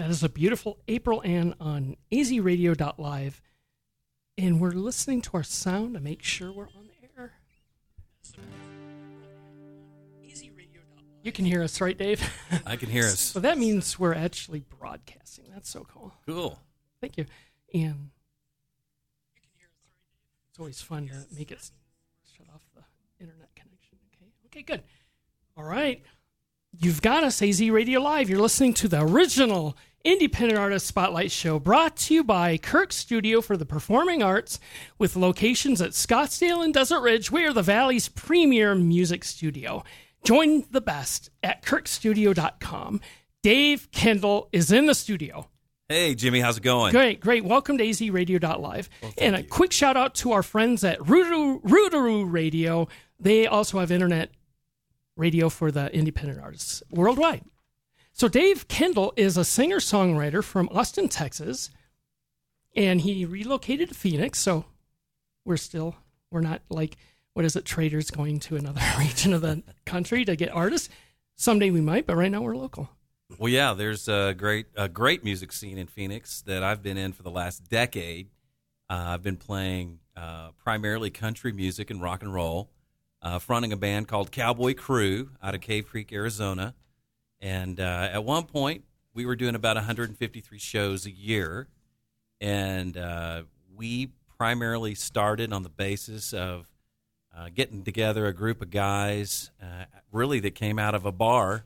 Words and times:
That 0.00 0.08
is 0.08 0.22
a 0.22 0.30
beautiful 0.30 0.78
April 0.88 1.20
Ann 1.26 1.54
on 1.60 1.94
azradio.live. 2.10 3.42
And 4.38 4.58
we're 4.58 4.70
listening 4.70 5.20
to 5.20 5.30
our 5.34 5.42
sound 5.42 5.92
to 5.92 6.00
make 6.00 6.22
sure 6.22 6.50
we're 6.50 6.68
on 6.74 6.88
the 6.88 7.20
air. 7.20 7.34
You 11.22 11.32
can 11.32 11.44
hear 11.44 11.62
us, 11.62 11.82
right, 11.82 11.98
Dave? 11.98 12.26
I 12.64 12.76
can 12.76 12.88
hear 12.88 13.04
us. 13.04 13.20
so 13.34 13.40
that 13.40 13.58
means 13.58 13.98
we're 13.98 14.14
actually 14.14 14.60
broadcasting. 14.60 15.44
That's 15.52 15.68
so 15.68 15.86
cool. 15.92 16.14
Cool. 16.26 16.58
Thank 17.02 17.18
you. 17.18 17.26
And 17.74 18.08
it's 20.48 20.58
always 20.58 20.80
fun 20.80 21.08
to 21.08 21.26
make 21.36 21.50
it 21.50 21.60
shut 22.34 22.46
off 22.54 22.62
the 22.74 22.80
internet 23.22 23.54
connection. 23.54 23.98
Okay. 24.14 24.30
Okay, 24.46 24.62
good. 24.62 24.82
All 25.58 25.64
right. 25.64 26.02
You've 26.72 27.02
got 27.02 27.22
us, 27.22 27.42
AZ 27.42 27.60
Radio 27.68 28.00
Live. 28.00 28.30
You're 28.30 28.38
listening 28.38 28.72
to 28.74 28.88
the 28.88 29.02
original 29.02 29.76
Independent 30.02 30.58
Artist 30.58 30.86
Spotlight 30.86 31.30
Show 31.30 31.58
brought 31.58 31.94
to 31.98 32.14
you 32.14 32.24
by 32.24 32.56
Kirk 32.56 32.90
Studio 32.90 33.42
for 33.42 33.58
the 33.58 33.66
Performing 33.66 34.22
Arts 34.22 34.58
with 34.96 35.14
locations 35.14 35.82
at 35.82 35.90
Scottsdale 35.90 36.64
and 36.64 36.72
Desert 36.72 37.00
Ridge. 37.02 37.30
We 37.30 37.44
are 37.44 37.52
the 37.52 37.60
Valley's 37.62 38.08
premier 38.08 38.74
music 38.74 39.24
studio. 39.24 39.84
Join 40.24 40.64
the 40.70 40.80
best 40.80 41.28
at 41.42 41.62
kirkstudio.com. 41.62 43.02
Dave 43.42 43.90
Kendal 43.92 44.48
is 44.52 44.72
in 44.72 44.86
the 44.86 44.94
studio. 44.94 45.50
Hey, 45.90 46.14
Jimmy, 46.14 46.40
how's 46.40 46.56
it 46.56 46.62
going? 46.62 46.92
Great, 46.92 47.20
great. 47.20 47.44
Welcome 47.44 47.76
to 47.76 47.84
azradio.live. 47.84 48.88
Well, 49.02 49.12
and 49.18 49.36
a 49.36 49.42
you. 49.42 49.48
quick 49.48 49.72
shout 49.72 49.98
out 49.98 50.14
to 50.16 50.32
our 50.32 50.42
friends 50.42 50.82
at 50.82 50.98
Rootaroo 51.00 52.32
Radio. 52.32 52.88
They 53.18 53.46
also 53.46 53.78
have 53.80 53.90
internet 53.90 54.30
radio 55.18 55.50
for 55.50 55.70
the 55.70 55.94
independent 55.94 56.40
artists 56.40 56.82
worldwide. 56.90 57.44
So 58.20 58.28
Dave 58.28 58.68
Kendal 58.68 59.14
is 59.16 59.38
a 59.38 59.46
singer-songwriter 59.46 60.44
from 60.44 60.68
Austin, 60.72 61.08
Texas, 61.08 61.70
and 62.76 63.00
he 63.00 63.24
relocated 63.24 63.88
to 63.88 63.94
Phoenix. 63.94 64.38
So 64.38 64.66
we're 65.46 65.56
still 65.56 65.94
we're 66.30 66.42
not 66.42 66.60
like 66.68 66.98
what 67.32 67.46
is 67.46 67.56
it 67.56 67.64
traders 67.64 68.10
going 68.10 68.38
to 68.40 68.56
another 68.56 68.82
region 68.98 69.32
of 69.32 69.40
the 69.40 69.62
country 69.86 70.26
to 70.26 70.36
get 70.36 70.50
artists. 70.50 70.90
Someday 71.36 71.70
we 71.70 71.80
might, 71.80 72.06
but 72.06 72.14
right 72.14 72.30
now 72.30 72.42
we're 72.42 72.58
local. 72.58 72.90
Well, 73.38 73.50
yeah, 73.50 73.72
there's 73.72 74.06
a 74.06 74.34
great 74.36 74.66
a 74.76 74.86
great 74.86 75.24
music 75.24 75.50
scene 75.50 75.78
in 75.78 75.86
Phoenix 75.86 76.42
that 76.42 76.62
I've 76.62 76.82
been 76.82 76.98
in 76.98 77.14
for 77.14 77.22
the 77.22 77.30
last 77.30 77.70
decade. 77.70 78.28
Uh, 78.90 79.14
I've 79.14 79.22
been 79.22 79.38
playing 79.38 80.00
uh, 80.14 80.50
primarily 80.62 81.08
country 81.08 81.52
music 81.52 81.88
and 81.88 82.02
rock 82.02 82.22
and 82.22 82.34
roll, 82.34 82.68
uh, 83.22 83.38
fronting 83.38 83.72
a 83.72 83.78
band 83.78 84.08
called 84.08 84.30
Cowboy 84.30 84.74
Crew 84.74 85.30
out 85.42 85.54
of 85.54 85.62
Cave 85.62 85.86
Creek, 85.88 86.12
Arizona. 86.12 86.74
And 87.40 87.80
uh, 87.80 88.10
at 88.12 88.24
one 88.24 88.44
point, 88.44 88.84
we 89.14 89.24
were 89.26 89.36
doing 89.36 89.54
about 89.54 89.76
153 89.76 90.58
shows 90.58 91.06
a 91.06 91.10
year, 91.10 91.68
and 92.40 92.96
uh, 92.96 93.42
we 93.74 94.10
primarily 94.38 94.94
started 94.94 95.52
on 95.52 95.62
the 95.62 95.68
basis 95.68 96.32
of 96.32 96.68
uh, 97.36 97.48
getting 97.54 97.82
together 97.82 98.26
a 98.26 98.32
group 98.32 98.60
of 98.62 98.70
guys, 98.70 99.50
uh, 99.62 99.84
really 100.12 100.40
that 100.40 100.54
came 100.54 100.78
out 100.78 100.94
of 100.94 101.04
a 101.04 101.12
bar 101.12 101.64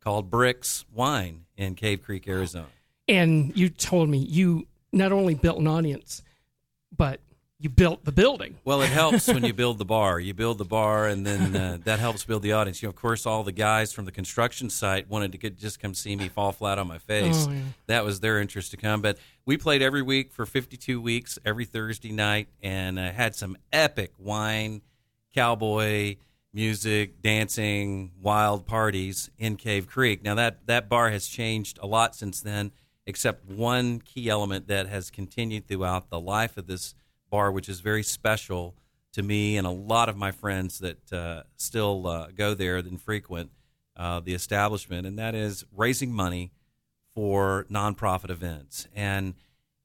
called 0.00 0.30
Bricks 0.30 0.84
Wine 0.92 1.46
in 1.56 1.74
Cave 1.74 2.02
Creek, 2.02 2.28
Arizona. 2.28 2.68
And 3.08 3.56
you 3.56 3.68
told 3.68 4.08
me 4.08 4.18
you 4.18 4.66
not 4.92 5.12
only 5.12 5.34
built 5.34 5.58
an 5.58 5.66
audience, 5.66 6.22
but 6.96 7.20
you 7.58 7.70
built 7.70 8.04
the 8.04 8.12
building. 8.12 8.56
Well, 8.64 8.82
it 8.82 8.90
helps 8.90 9.28
when 9.28 9.42
you 9.42 9.52
build 9.54 9.78
the 9.78 9.84
bar. 9.84 10.20
You 10.20 10.34
build 10.34 10.58
the 10.58 10.64
bar, 10.64 11.06
and 11.06 11.26
then 11.26 11.56
uh, 11.56 11.78
that 11.84 11.98
helps 11.98 12.24
build 12.24 12.42
the 12.42 12.52
audience. 12.52 12.82
You 12.82 12.88
know, 12.88 12.90
of 12.90 12.96
course, 12.96 13.24
all 13.24 13.44
the 13.44 13.52
guys 13.52 13.92
from 13.92 14.04
the 14.04 14.12
construction 14.12 14.68
site 14.68 15.08
wanted 15.08 15.32
to 15.32 15.38
get, 15.38 15.56
just 15.56 15.80
come 15.80 15.94
see 15.94 16.16
me 16.16 16.28
fall 16.28 16.52
flat 16.52 16.78
on 16.78 16.86
my 16.86 16.98
face. 16.98 17.46
Oh, 17.48 17.52
yeah. 17.52 17.60
That 17.86 18.04
was 18.04 18.20
their 18.20 18.40
interest 18.40 18.72
to 18.72 18.76
come. 18.76 19.00
But 19.00 19.18
we 19.46 19.56
played 19.56 19.80
every 19.80 20.02
week 20.02 20.32
for 20.32 20.44
52 20.44 21.00
weeks, 21.00 21.38
every 21.46 21.64
Thursday 21.64 22.12
night, 22.12 22.48
and 22.62 22.98
uh, 22.98 23.10
had 23.12 23.34
some 23.34 23.56
epic 23.72 24.12
wine, 24.18 24.82
cowboy 25.34 26.16
music, 26.52 27.20
dancing, 27.20 28.10
wild 28.20 28.66
parties 28.66 29.30
in 29.38 29.56
Cave 29.56 29.86
Creek. 29.86 30.22
Now 30.22 30.34
that 30.34 30.66
that 30.66 30.88
bar 30.88 31.10
has 31.10 31.26
changed 31.26 31.78
a 31.82 31.86
lot 31.86 32.14
since 32.14 32.40
then, 32.40 32.72
except 33.06 33.46
one 33.46 34.00
key 34.00 34.28
element 34.28 34.66
that 34.68 34.88
has 34.88 35.10
continued 35.10 35.68
throughout 35.68 36.10
the 36.10 36.20
life 36.20 36.56
of 36.56 36.66
this 36.66 36.94
bar, 37.30 37.50
which 37.52 37.68
is 37.68 37.80
very 37.80 38.02
special 38.02 38.74
to 39.12 39.22
me 39.22 39.56
and 39.56 39.66
a 39.66 39.70
lot 39.70 40.08
of 40.08 40.16
my 40.16 40.30
friends 40.30 40.78
that 40.80 41.12
uh, 41.12 41.42
still 41.56 42.06
uh, 42.06 42.28
go 42.36 42.52
there 42.52 42.76
and 42.76 43.00
frequent 43.00 43.50
uh, 43.96 44.20
the 44.20 44.34
establishment, 44.34 45.06
and 45.06 45.18
that 45.18 45.34
is 45.34 45.64
raising 45.74 46.12
money 46.12 46.52
for 47.14 47.66
nonprofit 47.70 48.28
events. 48.28 48.86
And 48.94 49.34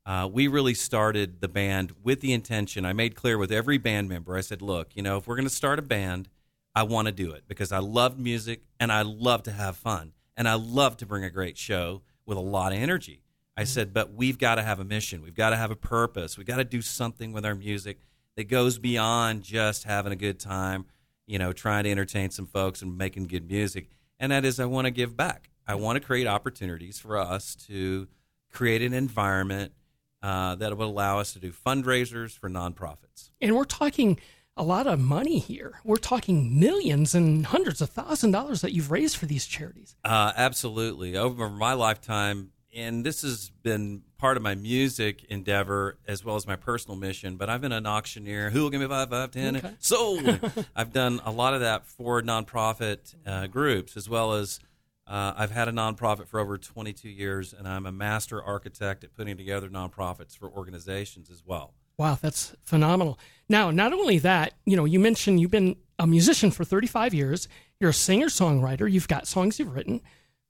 uh, 0.06 0.30
we 0.32 0.48
really 0.48 0.74
started 0.74 1.40
the 1.40 1.48
band 1.48 1.94
with 2.04 2.20
the 2.20 2.34
intention. 2.34 2.86
I 2.86 2.92
made 2.92 3.16
clear 3.16 3.38
with 3.38 3.52
every 3.52 3.78
band 3.78 4.10
member. 4.10 4.36
I 4.36 4.42
said, 4.42 4.62
"Look, 4.62 4.90
you 4.96 5.02
know, 5.02 5.18
if 5.18 5.28
we're 5.28 5.38
going 5.38 5.48
to 5.48 5.54
start 5.54 5.80
a 5.80 5.84
band, 5.84 6.28
I 6.76 6.84
want 6.84 7.06
to 7.06 7.14
do 7.14 7.32
it 7.32 7.44
because 7.48 7.72
I 7.72 7.80
love 7.80 8.20
music 8.20 8.64
and 8.80 8.92
I 8.92 9.04
love 9.04 9.44
to 9.44 9.52
have 9.52 9.78
fun 9.78 10.14
and 10.36 10.48
I 10.48 10.56
love 10.56 10.98
to 10.98 11.06
bring 11.06 11.24
a 11.24 11.30
great 11.30 11.58
show 11.58 12.02
with 12.26 12.38
a 12.38 12.42
lot 12.42 12.74
of 12.74 12.80
energy." 12.80 13.21
I 13.58 13.64
said, 13.66 13.94
"But 13.94 14.14
we've 14.14 14.38
got 14.38 14.56
to 14.56 14.64
have 14.64 14.80
a 14.80 14.86
mission. 14.86 15.22
We've 15.22 15.36
got 15.36 15.50
to 15.52 15.58
have 15.58 15.72
a 15.72 15.76
purpose. 15.76 16.38
We've 16.38 16.48
got 16.48 16.58
to 16.58 16.64
do 16.64 16.82
something 16.82 17.32
with 17.34 17.46
our 17.46 17.56
music 17.56 18.00
that 18.38 18.46
goes 18.46 18.78
beyond 18.80 19.44
just 19.44 19.84
having 19.84 20.12
a 20.14 20.16
good 20.16 20.40
time, 20.40 20.86
you 21.28 21.38
know, 21.38 21.52
trying 21.54 21.84
to 21.84 21.92
entertain 21.92 22.30
some 22.30 22.46
folks 22.48 22.82
and 22.82 22.98
making 22.98 23.28
good 23.28 23.48
music. 23.50 23.90
And 24.20 24.32
that 24.32 24.46
is, 24.46 24.60
I 24.60 24.66
want 24.66 24.86
to 24.86 24.92
give 24.92 25.18
back. 25.18 25.50
I 25.68 25.76
want 25.76 25.98
to 25.98 26.00
create 26.00 26.28
opportunities 26.28 27.00
for 27.00 27.18
us 27.18 27.56
to 27.68 28.08
create 28.52 28.82
an 28.82 28.94
environment 28.94 29.74
uh, 30.22 30.56
that 30.56 30.78
will 30.78 30.90
allow 30.90 31.20
us 31.20 31.34
to 31.34 31.40
do 31.40 31.52
fundraisers 31.52 32.38
for 32.38 32.50
nonprofits. 32.50 33.32
And 33.40 33.56
we're 33.56 33.64
talking 33.66 34.20
a 34.58 34.64
lot 34.64 34.86
of 34.86 35.00
money 35.00 35.40
here. 35.40 35.80
We're 35.84 35.98
talking 35.98 36.60
millions 36.60 37.16
and 37.16 37.46
hundreds 37.46 37.82
of 37.82 37.90
thousand 37.90 38.32
dollars 38.32 38.62
that 38.62 38.74
you've 38.74 38.92
raised 38.92 39.18
for 39.18 39.26
these 39.26 39.48
charities. 39.48 39.96
Uh, 40.04 40.34
absolutely. 40.36 41.18
Over 41.18 41.50
my 41.50 41.74
lifetime, 41.74 42.52
and 42.76 43.06
this 43.06 43.22
has 43.22 43.52
been 43.64 44.04
part 44.18 44.38
of 44.38 44.44
my 44.44 44.56
music 44.56 45.24
endeavor 45.26 45.98
as 46.08 46.24
well 46.24 46.36
as 46.36 46.48
my 46.48 46.56
personal 46.56 46.96
mission, 46.96 47.36
but 47.36 47.50
I've 47.50 47.62
been 47.62 47.72
an 47.72 47.86
auctioneer. 47.86 48.50
Who 48.50 48.64
will 48.64 48.70
give 48.70 48.82
me 48.82 48.88
five, 48.88 49.10
five, 49.10 49.32
ten? 49.32 49.58
Okay. 49.58 49.72
Sold. 49.80 50.40
I've 50.76 50.94
done 50.94 51.22
a 51.26 51.32
lot 51.32 51.54
of 51.54 51.62
that 51.62 51.86
for 51.86 52.22
nonprofit 52.22 53.16
uh, 53.26 53.48
groups 53.48 53.98
as 53.98 54.08
well 54.08 54.34
as 54.34 54.60
uh, 55.08 55.34
I've 55.36 55.52
had 55.52 55.68
a 55.68 55.72
nonprofit 55.72 56.28
for 56.28 56.40
over 56.40 56.58
22 56.58 57.10
years, 57.10 57.54
and 57.54 57.68
I'm 57.68 57.86
a 57.86 57.92
master 57.92 58.42
architect 58.42 59.04
at 59.04 59.14
putting 59.14 59.36
together 59.36 59.68
nonprofits 59.68 60.38
for 60.38 60.50
organizations 60.50 61.30
as 61.30 61.44
well. 61.46 61.74
Wow, 61.98 62.18
that's 62.22 62.56
phenomenal. 62.64 63.20
Now, 63.50 63.72
not 63.72 63.92
only 63.92 64.20
that, 64.20 64.54
you 64.66 64.78
know, 64.78 64.86
you 64.86 65.00
mentioned 65.00 65.42
you've 65.42 65.52
been 65.52 65.76
a 66.00 66.08
musician 66.08 66.50
for 66.50 66.64
35 66.64 67.14
years. 67.14 67.48
You're 67.80 67.90
a 67.90 67.94
singer 67.94 68.28
songwriter. 68.28 68.90
You've 68.90 69.08
got 69.08 69.28
songs 69.28 69.60
you've 69.60 69.76
written. 69.76 70.02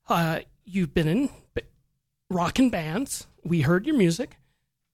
Uh, 0.08 0.40
you've 0.64 0.94
been 0.94 1.08
in 1.08 1.30
rockin' 2.32 2.70
bands. 2.70 3.26
We 3.44 3.60
heard 3.62 3.86
your 3.86 3.96
music. 3.96 4.36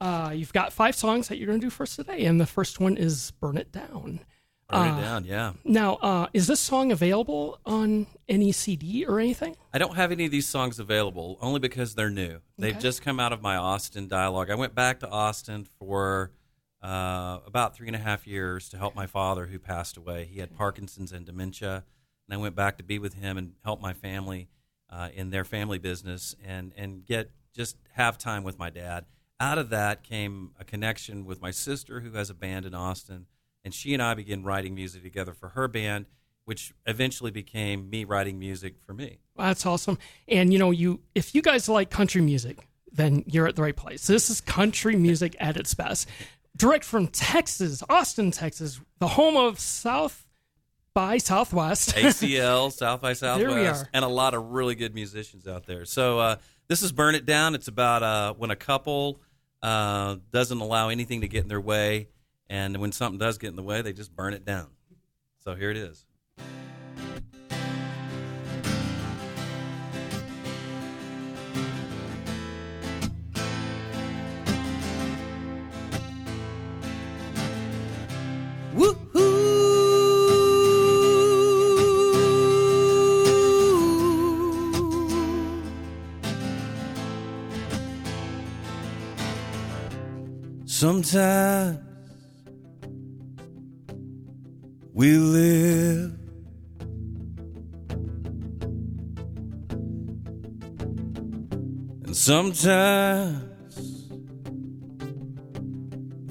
Uh, 0.01 0.33
you've 0.35 0.53
got 0.53 0.73
five 0.73 0.95
songs 0.95 1.29
that 1.29 1.39
you're 1.39 1.47
going 1.47 1.61
to 1.61 1.67
do 1.67 1.71
for 1.71 1.83
us 1.85 1.97
today, 1.97 2.25
and 2.25 2.41
the 2.41 2.47
first 2.47 2.79
one 2.81 2.97
is 2.97 3.33
"Burn 3.41 3.57
It 3.57 3.73
Down." 3.73 4.21
Burn 4.69 4.81
Uh, 4.93 4.99
it 4.99 5.01
down, 5.01 5.25
yeah. 5.25 5.53
Now, 5.65 5.95
uh, 5.97 6.27
is 6.35 6.47
this 6.47 6.61
song 6.61 6.93
available 6.93 7.59
on 7.65 8.07
any 8.29 8.53
CD 8.53 9.05
or 9.07 9.19
anything? 9.19 9.57
I 9.73 9.79
don't 9.79 9.97
have 9.97 10.13
any 10.13 10.27
of 10.27 10.31
these 10.31 10.47
songs 10.47 10.79
available 10.79 11.39
only 11.41 11.59
because 11.59 11.95
they're 11.95 12.11
new. 12.11 12.41
They've 12.59 12.75
Okay. 12.75 12.83
just 12.83 13.01
come 13.01 13.19
out 13.19 13.33
of 13.33 13.41
my 13.41 13.57
Austin 13.57 14.09
dialogue. 14.09 14.51
I 14.51 14.55
went 14.57 14.75
back 14.75 15.01
to 15.01 15.09
Austin 15.09 15.65
for 15.79 16.33
uh, 16.83 17.41
about 17.47 17.75
three 17.75 17.87
and 17.89 17.97
a 17.97 17.99
half 17.99 18.27
years 18.27 18.69
to 18.69 18.77
help 18.79 18.95
my 18.95 19.07
father 19.07 19.47
who 19.47 19.59
passed 19.59 19.97
away. 19.97 20.27
He 20.27 20.39
had 20.39 20.55
Parkinson's 20.55 21.11
and 21.13 21.25
dementia, 21.27 21.83
and 22.29 22.35
I 22.35 22.37
went 22.37 22.55
back 22.55 22.77
to 22.77 22.85
be 22.85 22.99
with 23.01 23.15
him 23.15 23.37
and 23.39 23.55
help 23.65 23.81
my 23.81 23.95
family 23.95 24.49
uh, 24.91 25.09
in 25.15 25.31
their 25.31 25.45
family 25.45 25.79
business 25.79 26.35
and 26.45 26.73
and 26.77 27.05
get 27.05 27.31
just 27.55 27.77
have 27.93 28.19
time 28.19 28.45
with 28.45 28.59
my 28.59 28.71
dad. 28.71 29.05
Out 29.41 29.59
of 29.59 29.71
that 29.71 30.03
came 30.03 30.51
a 30.59 30.65
connection 30.65 31.25
with 31.25 31.41
my 31.41 31.51
sister 31.51 32.01
who 32.01 32.13
has 32.13 32.31
a 32.31 32.35
band 32.35 32.67
in 32.67 32.75
Austin, 32.75 33.27
and 33.65 33.73
she 33.73 33.95
and 33.95 34.03
I 34.03 34.15
began 34.15 34.43
writing 34.43 34.75
music 34.75 35.03
together 35.03 35.33
for 35.33 35.51
her 35.51 35.69
band, 35.69 36.07
which 36.45 36.75
eventually 36.87 37.31
became 37.31 37.89
me 37.91 38.05
writing 38.05 38.39
music 38.39 38.77
for 38.85 38.95
me. 38.95 39.19
Well, 39.37 39.49
that's 39.49 39.67
awesome. 39.67 39.99
And 40.27 40.53
you 40.53 40.59
know, 40.59 40.71
you 40.71 41.01
if 41.15 41.35
you 41.35 41.43
guys 41.43 41.69
like 41.69 41.91
country 41.91 42.21
music, 42.21 42.67
then 42.93 43.25
you're 43.27 43.47
at 43.47 43.57
the 43.57 43.63
right 43.63 43.77
place. 43.77 44.07
This 44.07 44.31
is 44.31 44.41
country 44.41 44.97
music 44.97 45.37
at 45.39 45.57
its 45.57 45.75
best. 45.75 46.09
Direct 46.57 46.85
from 46.85 47.07
Texas, 47.09 47.85
Austin, 47.89 48.33
Texas, 48.33 48.81
the 48.99 49.07
home 49.07 49.37
of 49.37 49.61
South 49.61 50.27
by 50.99 51.19
Southwest. 51.19 51.91
ACL, 51.95 52.73
South 52.77 53.01
by 53.01 53.15
There 53.15 53.37
we 53.37 53.55
Southwest, 53.55 53.85
are. 53.85 53.89
and 53.93 54.05
a 54.05 54.09
lot 54.09 54.35
of 54.35 54.51
really 54.51 54.75
good 54.75 54.97
musicians 54.97 55.47
out 55.47 55.65
there. 55.65 55.85
So 55.85 56.19
uh, 56.19 56.37
this 56.67 56.83
is 56.83 56.91
Burn 56.91 57.15
It 57.15 57.25
Down. 57.25 57.55
It's 57.55 57.69
about 57.69 58.03
uh, 58.03 58.35
when 58.35 58.51
a 58.51 58.57
couple 58.57 59.21
uh, 59.63 60.17
doesn't 60.33 60.59
allow 60.59 60.89
anything 60.89 61.21
to 61.21 61.29
get 61.29 61.45
in 61.45 61.49
their 61.49 61.61
way, 61.61 62.09
and 62.51 62.79
when 62.79 62.91
something 62.91 63.17
does 63.17 63.39
get 63.39 63.51
in 63.51 63.55
the 63.55 63.63
way, 63.63 63.81
they 63.81 63.93
just 63.93 64.17
burn 64.17 64.35
it 64.35 64.45
down. 64.45 64.71
So 65.45 65.55
here 65.55 65.71
it 65.71 65.77
is. 65.77 66.05
Sometimes 90.79 91.81
we 94.95 95.17
live 95.17 96.13
and 102.05 102.17
sometimes 102.17 103.43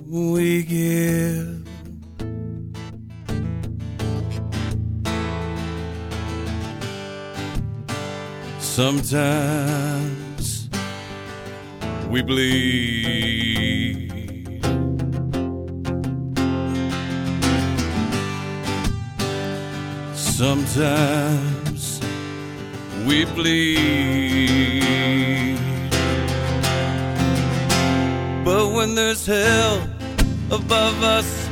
we 0.07 0.63
give. 0.63 1.67
Sometimes 8.61 9.89
we 12.09 12.21
bleed. 12.21 13.56
Sometimes 20.37 21.99
we 23.07 23.25
bleed. 23.25 24.77
But 28.45 28.71
when 28.71 28.93
there's 28.93 29.25
hell 29.25 29.81
above 30.51 31.01
us 31.01 31.49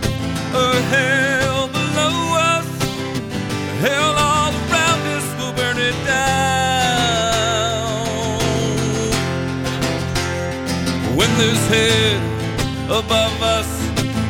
or 0.54 0.74
hell 0.94 1.68
below 1.70 2.38
us, 2.54 2.68
hell 3.82 4.14
all 4.30 4.54
around 4.54 5.02
us 5.18 5.26
will 5.40 5.54
burn 5.54 5.80
it 5.80 5.98
down. 6.06 6.46
When 11.18 11.32
there's 11.40 11.66
hell 11.74 12.20
above 13.00 13.42
us 13.42 13.68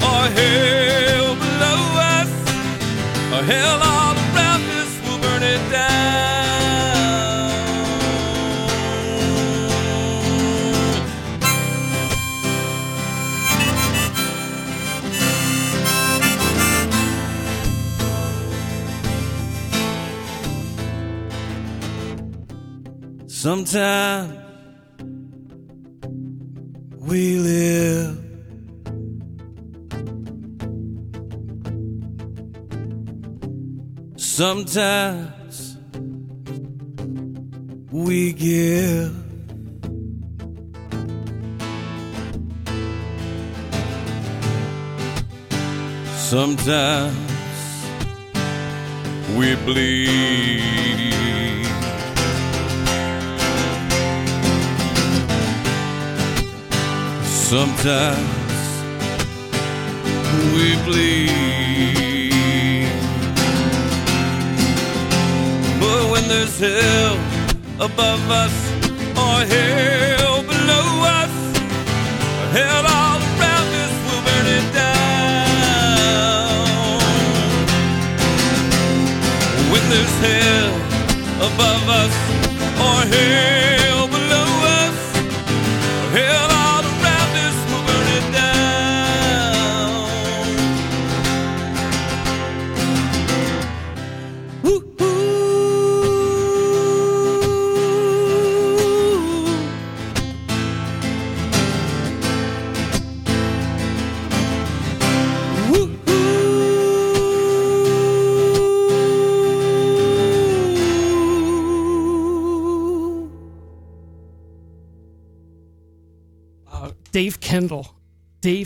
or 0.02 0.22
hell 0.40 1.36
below 1.44 1.82
us, 2.16 2.32
or 3.34 3.44
hell 3.44 3.82
all 3.84 4.05
Sometimes 23.46 24.34
we 26.98 27.38
live. 27.38 28.18
Sometimes 34.18 35.78
we 37.92 38.34
give. 38.34 39.14
Sometimes 46.18 47.16
we 49.38 49.56
bleed. 49.68 51.25
Sometimes 57.56 58.20
we 60.54 60.66
bleed. 60.84 61.32
But 65.80 66.02
when 66.12 66.24
there's 66.28 66.58
hell 66.60 67.16
above 67.80 68.24
us 68.44 68.56
or 69.24 69.36
hell 69.54 70.44
below 70.52 70.88
us, 71.22 71.36
or 72.40 72.48
hell 72.58 72.86
all 72.98 73.22
around 73.24 73.70
us 73.84 73.94
we'll 74.06 74.24
burn 74.28 74.48
it 74.58 74.68
down. 74.84 75.08
When 79.72 79.84
there's 79.94 80.18
hell 80.28 80.74
above 81.48 81.84
us 82.04 82.16
or 82.86 82.98
hell 83.14 83.35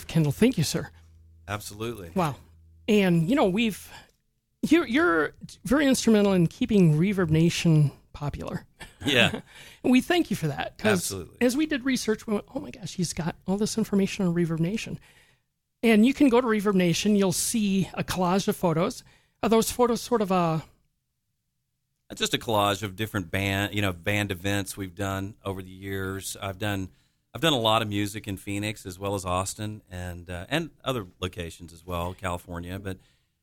Kendal. 0.10 0.34
Thank 0.34 0.58
you, 0.58 0.64
sir. 0.64 0.90
Absolutely. 1.48 2.12
Wow. 2.14 2.36
And 2.88 3.30
you 3.30 3.36
know, 3.36 3.46
we've 3.46 3.90
you're 4.62 4.86
you're 4.86 5.34
very 5.64 5.86
instrumental 5.86 6.34
in 6.34 6.48
keeping 6.48 6.98
Reverb 6.98 7.30
Nation 7.30 7.92
popular. 8.14 8.66
Yeah. 9.06 9.42
And 9.82 9.94
we 9.94 10.02
thank 10.02 10.30
you 10.30 10.36
for 10.36 10.48
that. 10.48 10.74
Absolutely. 10.84 11.38
As 11.40 11.56
we 11.56 11.66
did 11.66 11.86
research, 11.86 12.28
we 12.28 12.34
went, 12.34 12.44
oh 12.54 12.60
my 12.60 12.70
gosh, 12.70 12.96
he's 12.96 13.14
got 13.14 13.38
all 13.48 13.56
this 13.56 13.78
information 13.78 14.28
on 14.28 14.36
Reverb 14.36 14.60
Nation. 14.60 15.00
And 15.82 16.06
you 16.06 16.14
can 16.14 16.28
go 16.28 16.42
to 16.42 16.46
Reverb 16.48 16.74
Nation, 16.74 17.16
you'll 17.16 17.32
see 17.32 17.90
a 17.94 18.04
collage 18.04 18.50
of 18.50 18.58
photos. 18.58 19.06
Are 19.42 19.48
those 19.48 19.72
photos 19.72 20.02
sort 20.02 20.22
of 20.22 20.32
a 20.32 20.64
just 22.14 22.34
a 22.34 22.38
collage 22.38 22.84
of 22.84 22.96
different 22.98 23.32
band 23.32 23.74
you 23.74 23.82
know 23.82 23.94
band 23.94 24.32
events 24.32 24.76
we've 24.76 24.96
done 24.96 25.36
over 25.46 25.62
the 25.62 25.70
years 25.70 26.36
i've 26.42 26.58
done 26.58 26.90
i've 27.34 27.42
done 27.42 27.54
a 27.54 27.60
lot 27.60 27.82
of 27.82 27.88
music 27.88 28.28
in 28.28 28.38
phoenix 28.38 28.86
as 28.86 29.00
well 29.00 29.16
as 29.16 29.26
austin 29.26 29.82
and 29.90 30.30
uh, 30.30 30.46
and 30.50 30.70
other 30.84 31.06
locations 31.20 31.74
as 31.74 31.86
well 31.86 32.14
california 32.14 32.80
but 32.80 32.98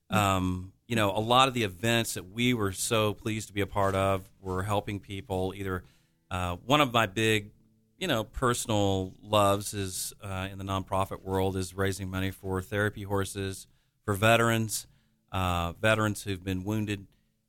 um, 0.09 0.73
you 0.87 0.95
know 0.95 1.11
a 1.11 1.19
lot 1.19 1.49
of 1.49 1.55
the 1.55 1.65
events 1.65 2.15
that 2.15 2.31
we 2.31 2.55
were 2.55 2.71
so 2.71 3.13
pleased 3.13 3.49
to 3.49 3.55
be 3.55 3.61
a 3.61 3.67
part 3.67 3.95
of 3.95 4.31
were 4.41 4.63
helping 4.63 5.01
people 5.01 5.53
either 5.57 5.83
uh, 6.31 6.57
one 6.65 6.81
of 6.81 6.93
my 6.93 7.07
big 7.07 7.51
you 7.99 8.07
know 8.07 8.23
personal 8.23 9.13
loves 9.23 9.75
is 9.75 10.13
uh, 10.23 10.49
in 10.51 10.59
the 10.59 10.65
nonprofit 10.65 11.23
world 11.23 11.57
is 11.57 11.75
raising 11.75 12.09
money 12.09 12.31
for 12.31 12.63
therapy 12.63 13.03
horses 13.03 13.67
for 14.05 14.15
veterans 14.15 14.87
uh, 15.33 15.73
veterans 15.81 16.23
who've 16.23 16.45
been 16.45 16.65
wounded 16.65 17.07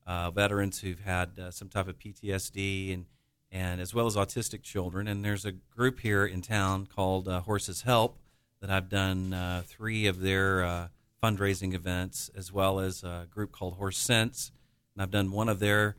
uh, 0.07 0.31
veterans 0.31 0.79
who've 0.79 1.01
had 1.01 1.37
uh, 1.37 1.51
some 1.51 1.67
type 1.67 1.87
of 1.87 1.99
PTSD 1.99 2.93
and 2.93 3.05
and 3.51 3.79
as 3.79 3.93
well 3.93 4.05
as 4.05 4.15
autistic 4.15 4.61
children. 4.61 5.07
And 5.07 5.23
there's 5.23 5.45
a 5.45 5.51
group 5.51 5.99
here 5.99 6.25
in 6.25 6.41
town 6.41 6.87
called 6.87 7.27
uh, 7.27 7.41
Horses 7.41 7.81
Help 7.83 8.17
that 8.61 8.69
I've 8.69 8.89
done 8.89 9.33
uh, 9.33 9.63
three 9.65 10.07
of 10.07 10.21
their 10.21 10.63
uh, 10.63 10.87
fundraising 11.23 11.73
events, 11.73 12.29
as 12.35 12.51
well 12.51 12.79
as 12.79 13.03
a 13.03 13.27
group 13.29 13.51
called 13.51 13.75
Horse 13.75 13.97
Sense, 13.97 14.51
and 14.93 15.01
I've 15.01 15.11
done 15.11 15.31
one 15.31 15.49
of 15.49 15.59
their 15.59 15.95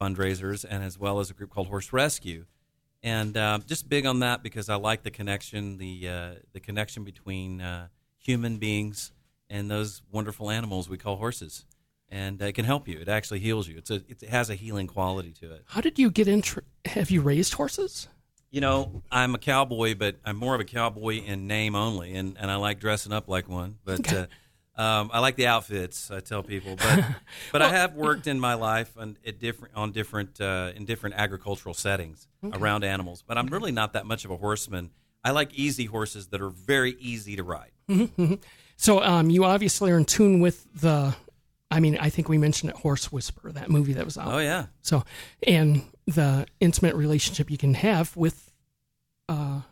fundraisers, 0.00 0.64
and 0.68 0.82
as 0.82 0.98
well 0.98 1.20
as 1.20 1.30
a 1.30 1.34
group 1.34 1.50
called 1.50 1.68
Horse 1.68 1.92
Rescue. 1.92 2.46
And 3.02 3.36
uh, 3.36 3.60
just 3.66 3.88
big 3.88 4.06
on 4.06 4.20
that 4.20 4.42
because 4.42 4.68
I 4.68 4.74
like 4.74 5.02
the 5.02 5.10
connection, 5.10 5.78
the 5.78 6.08
uh, 6.08 6.34
the 6.52 6.60
connection 6.60 7.04
between 7.04 7.60
uh, 7.60 7.88
human 8.18 8.58
beings 8.58 9.12
and 9.48 9.70
those 9.70 10.02
wonderful 10.10 10.50
animals 10.50 10.88
we 10.88 10.98
call 10.98 11.16
horses 11.16 11.64
and 12.10 12.40
it 12.40 12.52
can 12.52 12.64
help 12.64 12.88
you. 12.88 12.98
It 12.98 13.08
actually 13.08 13.40
heals 13.40 13.68
you. 13.68 13.78
It's 13.78 13.90
a 13.90 13.96
it 14.08 14.22
has 14.28 14.50
a 14.50 14.54
healing 14.54 14.86
quality 14.86 15.32
to 15.40 15.52
it. 15.52 15.64
how 15.66 15.80
did 15.80 15.98
you 15.98 16.10
get 16.10 16.28
into 16.28 16.62
have 16.86 17.10
you 17.10 17.20
raised 17.20 17.54
horses? 17.54 18.08
You 18.50 18.62
know, 18.62 19.02
I'm 19.12 19.34
a 19.34 19.38
cowboy, 19.38 19.94
but 19.94 20.16
I'm 20.24 20.36
more 20.36 20.54
of 20.54 20.60
a 20.60 20.64
cowboy 20.64 21.20
in 21.22 21.46
name 21.46 21.74
only, 21.74 22.14
and, 22.14 22.34
and 22.40 22.50
I 22.50 22.56
like 22.56 22.80
dressing 22.80 23.12
up 23.12 23.28
like 23.28 23.46
one. 23.46 23.76
But 23.84 24.10
uh, 24.10 24.26
um, 24.80 25.10
I 25.12 25.18
like 25.18 25.36
the 25.36 25.48
outfits. 25.48 26.10
I 26.10 26.20
tell 26.20 26.42
people, 26.42 26.76
but 26.76 27.04
but 27.52 27.60
I 27.60 27.68
have 27.68 27.94
worked 27.94 28.26
in 28.26 28.40
my 28.40 28.54
life 28.54 28.96
on 28.96 29.18
at 29.26 29.38
different 29.38 29.74
on 29.76 29.92
different 29.92 30.40
uh, 30.40 30.72
in 30.74 30.86
different 30.86 31.16
agricultural 31.16 31.74
settings 31.74 32.26
around 32.42 32.84
animals. 32.84 33.22
But 33.26 33.36
I'm 33.36 33.48
really 33.48 33.72
not 33.72 33.92
that 33.92 34.06
much 34.06 34.24
of 34.24 34.30
a 34.30 34.36
horseman. 34.36 34.90
I 35.22 35.32
like 35.32 35.52
easy 35.52 35.84
horses 35.84 36.28
that 36.28 36.40
are 36.40 36.48
very 36.48 36.92
easy 37.00 37.36
to 37.36 37.42
ride. 37.42 37.72
So 38.80 39.02
um, 39.02 39.28
you 39.28 39.44
obviously 39.44 39.90
are 39.90 39.98
in 39.98 40.04
tune 40.04 40.38
with 40.38 40.64
the 40.80 41.14
I 41.70 41.80
mean, 41.80 41.98
I 42.00 42.08
think 42.08 42.28
we 42.28 42.38
mentioned 42.38 42.70
it 42.70 42.76
Horse 42.76 43.12
Whisperer, 43.12 43.52
that 43.52 43.70
movie 43.70 43.92
that 43.94 44.04
was 44.04 44.16
out. 44.16 44.32
Oh 44.32 44.38
yeah, 44.38 44.66
So, 44.82 45.04
and 45.46 45.82
the 46.06 46.46
intimate 46.60 46.94
relationship 46.94 47.50
you 47.50 47.58
can 47.58 47.74
have 47.74 48.16
with 48.16 48.50
a 49.28 49.62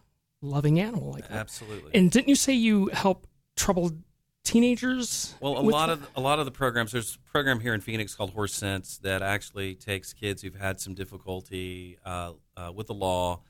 loving 0.42 0.78
animal 0.78 1.10
like 1.12 1.28
that. 1.28 1.38
Absolutely. 1.38 1.92
And 1.94 2.10
didn't 2.10 2.28
you 2.28 2.34
say 2.34 2.52
you 2.52 2.88
help 2.92 3.26
troubled 3.56 4.02
teenagers? 4.44 5.34
Well, 5.40 5.58
a 5.58 5.60
lot 5.60 5.86
that? 5.86 5.92
of 5.94 6.08
a 6.16 6.20
lot 6.20 6.38
of 6.38 6.44
the 6.44 6.50
programs. 6.50 6.92
There's 6.92 7.16
a 7.16 7.30
program 7.30 7.60
here 7.60 7.74
in 7.74 7.80
Phoenix 7.80 8.14
called 8.14 8.30
Horse 8.30 8.54
Sense 8.54 8.98
that 8.98 9.22
actually 9.22 9.74
takes 9.74 10.12
kids 10.12 10.42
who've 10.42 10.54
had 10.54 10.80
some 10.80 10.94
difficulty 10.94 11.98
uh, 12.04 12.32
uh, 12.56 12.72
with 12.74 12.86
the 12.86 12.94
law, 12.94 13.40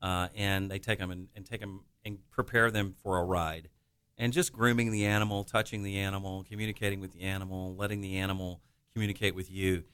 uh, 0.00 0.28
and 0.34 0.70
they 0.70 0.78
take 0.78 0.98
them 0.98 1.10
and, 1.10 1.28
and 1.34 1.44
take 1.44 1.60
them 1.60 1.82
and 2.04 2.18
prepare 2.30 2.70
them 2.70 2.94
for 3.02 3.18
a 3.18 3.24
ride, 3.24 3.68
and 4.18 4.32
just 4.32 4.52
grooming 4.52 4.90
the 4.90 5.06
animal, 5.06 5.44
touching 5.44 5.82
the 5.82 5.98
animal, 5.98 6.44
communicating 6.48 7.00
with 7.00 7.12
the 7.12 7.22
animal, 7.22 7.74
letting 7.76 8.00
the 8.00 8.16
animal 8.16 8.60
communicate 8.92 9.34
with 9.34 9.50
you. 9.50 9.84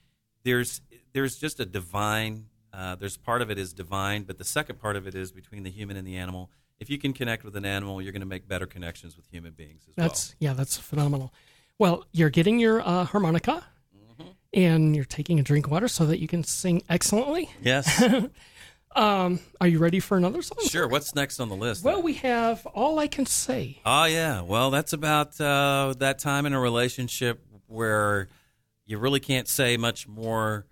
There's 0.45 0.81
there's 1.13 1.37
just 1.37 1.61
a 1.61 1.65
divine. 1.65 2.47
Uh, 2.73 2.95
there's 2.95 3.17
part 3.17 3.43
of 3.43 3.51
it 3.51 3.59
is 3.59 3.73
divine, 3.73 4.23
but 4.23 4.39
the 4.39 4.45
second 4.45 4.79
part 4.79 4.97
of 4.97 5.07
it 5.07 5.15
is 5.15 5.31
between 5.31 5.63
the 5.63 5.71
human 5.71 5.97
and 5.97 6.07
the 6.07 6.17
animal. 6.17 6.51
If 6.81 6.89
you 6.89 6.99
can 6.99 7.13
connect 7.13 7.45
with 7.45 7.55
an 7.57 7.65
animal, 7.65 8.01
you're 8.01 8.13
going 8.13 8.21
to 8.21 8.27
make 8.27 8.49
better 8.49 8.67
connections 8.67 9.17
with 9.17 9.27
human 9.29 9.53
beings 9.53 9.83
as 9.89 9.95
well. 9.97 10.09
That's 10.09 10.35
yeah, 10.39 10.53
that's 10.55 10.79
phenomenal. 10.79 11.33
Well, 11.79 12.05
you're 12.13 12.31
getting 12.31 12.59
your 12.59 12.81
uh, 12.81 13.05
harmonica, 13.05 13.65
and 14.53 14.95
you're 14.95 15.05
taking 15.05 15.39
a 15.39 15.43
drink 15.43 15.67
of 15.67 15.73
water 15.73 15.89
so 15.89 16.07
that 16.07 16.19
you 16.19 16.29
can 16.29 16.45
sing 16.45 16.83
excellently. 16.89 17.51
Yes. 17.63 18.03
Um, 18.95 19.41
are 19.61 19.67
you 19.67 19.79
ready 19.79 20.01
for 20.01 20.17
another 20.17 20.43
song? 20.43 20.59
Sure. 20.69 20.87
What's 20.87 21.15
next 21.15 21.41
on 21.41 21.49
the 21.49 21.57
list? 21.57 21.83
Well, 21.85 22.03
we 22.03 22.15
have 22.15 22.65
all 22.67 22.99
I 22.99 23.07
can 23.07 23.27
say. 23.27 23.81
oh 23.87 24.05
yeah. 24.05 24.43
Well, 24.43 24.71
that's 24.71 24.93
about 24.93 25.41
uh, 25.41 25.95
that 25.99 26.19
time 26.19 26.47
in 26.47 26.53
a 26.53 26.61
relationship 26.61 27.41
where 27.67 28.29
you 28.85 28.99
really 28.99 29.21
can't 29.21 29.49
say 29.49 29.77
much 29.77 30.07
more 30.07 30.67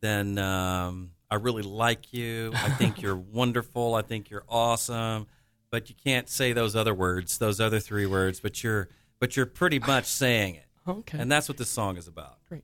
than 0.00 0.38
um, 0.38 1.10
"I 1.30 1.36
really 1.36 1.62
like 1.62 2.12
you," 2.12 2.52
"I 2.54 2.68
think 2.70 3.02
you're 3.02 3.16
wonderful," 3.32 3.94
"I 3.94 4.02
think 4.02 4.30
you're 4.30 4.44
awesome," 4.48 5.26
but 5.70 5.88
you 5.88 5.94
can't 6.04 6.28
say 6.28 6.52
those 6.52 6.76
other 6.76 6.94
words, 6.94 7.38
those 7.38 7.60
other 7.60 7.80
three 7.80 8.06
words. 8.06 8.38
But 8.38 8.62
you're 8.62 8.88
but 9.18 9.36
you're 9.36 9.46
pretty 9.46 9.78
much 9.80 10.04
saying 10.04 10.56
it, 10.56 10.66
Okay, 10.88 11.18
and 11.18 11.32
that's 11.32 11.48
what 11.48 11.58
this 11.58 11.70
song 11.70 11.96
is 11.96 12.06
about. 12.06 12.38
great. 12.48 12.62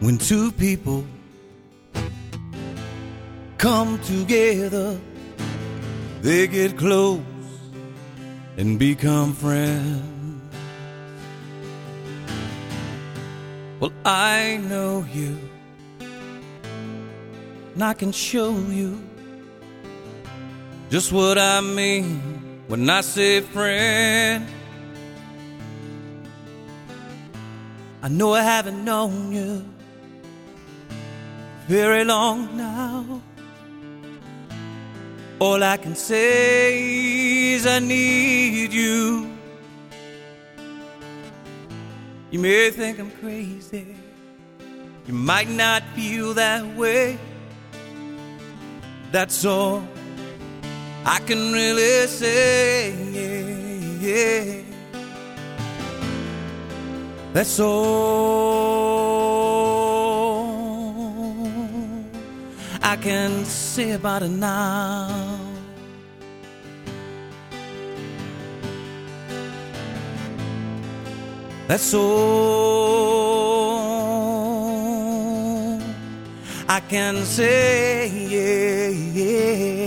When 0.00 0.16
two 0.16 0.50
people 0.52 1.04
come 3.58 3.98
together, 3.98 4.98
they 6.22 6.46
get 6.46 6.78
close 6.78 7.20
and 8.56 8.78
become 8.78 9.34
friends. 9.34 10.02
Well, 13.78 13.92
I 14.06 14.58
know 14.62 15.04
you, 15.12 15.36
and 17.74 17.84
I 17.84 17.92
can 17.92 18.12
show 18.12 18.56
you 18.56 18.98
just 20.88 21.12
what 21.12 21.36
I 21.36 21.60
mean 21.60 22.62
when 22.68 22.88
I 22.88 23.02
say 23.02 23.42
friend. 23.42 24.46
I 28.02 28.08
know 28.08 28.32
I 28.32 28.40
haven't 28.40 28.82
known 28.82 29.30
you 29.32 29.62
very 31.70 32.04
long 32.04 32.56
now. 32.56 33.22
All 35.38 35.62
I 35.62 35.76
can 35.76 35.94
say 35.94 37.52
is 37.54 37.64
I 37.64 37.78
need 37.78 38.72
you. 38.72 39.30
You 42.32 42.40
may 42.40 42.70
think 42.70 42.98
I'm 42.98 43.12
crazy. 43.22 43.94
You 45.06 45.14
might 45.14 45.48
not 45.48 45.84
feel 45.94 46.34
that 46.34 46.64
way. 46.76 47.16
That's 49.12 49.44
all 49.44 49.86
I 51.04 51.20
can 51.20 51.52
really 51.52 52.08
say. 52.08 52.90
Yeah. 54.00 54.62
That's 57.32 57.60
all 57.60 59.19
I 62.90 62.96
can 62.96 63.44
say 63.44 63.92
about 63.92 64.24
it 64.24 64.30
now. 64.30 65.38
That's 71.68 71.94
all 71.94 72.80
I 76.68 76.80
can 76.80 77.24
say. 77.24 78.08
Yeah. 78.34 78.90
Ooh, 79.68 79.79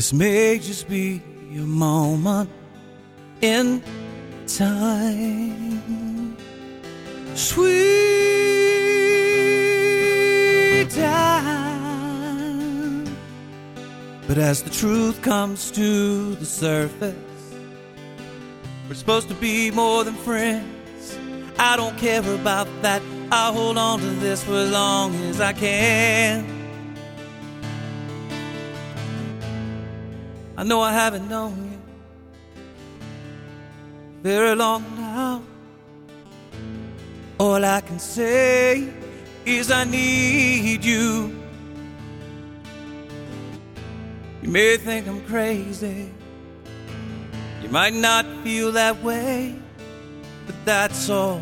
This 0.00 0.14
may 0.14 0.58
just 0.58 0.88
be 0.88 1.20
a 1.50 1.58
moment 1.58 2.48
in 3.42 3.82
time. 4.46 6.38
Sweet 7.34 7.68
time. 10.88 11.84
But 14.26 14.38
as 14.38 14.62
the 14.62 14.70
truth 14.70 15.20
comes 15.20 15.70
to 15.72 16.34
the 16.36 16.46
surface, 16.46 17.14
we're 18.88 18.94
supposed 18.94 19.28
to 19.28 19.34
be 19.34 19.70
more 19.70 20.02
than 20.02 20.14
friends. 20.14 21.18
I 21.58 21.76
don't 21.76 21.98
care 21.98 22.20
about 22.20 22.68
that. 22.80 23.02
I'll 23.30 23.52
hold 23.52 23.76
on 23.76 24.00
to 24.00 24.06
this 24.06 24.42
for 24.42 24.54
as 24.54 24.70
long 24.70 25.14
as 25.28 25.42
I 25.42 25.52
can. 25.52 26.59
I 30.60 30.62
know 30.62 30.82
I 30.82 30.92
haven't 30.92 31.26
known 31.26 31.56
you 31.72 31.78
very 34.22 34.54
long 34.54 34.84
now. 34.94 35.42
All 37.38 37.64
I 37.64 37.80
can 37.80 37.98
say 37.98 38.92
is 39.46 39.70
I 39.70 39.84
need 39.84 40.84
you. 40.84 41.34
You 44.42 44.50
may 44.50 44.76
think 44.76 45.08
I'm 45.08 45.22
crazy. 45.24 46.10
You 47.62 47.70
might 47.70 47.94
not 47.94 48.26
feel 48.44 48.70
that 48.72 49.02
way, 49.02 49.58
but 50.44 50.56
that's 50.66 51.08
all 51.08 51.40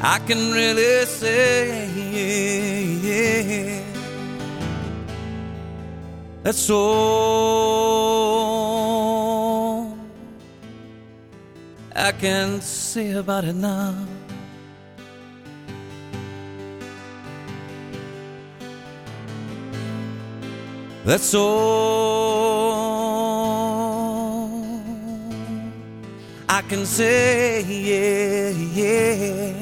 I 0.00 0.20
can 0.20 0.52
really 0.52 1.04
say. 1.04 1.92
That's 6.42 6.68
all 6.70 6.82
I 11.94 12.10
can 12.10 12.60
say 12.60 13.12
about 13.12 13.44
it 13.44 13.54
now. 13.54 13.94
That's 21.04 21.32
all 21.34 21.52
I 26.48 26.62
can 26.62 26.84
say. 26.86 27.62
Yeah, 27.62 28.50
yeah. 28.50 29.61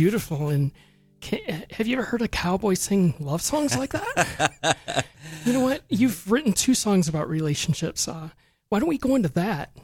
Beautiful. 0.00 0.48
And 0.48 0.72
can, 1.20 1.64
have 1.72 1.86
you 1.86 1.96
ever 1.96 2.04
heard 2.04 2.22
a 2.22 2.28
cowboy 2.28 2.72
sing 2.72 3.14
love 3.18 3.42
songs 3.42 3.76
like 3.76 3.90
that? 3.90 5.04
you 5.44 5.52
know 5.52 5.60
what? 5.60 5.82
You've 5.90 6.30
written 6.30 6.54
two 6.54 6.72
songs 6.72 7.06
about 7.06 7.28
relationships. 7.28 8.08
Uh, 8.08 8.30
why 8.70 8.78
don't 8.78 8.88
we 8.88 8.96
go 8.96 9.14
into 9.14 9.28
that? 9.30 9.76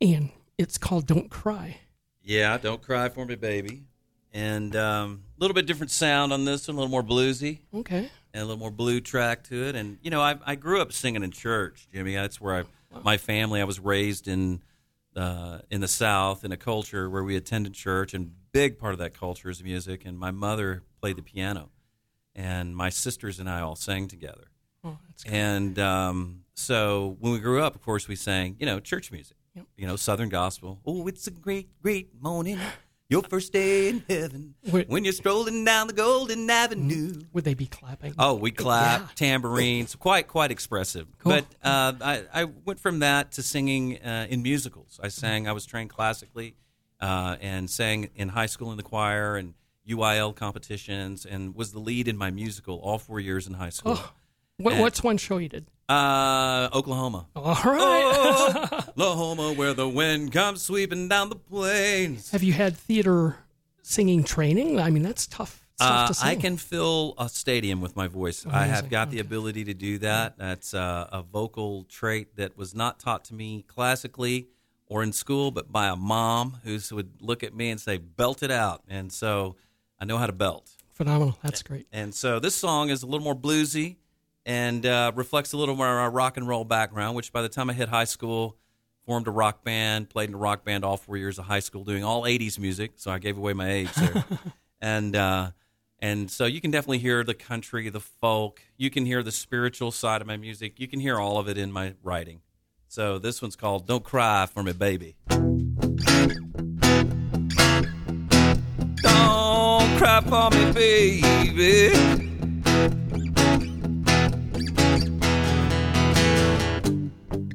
And 0.00 0.30
it's 0.58 0.76
called 0.76 1.06
"Don't 1.06 1.30
Cry." 1.30 1.78
Yeah, 2.22 2.58
don't 2.58 2.82
cry 2.82 3.08
for 3.10 3.24
me, 3.24 3.36
baby. 3.36 3.84
And 4.32 4.74
um, 4.74 5.22
a 5.38 5.40
little 5.40 5.54
bit 5.54 5.66
different 5.66 5.90
sound 5.92 6.32
on 6.32 6.44
this 6.44 6.66
one, 6.66 6.76
a 6.76 6.80
little 6.80 6.90
more 6.90 7.02
bluesy. 7.02 7.60
Okay. 7.74 8.10
and 8.34 8.42
a 8.42 8.44
little 8.44 8.58
more 8.58 8.70
blue 8.70 9.00
track 9.00 9.44
to 9.44 9.68
it. 9.68 9.76
And 9.76 9.98
you 10.02 10.10
know, 10.10 10.20
I, 10.20 10.36
I 10.44 10.54
grew 10.56 10.80
up 10.80 10.92
singing 10.92 11.22
in 11.22 11.30
church, 11.30 11.86
Jimmy. 11.92 12.14
That's 12.14 12.40
where 12.40 12.56
I, 12.56 13.00
my 13.04 13.18
family. 13.18 13.60
I 13.60 13.64
was 13.64 13.78
raised 13.78 14.26
in 14.26 14.62
uh, 15.14 15.58
in 15.70 15.80
the 15.80 15.88
South 15.88 16.44
in 16.44 16.50
a 16.50 16.56
culture 16.56 17.08
where 17.08 17.22
we 17.22 17.36
attended 17.36 17.74
church, 17.74 18.14
and 18.14 18.32
big 18.52 18.78
part 18.78 18.92
of 18.92 18.98
that 18.98 19.14
culture 19.14 19.50
is 19.50 19.62
music. 19.62 20.04
And 20.04 20.18
my 20.18 20.30
mother 20.30 20.82
played 21.00 21.16
the 21.16 21.22
piano, 21.22 21.70
and 22.34 22.74
my 22.76 22.88
sisters 22.90 23.38
and 23.38 23.48
I 23.48 23.60
all 23.60 23.76
sang 23.76 24.08
together. 24.08 24.44
Oh, 24.84 24.98
that's. 25.06 25.24
And 25.24 25.78
um, 25.78 26.44
so 26.54 27.16
when 27.20 27.32
we 27.32 27.38
grew 27.38 27.62
up, 27.62 27.74
of 27.74 27.82
course, 27.82 28.08
we 28.08 28.16
sang, 28.16 28.56
you 28.58 28.66
know, 28.66 28.80
church 28.80 29.12
music, 29.12 29.36
Yep. 29.54 29.66
you 29.76 29.86
know, 29.86 29.96
Southern 29.96 30.28
gospel. 30.28 30.80
Oh, 30.86 31.06
it's 31.08 31.26
a 31.26 31.30
great, 31.30 31.68
great 31.82 32.10
morning, 32.22 32.58
your 33.10 33.22
first 33.22 33.52
day 33.52 33.88
in 33.88 34.04
heaven, 34.08 34.54
Wait. 34.70 34.88
when 34.88 35.02
you're 35.04 35.12
strolling 35.12 35.64
down 35.64 35.88
the 35.88 35.92
Golden 35.92 36.48
Avenue. 36.48 37.20
Would 37.32 37.44
they 37.44 37.54
be 37.54 37.66
clapping? 37.66 38.14
Oh, 38.18 38.34
we 38.34 38.52
clap, 38.52 39.00
Yeah. 39.00 39.06
tambourines, 39.16 39.96
quite 39.96 40.28
quite 40.28 40.50
expressive. 40.52 41.08
Cool. 41.18 41.32
But 41.32 41.44
uh, 41.62 41.92
I, 42.00 42.22
I 42.32 42.44
went 42.44 42.78
from 42.80 43.00
that 43.00 43.32
to 43.32 43.42
singing 43.42 43.98
uh, 44.02 44.28
in 44.30 44.42
musicals. 44.42 44.98
I 45.02 45.08
sang. 45.08 45.48
I 45.48 45.52
was 45.52 45.66
trained 45.66 45.90
classically, 45.90 46.54
uh, 47.00 47.36
and 47.40 47.68
sang 47.70 48.10
in 48.14 48.28
high 48.30 48.46
school 48.46 48.70
in 48.70 48.76
the 48.76 48.82
choir 48.82 49.36
and 49.36 49.54
UIL 49.88 50.34
competitions, 50.36 51.24
and 51.26 51.54
was 51.54 51.72
the 51.72 51.78
lead 51.80 52.06
in 52.08 52.16
my 52.16 52.30
musical 52.30 52.76
all 52.78 52.98
four 52.98 53.18
years 53.20 53.46
in 53.46 53.54
high 53.54 53.70
school. 53.70 53.94
Oh, 53.96 54.12
what, 54.58 54.74
And- 54.74 54.82
what's 54.82 55.02
one 55.02 55.16
show 55.16 55.38
you 55.38 55.48
did? 55.48 55.66
Uh, 55.88 56.68
Oklahoma. 56.72 57.26
All 57.34 57.54
right. 57.64 58.02
Oh, 58.14 58.68
Oklahoma, 58.90 59.52
where 59.54 59.74
the 59.74 59.88
wind 59.88 60.30
comes 60.30 60.62
sweeping 60.62 61.08
down 61.08 61.30
the 61.30 61.34
plains. 61.36 62.30
Have 62.30 62.44
you 62.44 62.52
had 62.52 62.76
theater 62.76 63.38
singing 63.82 64.22
training? 64.22 64.78
I 64.78 64.90
mean, 64.90 65.02
that's 65.02 65.26
tough 65.26 65.66
stuff 65.74 66.10
Uh. 66.10 66.26
I 66.26 66.36
can 66.36 66.56
fill 66.58 67.14
a 67.18 67.28
stadium 67.28 67.80
with 67.80 67.96
my 67.96 68.06
voice. 68.06 68.46
I 68.46 68.66
have 68.66 68.88
got 68.88 69.10
the 69.10 69.18
ability 69.18 69.64
to 69.64 69.74
do 69.74 69.98
that. 69.98 70.38
That's 70.38 70.74
uh, 70.74 71.08
a 71.10 71.22
vocal 71.22 71.84
trait 71.84 72.36
that 72.36 72.56
was 72.56 72.72
not 72.72 73.00
taught 73.00 73.24
to 73.24 73.34
me 73.34 73.64
classically 73.66 74.46
or 74.90 75.02
in 75.04 75.12
school, 75.12 75.50
but 75.52 75.72
by 75.72 75.86
a 75.86 75.96
mom 75.96 76.58
who 76.64 76.78
would 76.90 77.22
look 77.22 77.42
at 77.42 77.54
me 77.54 77.70
and 77.70 77.80
say, 77.80 77.96
"Belt 77.96 78.42
it 78.42 78.50
out." 78.50 78.82
And 78.88 79.10
so 79.10 79.56
I 79.98 80.04
know 80.04 80.18
how 80.18 80.26
to 80.26 80.32
belt. 80.32 80.70
Phenomenal. 80.92 81.38
That's 81.42 81.62
great. 81.62 81.86
And 81.92 82.14
so 82.14 82.40
this 82.40 82.54
song 82.54 82.90
is 82.90 83.02
a 83.02 83.06
little 83.06 83.24
more 83.24 83.34
bluesy 83.34 83.96
and 84.44 84.84
uh, 84.84 85.12
reflects 85.14 85.52
a 85.52 85.56
little 85.56 85.76
more 85.76 85.86
our 85.86 86.10
rock 86.10 86.36
and 86.36 86.46
roll 86.46 86.64
background, 86.64 87.16
which 87.16 87.32
by 87.32 87.40
the 87.40 87.48
time 87.48 87.70
I 87.70 87.72
hit 87.72 87.88
high 87.88 88.04
school, 88.04 88.56
formed 89.06 89.28
a 89.28 89.30
rock 89.30 89.64
band, 89.64 90.10
played 90.10 90.28
in 90.28 90.34
a 90.34 90.38
rock 90.38 90.64
band 90.64 90.84
all 90.84 90.96
four 90.96 91.16
years 91.16 91.38
of 91.38 91.46
high 91.46 91.60
school, 91.60 91.84
doing 91.84 92.04
all 92.04 92.22
80s 92.22 92.58
music. 92.58 92.92
So 92.96 93.10
I 93.10 93.18
gave 93.18 93.38
away 93.38 93.52
my 93.52 93.70
age 93.70 93.92
there. 93.94 94.24
and, 94.80 95.14
uh, 95.14 95.50
and 96.00 96.30
so 96.30 96.46
you 96.46 96.60
can 96.60 96.70
definitely 96.70 96.98
hear 96.98 97.22
the 97.22 97.34
country, 97.34 97.88
the 97.88 98.00
folk. 98.00 98.62
You 98.76 98.90
can 98.90 99.06
hear 99.06 99.22
the 99.22 99.32
spiritual 99.32 99.92
side 99.92 100.20
of 100.20 100.26
my 100.26 100.36
music. 100.36 100.80
You 100.80 100.88
can 100.88 101.00
hear 101.00 101.18
all 101.18 101.38
of 101.38 101.48
it 101.48 101.56
in 101.56 101.70
my 101.70 101.94
writing. 102.02 102.40
So 102.92 103.20
this 103.20 103.40
one's 103.40 103.54
called 103.54 103.86
Don't 103.86 104.02
Cry 104.02 104.46
for 104.52 104.64
Me, 104.64 104.72
Baby. 104.72 105.14
Don't 105.28 105.46
cry 109.96 110.20
for 110.26 110.50
me, 110.50 110.72
baby. 110.72 111.92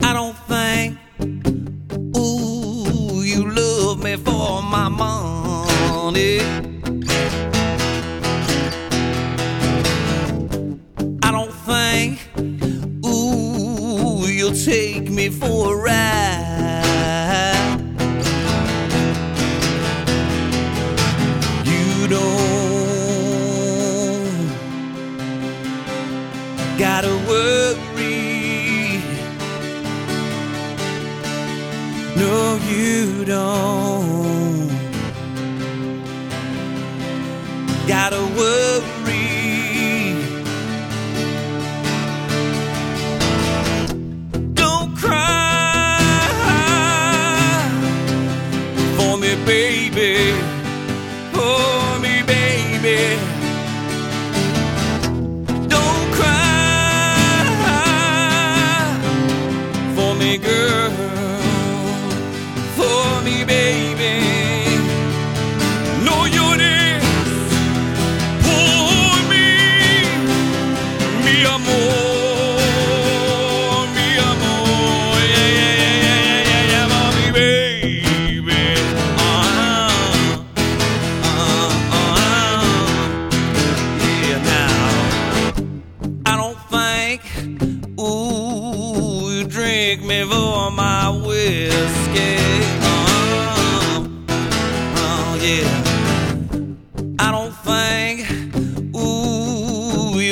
I 0.02 0.14
don't 0.14 0.38
think, 0.48 0.98
ooh, 2.16 3.22
you 3.22 3.52
love 3.52 4.02
me 4.02 4.16
for 4.16 4.64
my 4.64 4.88
money. 4.88 6.75
Take 14.66 15.12
me 15.12 15.30
for 15.30 15.74
a 15.74 15.78
ride. 15.78 16.25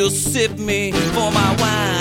You'll 0.04 0.12
sip 0.12 0.60
me 0.60 0.92
for 0.92 1.32
my 1.32 1.56
wine. 1.62 1.93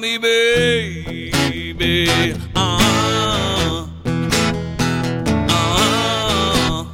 Me, 0.00 0.18
baby. 0.18 2.08
Uh-huh. 2.56 3.86
Uh-huh. 5.46 6.84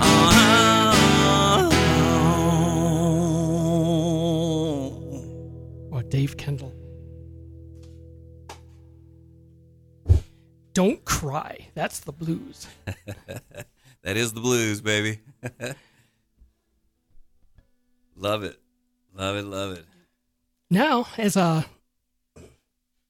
Uh-huh. 0.00 1.70
Or 5.90 6.02
Dave 6.04 6.36
Kendal. 6.38 6.72
Don't 10.72 11.04
cry. 11.04 11.68
That's 11.74 12.00
the 12.00 12.12
blues. 12.12 12.66
That 14.02 14.16
is 14.16 14.32
the 14.32 14.40
blues, 14.40 14.80
baby. 14.80 15.20
love 18.16 18.42
it. 18.42 18.58
Love 19.14 19.36
it. 19.36 19.44
Love 19.44 19.72
it. 19.78 19.84
Now, 20.72 21.06
as 21.18 21.36
a 21.36 21.66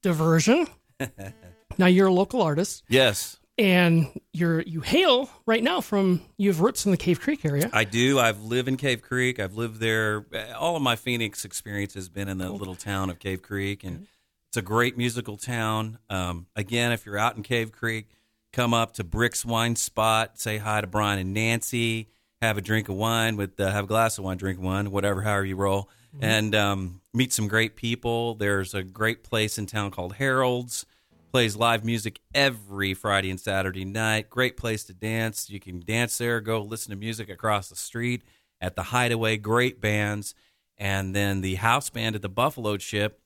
diversion, 0.02 0.66
now 1.78 1.86
you're 1.86 2.08
a 2.08 2.12
local 2.12 2.42
artist 2.42 2.82
Yes, 2.88 3.38
and 3.56 4.08
you're 4.32 4.62
you 4.62 4.80
hail 4.80 5.30
right 5.46 5.62
now 5.62 5.80
from 5.80 6.22
you 6.38 6.50
have 6.50 6.58
roots 6.58 6.86
in 6.86 6.90
the 6.90 6.96
Cave 6.96 7.20
Creek 7.20 7.44
area. 7.44 7.70
I 7.72 7.84
do. 7.84 8.18
I've 8.18 8.42
lived 8.42 8.66
in 8.66 8.76
Cave 8.76 9.00
Creek. 9.00 9.38
I've 9.38 9.54
lived 9.54 9.78
there. 9.78 10.26
All 10.58 10.74
of 10.74 10.82
my 10.82 10.96
Phoenix 10.96 11.44
experience 11.44 11.94
has 11.94 12.08
been 12.08 12.28
in 12.28 12.38
the 12.38 12.50
little 12.50 12.74
town 12.74 13.10
of 13.10 13.20
Cave 13.20 13.42
Creek, 13.42 13.84
and 13.84 14.08
it's 14.48 14.56
a 14.56 14.62
great 14.62 14.98
musical 14.98 15.36
town. 15.36 15.98
Um, 16.10 16.46
again, 16.56 16.90
if 16.90 17.06
you're 17.06 17.16
out 17.16 17.36
in 17.36 17.44
Cave 17.44 17.70
Creek, 17.70 18.08
come 18.52 18.74
up 18.74 18.94
to 18.94 19.04
Brick's 19.04 19.44
Wine 19.44 19.76
Spot, 19.76 20.36
say 20.36 20.58
hi 20.58 20.80
to 20.80 20.88
Brian 20.88 21.20
and 21.20 21.32
Nancy, 21.32 22.08
have 22.40 22.58
a 22.58 22.60
drink 22.60 22.88
of 22.88 22.96
wine 22.96 23.36
with, 23.36 23.60
uh, 23.60 23.70
have 23.70 23.84
a 23.84 23.86
glass 23.86 24.18
of 24.18 24.24
wine, 24.24 24.36
drink 24.36 24.58
one, 24.58 24.90
whatever, 24.90 25.22
however 25.22 25.44
you 25.44 25.54
roll, 25.54 25.88
and 26.20 26.54
um, 26.54 27.00
meet 27.14 27.32
some 27.32 27.48
great 27.48 27.76
people. 27.76 28.34
There's 28.34 28.74
a 28.74 28.82
great 28.82 29.24
place 29.24 29.58
in 29.58 29.66
town 29.66 29.90
called 29.90 30.14
Harold's 30.14 30.86
plays 31.32 31.56
live 31.56 31.82
music 31.82 32.20
every 32.34 32.92
Friday 32.92 33.30
and 33.30 33.40
Saturday 33.40 33.86
night. 33.86 34.28
Great 34.28 34.56
place 34.56 34.84
to 34.84 34.92
dance. 34.92 35.48
You 35.48 35.58
can 35.58 35.80
dance 35.80 36.18
there, 36.18 36.40
go 36.40 36.60
listen 36.60 36.90
to 36.90 36.96
music 36.96 37.30
across 37.30 37.70
the 37.70 37.76
street 37.76 38.22
at 38.60 38.76
the 38.76 38.82
Hideaway. 38.84 39.38
Great 39.38 39.80
bands. 39.80 40.34
And 40.76 41.16
then 41.16 41.40
the 41.40 41.54
house 41.56 41.88
band 41.88 42.16
at 42.16 42.22
the 42.22 42.28
Buffalo 42.28 42.76
Chip, 42.76 43.20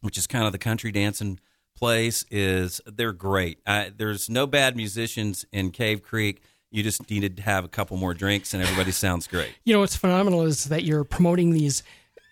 which 0.00 0.16
is 0.16 0.28
kind 0.28 0.46
of 0.46 0.52
the 0.52 0.58
country 0.58 0.92
dancing 0.92 1.40
place, 1.76 2.24
is 2.30 2.80
they're 2.86 3.12
great. 3.12 3.58
Uh, 3.66 3.86
there's 3.96 4.30
no 4.30 4.46
bad 4.46 4.76
musicians 4.76 5.44
in 5.52 5.72
Cave 5.72 6.02
Creek. 6.02 6.42
You 6.70 6.84
just 6.84 7.10
needed 7.10 7.36
to 7.38 7.42
have 7.42 7.64
a 7.64 7.68
couple 7.68 7.96
more 7.96 8.14
drinks, 8.14 8.54
and 8.54 8.62
everybody 8.62 8.92
sounds 8.92 9.26
great. 9.26 9.50
You 9.64 9.74
know 9.74 9.80
what's 9.80 9.96
phenomenal 9.96 10.42
is 10.42 10.66
that 10.66 10.84
you're 10.84 11.02
promoting 11.02 11.50
these 11.50 11.82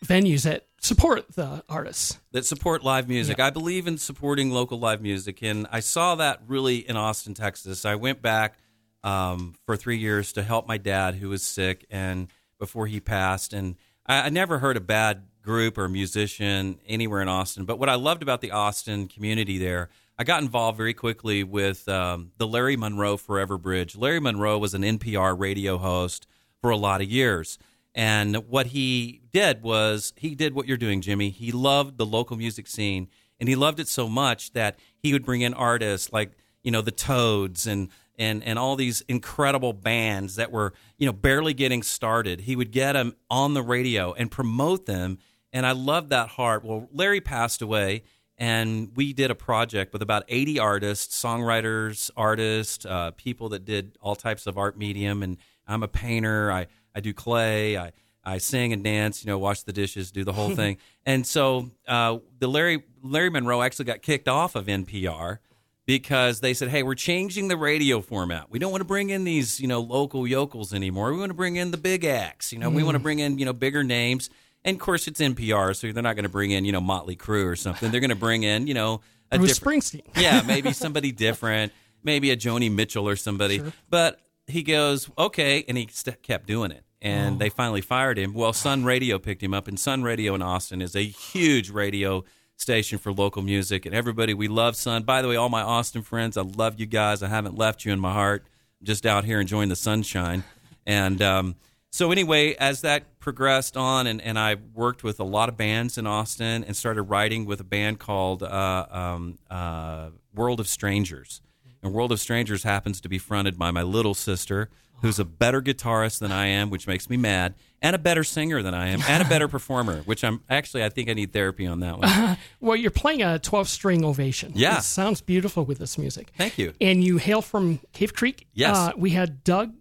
venues 0.04 0.44
that 0.44 0.66
support 0.80 1.26
the 1.34 1.62
artists. 1.68 2.18
that 2.32 2.46
support 2.46 2.84
live 2.84 3.08
music. 3.08 3.40
I 3.40 3.50
believe 3.50 3.86
in 3.86 3.98
supporting 3.98 4.50
local 4.50 4.78
live 4.78 5.00
music, 5.02 5.42
and 5.42 5.66
I 5.70 5.80
saw 5.80 6.14
that 6.16 6.40
really 6.46 6.76
in 6.88 6.96
Austin, 6.96 7.34
Texas. 7.34 7.84
I 7.84 7.96
went 7.96 8.22
back 8.22 8.58
um, 9.02 9.54
for 9.66 9.76
three 9.76 9.98
years 9.98 10.32
to 10.34 10.42
help 10.42 10.66
my 10.66 10.78
dad, 10.78 11.16
who 11.16 11.28
was 11.30 11.42
sick, 11.42 11.86
and 11.90 12.28
before 12.58 12.86
he 12.86 13.00
passed, 13.00 13.52
and 13.52 13.76
I, 14.06 14.22
I 14.22 14.28
never 14.28 14.58
heard 14.58 14.76
a 14.76 14.80
bad 14.80 15.24
group 15.42 15.78
or 15.78 15.88
musician 15.88 16.78
anywhere 16.86 17.22
in 17.22 17.28
Austin. 17.28 17.64
But 17.64 17.78
what 17.78 17.88
I 17.88 17.94
loved 17.94 18.22
about 18.22 18.40
the 18.40 18.50
Austin 18.50 19.08
community 19.08 19.58
there, 19.58 19.88
I 20.18 20.24
got 20.24 20.42
involved 20.42 20.76
very 20.76 20.94
quickly 20.94 21.42
with 21.44 21.88
um, 21.88 22.32
the 22.38 22.46
Larry 22.46 22.76
Monroe 22.76 23.16
Forever 23.16 23.56
Bridge. 23.56 23.96
Larry 23.96 24.20
Monroe 24.20 24.58
was 24.58 24.74
an 24.74 24.82
NPR 24.82 25.38
radio 25.38 25.78
host 25.78 26.26
for 26.60 26.70
a 26.70 26.76
lot 26.76 27.00
of 27.00 27.08
years. 27.08 27.58
And 27.94 28.36
what 28.48 28.68
he 28.68 29.22
did 29.32 29.62
was 29.62 30.12
he 30.16 30.34
did 30.34 30.54
what 30.54 30.68
you're 30.68 30.76
doing, 30.76 31.00
Jimmy. 31.00 31.30
He 31.30 31.50
loved 31.52 31.98
the 31.98 32.06
local 32.06 32.36
music 32.36 32.66
scene, 32.66 33.08
and 33.40 33.48
he 33.48 33.56
loved 33.56 33.80
it 33.80 33.88
so 33.88 34.08
much 34.08 34.52
that 34.52 34.78
he 34.98 35.12
would 35.12 35.24
bring 35.24 35.40
in 35.40 35.54
artists 35.54 36.12
like 36.12 36.32
you 36.62 36.70
know 36.70 36.82
the 36.82 36.90
Toads 36.90 37.66
and 37.66 37.88
and 38.18 38.44
and 38.44 38.58
all 38.58 38.76
these 38.76 39.00
incredible 39.02 39.72
bands 39.72 40.36
that 40.36 40.52
were 40.52 40.74
you 40.98 41.06
know 41.06 41.12
barely 41.12 41.54
getting 41.54 41.82
started. 41.82 42.42
He 42.42 42.56
would 42.56 42.70
get 42.70 42.92
them 42.92 43.14
on 43.30 43.54
the 43.54 43.62
radio 43.62 44.12
and 44.12 44.30
promote 44.30 44.86
them, 44.86 45.18
and 45.52 45.66
I 45.66 45.72
loved 45.72 46.10
that 46.10 46.30
heart. 46.30 46.64
Well, 46.64 46.88
Larry 46.92 47.20
passed 47.20 47.62
away, 47.62 48.02
and 48.36 48.92
we 48.94 49.12
did 49.12 49.30
a 49.30 49.34
project 49.34 49.92
with 49.92 50.02
about 50.02 50.24
80 50.28 50.60
artists, 50.60 51.20
songwriters, 51.20 52.10
artists, 52.16 52.86
uh, 52.86 53.10
people 53.16 53.48
that 53.50 53.64
did 53.64 53.98
all 54.00 54.14
types 54.14 54.46
of 54.46 54.56
art 54.56 54.78
medium. 54.78 55.24
And 55.24 55.38
I'm 55.66 55.82
a 55.82 55.88
painter. 55.88 56.50
I 56.52 56.68
I 56.94 57.00
do 57.00 57.12
clay. 57.12 57.76
I 57.76 57.92
I 58.24 58.38
sing 58.38 58.72
and 58.72 58.84
dance. 58.84 59.24
You 59.24 59.30
know, 59.30 59.38
wash 59.38 59.62
the 59.62 59.72
dishes, 59.72 60.10
do 60.10 60.24
the 60.24 60.32
whole 60.32 60.50
thing. 60.54 60.78
And 61.06 61.26
so 61.26 61.70
uh, 61.86 62.18
the 62.38 62.48
Larry 62.48 62.82
Larry 63.02 63.30
Monroe 63.30 63.62
actually 63.62 63.86
got 63.86 64.02
kicked 64.02 64.28
off 64.28 64.54
of 64.54 64.66
NPR 64.66 65.38
because 65.86 66.40
they 66.40 66.52
said, 66.52 66.68
"Hey, 66.68 66.82
we're 66.82 66.94
changing 66.94 67.48
the 67.48 67.56
radio 67.56 68.00
format. 68.00 68.50
We 68.50 68.58
don't 68.58 68.70
want 68.70 68.82
to 68.82 68.86
bring 68.86 69.10
in 69.10 69.24
these, 69.24 69.58
you 69.60 69.66
know, 69.68 69.80
local 69.80 70.26
yokels 70.26 70.74
anymore. 70.74 71.12
We 71.12 71.18
want 71.18 71.30
to 71.30 71.34
bring 71.34 71.56
in 71.56 71.70
the 71.70 71.78
big 71.78 72.04
acts. 72.04 72.52
You 72.52 72.58
know, 72.58 72.68
we 72.68 72.82
want 72.82 72.96
to 72.96 73.00
bring 73.00 73.20
in, 73.20 73.38
you 73.38 73.44
know, 73.44 73.52
bigger 73.54 73.82
names. 73.82 74.28
And 74.64 74.74
of 74.74 74.80
course, 74.80 75.06
it's 75.08 75.20
NPR, 75.20 75.74
so 75.74 75.90
they're 75.92 76.02
not 76.02 76.14
going 76.16 76.24
to 76.24 76.28
bring 76.28 76.50
in, 76.50 76.64
you 76.64 76.72
know, 76.72 76.80
Motley 76.80 77.16
Crue 77.16 77.46
or 77.46 77.56
something. 77.56 77.90
They're 77.90 78.00
going 78.00 78.10
to 78.10 78.16
bring 78.16 78.42
in, 78.42 78.66
you 78.66 78.74
know, 78.74 79.00
a 79.30 79.38
Bruce 79.38 79.58
different, 79.58 79.84
Springsteen. 79.84 80.20
yeah, 80.20 80.42
maybe 80.46 80.72
somebody 80.74 81.12
different, 81.12 81.72
maybe 82.02 82.32
a 82.32 82.36
Joni 82.36 82.70
Mitchell 82.70 83.08
or 83.08 83.16
somebody. 83.16 83.62
But 83.88 84.20
he 84.48 84.62
goes, 84.62 85.10
okay, 85.18 85.64
and 85.68 85.76
he 85.76 85.88
st- 85.90 86.22
kept 86.22 86.46
doing 86.46 86.70
it. 86.70 86.84
And 87.00 87.38
they 87.38 87.48
finally 87.48 87.80
fired 87.80 88.18
him. 88.18 88.34
Well, 88.34 88.52
Sun 88.52 88.84
Radio 88.84 89.20
picked 89.20 89.42
him 89.42 89.54
up, 89.54 89.68
and 89.68 89.78
Sun 89.78 90.02
Radio 90.02 90.34
in 90.34 90.42
Austin 90.42 90.82
is 90.82 90.96
a 90.96 91.04
huge 91.04 91.70
radio 91.70 92.24
station 92.56 92.98
for 92.98 93.12
local 93.12 93.40
music. 93.40 93.86
And 93.86 93.94
everybody, 93.94 94.34
we 94.34 94.48
love 94.48 94.74
Sun. 94.74 95.04
By 95.04 95.22
the 95.22 95.28
way, 95.28 95.36
all 95.36 95.48
my 95.48 95.62
Austin 95.62 96.02
friends, 96.02 96.36
I 96.36 96.42
love 96.42 96.80
you 96.80 96.86
guys. 96.86 97.22
I 97.22 97.28
haven't 97.28 97.56
left 97.56 97.84
you 97.84 97.92
in 97.92 98.00
my 98.00 98.12
heart. 98.12 98.44
I'm 98.80 98.86
just 98.86 99.06
out 99.06 99.24
here 99.24 99.40
enjoying 99.40 99.68
the 99.68 99.76
sunshine. 99.76 100.42
And 100.86 101.22
um, 101.22 101.54
so, 101.90 102.10
anyway, 102.10 102.54
as 102.54 102.80
that 102.80 103.20
progressed 103.20 103.76
on, 103.76 104.06
and, 104.08 104.20
and 104.20 104.38
I 104.38 104.56
worked 104.74 105.04
with 105.04 105.20
a 105.20 105.24
lot 105.24 105.48
of 105.48 105.56
bands 105.56 105.98
in 105.98 106.06
Austin 106.06 106.64
and 106.64 106.76
started 106.76 107.02
writing 107.02 107.46
with 107.46 107.60
a 107.60 107.64
band 107.64 108.00
called 108.00 108.42
uh, 108.42 108.86
um, 108.90 109.38
uh, 109.48 110.10
World 110.34 110.58
of 110.58 110.68
Strangers. 110.68 111.40
And 111.82 111.92
World 111.92 112.12
of 112.12 112.20
Strangers 112.20 112.62
happens 112.64 113.00
to 113.00 113.08
be 113.08 113.18
fronted 113.18 113.58
by 113.58 113.70
my 113.70 113.82
little 113.82 114.14
sister, 114.14 114.68
who's 115.00 115.18
a 115.20 115.24
better 115.24 115.62
guitarist 115.62 116.18
than 116.18 116.32
I 116.32 116.46
am, 116.46 116.70
which 116.70 116.88
makes 116.88 117.08
me 117.08 117.16
mad, 117.16 117.54
and 117.80 117.94
a 117.94 117.98
better 118.00 118.24
singer 118.24 118.62
than 118.62 118.74
I 118.74 118.88
am, 118.88 119.00
and 119.08 119.22
a 119.24 119.28
better 119.28 119.46
performer, 119.56 119.98
which 120.00 120.24
I'm 120.24 120.40
actually, 120.50 120.82
I 120.82 120.88
think 120.88 121.08
I 121.08 121.14
need 121.14 121.32
therapy 121.32 121.66
on 121.66 121.80
that 121.80 121.98
one. 121.98 122.36
Well, 122.60 122.74
you're 122.76 122.90
playing 122.90 123.22
a 123.22 123.38
12 123.38 123.68
string 123.68 124.04
ovation. 124.04 124.52
Yeah. 124.56 124.78
It 124.78 124.82
sounds 124.82 125.20
beautiful 125.20 125.64
with 125.64 125.78
this 125.78 125.96
music. 125.98 126.32
Thank 126.36 126.58
you. 126.58 126.72
And 126.80 127.04
you 127.04 127.18
hail 127.18 127.42
from 127.42 127.78
Cave 127.92 128.12
Creek. 128.14 128.48
Yes. 128.54 128.76
Uh, 128.76 128.92
we 128.96 129.10
had 129.10 129.44
Doug. 129.44 129.74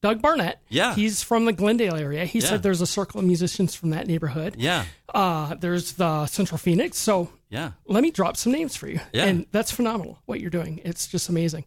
Doug 0.00 0.20
Barnett. 0.20 0.60
Yeah. 0.68 0.94
He's 0.96 1.22
from 1.22 1.44
the 1.44 1.52
Glendale 1.52 1.94
area. 1.94 2.24
He 2.24 2.40
Yeah. 2.40 2.46
said 2.48 2.62
there's 2.64 2.80
a 2.80 2.86
circle 2.88 3.20
of 3.20 3.26
musicians 3.26 3.74
from 3.76 3.90
that 3.90 4.06
neighborhood. 4.08 4.56
Yeah, 4.58 4.86
Uh, 5.14 5.54
there's 5.54 5.92
the 5.92 6.26
Central 6.26 6.58
Phoenix. 6.58 6.96
So 6.98 7.30
yeah. 7.52 7.72
let 7.86 8.02
me 8.02 8.10
drop 8.10 8.36
some 8.36 8.52
names 8.52 8.74
for 8.74 8.88
you. 8.88 8.98
Yeah. 9.12 9.26
And 9.26 9.46
that's 9.52 9.70
phenomenal 9.70 10.18
what 10.24 10.40
you're 10.40 10.50
doing. 10.50 10.80
It's 10.84 11.06
just 11.06 11.28
amazing. 11.28 11.64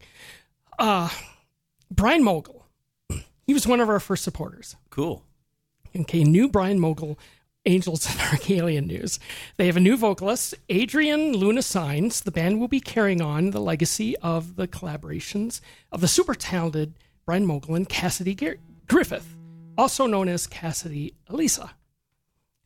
Uh, 0.78 1.08
Brian 1.90 2.22
Mogul. 2.22 2.66
He 3.46 3.54
was 3.54 3.66
one 3.66 3.80
of 3.80 3.88
our 3.88 4.00
first 4.00 4.24
supporters. 4.24 4.74
Cool. 4.90 5.22
Okay, 5.96 6.24
new 6.24 6.48
Brian 6.48 6.80
Mogul 6.80 7.18
Angels 7.64 8.06
and 8.10 8.20
Archalian 8.32 8.86
news. 8.86 9.18
They 9.56 9.66
have 9.66 9.76
a 9.76 9.80
new 9.80 9.96
vocalist, 9.96 10.54
Adrian 10.68 11.32
Luna 11.32 11.62
Signs. 11.62 12.20
The 12.20 12.32
band 12.32 12.60
will 12.60 12.68
be 12.68 12.80
carrying 12.80 13.22
on 13.22 13.50
the 13.50 13.60
legacy 13.60 14.16
of 14.18 14.56
the 14.56 14.66
collaborations 14.68 15.60
of 15.92 16.00
the 16.00 16.08
super 16.08 16.34
talented 16.34 16.94
Brian 17.24 17.46
Mogul 17.46 17.74
and 17.76 17.88
Cassidy 17.88 18.34
Gar- 18.34 18.56
Griffith, 18.88 19.36
also 19.78 20.06
known 20.06 20.28
as 20.28 20.46
Cassidy 20.46 21.14
Elisa. 21.28 21.72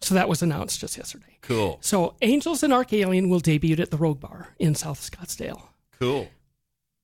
So 0.03 0.15
that 0.15 0.29
was 0.29 0.43
announced 0.43 0.81
just 0.81 0.97
yesterday. 0.97 1.39
Cool. 1.43 1.79
So 1.83 2.15
Angels 2.23 2.63
and 2.63 2.73
Archalian 2.73 3.29
will 3.29 3.41
debut 3.41 3.77
at 3.79 3.91
the 3.91 3.97
Rogue 3.97 4.21
Bar 4.21 4.55
in 4.59 4.75
South 4.75 5.01
Scottsdale. 5.01 5.63
Cool. 5.99 6.29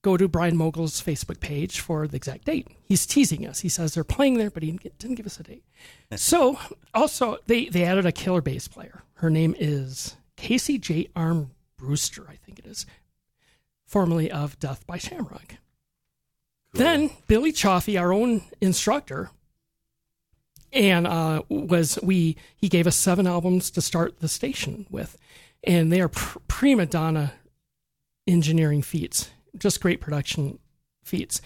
Go 0.02 0.16
to 0.16 0.28
Brian 0.28 0.56
Mogul's 0.56 1.02
Facebook 1.02 1.40
page 1.40 1.80
for 1.80 2.06
the 2.06 2.16
exact 2.16 2.44
date. 2.44 2.68
He's 2.84 3.06
teasing 3.06 3.46
us. 3.46 3.60
He 3.60 3.68
says 3.68 3.92
they're 3.94 4.04
playing 4.04 4.38
there, 4.38 4.50
but 4.50 4.62
he 4.62 4.70
didn't 4.98 5.16
give 5.16 5.26
us 5.26 5.40
a 5.40 5.42
date. 5.42 5.64
so, 6.16 6.58
also, 6.94 7.38
they, 7.46 7.66
they 7.66 7.84
added 7.84 8.06
a 8.06 8.12
killer 8.12 8.40
bass 8.40 8.68
player. 8.68 9.02
Her 9.14 9.30
name 9.30 9.54
is 9.58 10.16
Casey 10.36 10.78
J. 10.78 11.08
Arm 11.16 11.50
Brewster, 11.76 12.26
I 12.28 12.36
think 12.36 12.58
it 12.58 12.66
is, 12.66 12.86
formerly 13.84 14.30
of 14.30 14.58
Death 14.58 14.86
by 14.86 14.96
Shamrock. 14.98 15.56
Then 16.72 17.10
Billy 17.26 17.52
Chaffee, 17.52 17.96
our 17.96 18.12
own 18.12 18.42
instructor, 18.60 19.30
and 20.72 21.06
uh, 21.06 21.42
was 21.48 21.98
we 22.02 22.36
he 22.56 22.68
gave 22.68 22.86
us 22.86 22.96
seven 22.96 23.26
albums 23.26 23.70
to 23.72 23.80
start 23.80 24.20
the 24.20 24.28
station 24.28 24.86
with, 24.90 25.16
and 25.64 25.92
they 25.92 26.00
are 26.00 26.08
pr- 26.08 26.38
prima 26.48 26.86
donna 26.86 27.32
engineering 28.26 28.82
feats, 28.82 29.30
just 29.58 29.80
great 29.80 30.00
production 30.00 30.58
feats. 31.04 31.40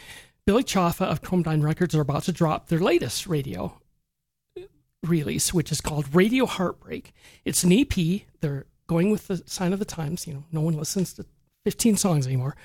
Billy 0.46 0.62
Chaffee 0.62 1.04
of 1.04 1.22
Chromedine 1.22 1.62
Records 1.62 1.94
are 1.94 2.00
about 2.00 2.24
to 2.24 2.32
drop 2.32 2.68
their 2.68 2.80
latest 2.80 3.26
radio 3.26 3.80
release, 5.02 5.54
which 5.54 5.70
is 5.70 5.80
called 5.80 6.14
Radio 6.14 6.46
Heartbreak. 6.46 7.12
It's 7.44 7.62
an 7.64 7.72
EP. 7.72 8.22
They're 8.40 8.66
going 8.86 9.10
with 9.10 9.28
the 9.28 9.42
sign 9.46 9.72
of 9.72 9.78
the 9.78 9.84
times. 9.84 10.26
You 10.26 10.34
know, 10.34 10.44
no 10.52 10.60
one 10.60 10.76
listens 10.76 11.12
to 11.14 11.26
15 11.64 11.96
songs 11.96 12.26
anymore 12.26 12.56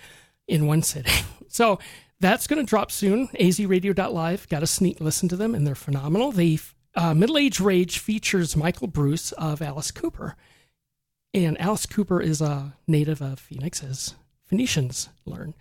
in 0.47 0.67
one 0.67 0.81
sitting. 0.81 1.13
So 1.47 1.79
that's 2.19 2.47
going 2.47 2.63
to 2.63 2.69
drop 2.69 2.91
soon. 2.91 3.27
azradio.live. 3.29 4.49
Got 4.49 4.63
a 4.63 4.67
sneak 4.67 4.99
listen 4.99 5.29
to 5.29 5.35
them, 5.35 5.53
and 5.53 5.65
they're 5.65 5.75
phenomenal. 5.75 6.31
The 6.31 6.59
uh, 6.95 7.13
Middle 7.13 7.37
Age 7.37 7.59
Rage 7.59 7.99
features 7.99 8.55
Michael 8.55 8.87
Bruce 8.87 9.31
of 9.33 9.61
Alice 9.61 9.91
Cooper. 9.91 10.35
And 11.33 11.59
Alice 11.59 11.85
Cooper 11.85 12.21
is 12.21 12.39
a 12.41 12.75
native 12.87 13.21
of 13.21 13.39
Phoenix, 13.39 13.83
as 13.83 14.15
Phoenicians 14.45 15.09
learn. 15.25 15.53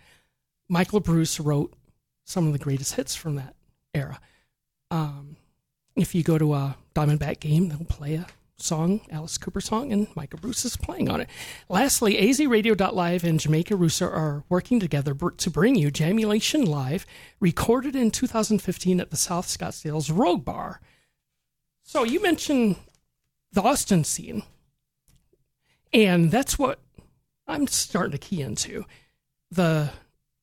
Michael 0.69 1.01
Bruce 1.01 1.39
wrote 1.39 1.73
some 2.23 2.47
of 2.47 2.53
the 2.53 2.59
greatest 2.59 2.95
hits 2.95 3.15
from 3.15 3.35
that 3.35 3.55
era. 3.93 4.19
Um, 4.89 5.35
if 5.95 6.15
you 6.15 6.23
go 6.23 6.37
to 6.37 6.53
a 6.53 6.77
Diamondback 6.95 7.39
game, 7.39 7.69
they'll 7.69 7.85
play 7.85 8.15
a 8.15 8.27
song, 8.57 9.01
Alice 9.11 9.37
Cooper 9.37 9.61
song, 9.61 9.91
and 9.91 10.07
Michael 10.15 10.39
Bruce 10.39 10.65
is 10.65 10.77
playing 10.77 11.09
on 11.09 11.21
it. 11.21 11.29
Lastly, 11.69 12.15
azradio.live 12.15 13.23
and 13.23 13.39
Jamaica 13.39 13.75
Rooster 13.75 14.09
are 14.09 14.43
working 14.49 14.79
together 14.79 15.13
to 15.13 15.49
bring 15.49 15.75
you 15.75 15.91
Jamulation 15.91 16.67
Live, 16.67 17.05
recorded 17.39 17.95
in 17.95 18.11
2015 18.11 18.99
at 18.99 19.11
the 19.11 19.17
South 19.17 19.47
Scottsdale's 19.47 20.09
Rogue 20.09 20.45
Bar. 20.45 20.79
So 21.83 22.03
you 22.03 22.21
mentioned 22.21 22.77
the 23.51 23.61
Austin 23.61 24.03
scene, 24.03 24.43
and 25.93 26.31
that's 26.31 26.57
what 26.57 26.79
I'm 27.47 27.67
starting 27.67 28.11
to 28.13 28.17
key 28.17 28.41
into 28.41 28.85
the 29.51 29.91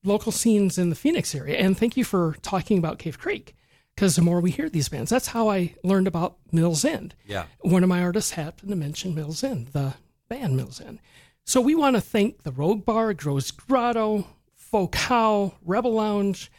local 0.03 0.31
scenes 0.31 0.77
in 0.77 0.89
the 0.89 0.95
Phoenix 0.95 1.33
area. 1.35 1.57
And 1.57 1.77
thank 1.77 1.97
you 1.97 2.03
for 2.03 2.35
talking 2.41 2.77
about 2.77 2.99
Cave 2.99 3.19
Creek 3.19 3.55
because 3.95 4.15
the 4.15 4.21
more 4.21 4.41
we 4.41 4.51
hear 4.51 4.69
these 4.69 4.89
bands, 4.89 5.09
that's 5.09 5.27
how 5.27 5.49
I 5.49 5.75
learned 5.83 6.07
about 6.07 6.37
Mills 6.51 6.83
End. 6.83 7.15
Yeah. 7.25 7.45
One 7.61 7.83
of 7.83 7.89
my 7.89 8.01
artists 8.01 8.31
happened 8.31 8.69
to 8.69 8.75
mention 8.75 9.15
Mills 9.15 9.43
End, 9.43 9.67
the 9.67 9.95
band 10.29 10.57
Mills 10.57 10.81
End. 10.81 10.99
So 11.45 11.59
we 11.61 11.75
want 11.75 11.95
to 11.95 12.01
thank 12.01 12.43
the 12.43 12.51
Rogue 12.51 12.85
Bar, 12.85 13.13
Gross 13.13 13.51
Grotto, 13.51 14.27
Folk 14.55 14.93
Cow, 14.93 15.53
Rebel 15.63 15.93
Lounge, 15.93 16.51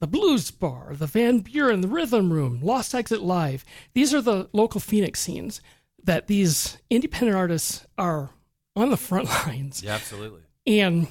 the 0.00 0.06
Blues 0.06 0.50
Bar, 0.50 0.94
the 0.96 1.06
Van 1.06 1.38
Buren, 1.38 1.80
the 1.80 1.88
Rhythm 1.88 2.32
Room, 2.32 2.60
Last 2.60 2.92
Exit 2.94 3.22
Live. 3.22 3.64
These 3.94 4.12
are 4.12 4.20
the 4.20 4.48
local 4.52 4.80
Phoenix 4.80 5.20
scenes 5.20 5.60
that 6.02 6.26
these 6.26 6.78
independent 6.90 7.36
artists 7.36 7.86
are 7.96 8.30
on 8.74 8.90
the 8.90 8.96
front 8.96 9.28
lines. 9.46 9.82
Yeah, 9.82 9.94
absolutely. 9.94 10.42
And 10.66 11.06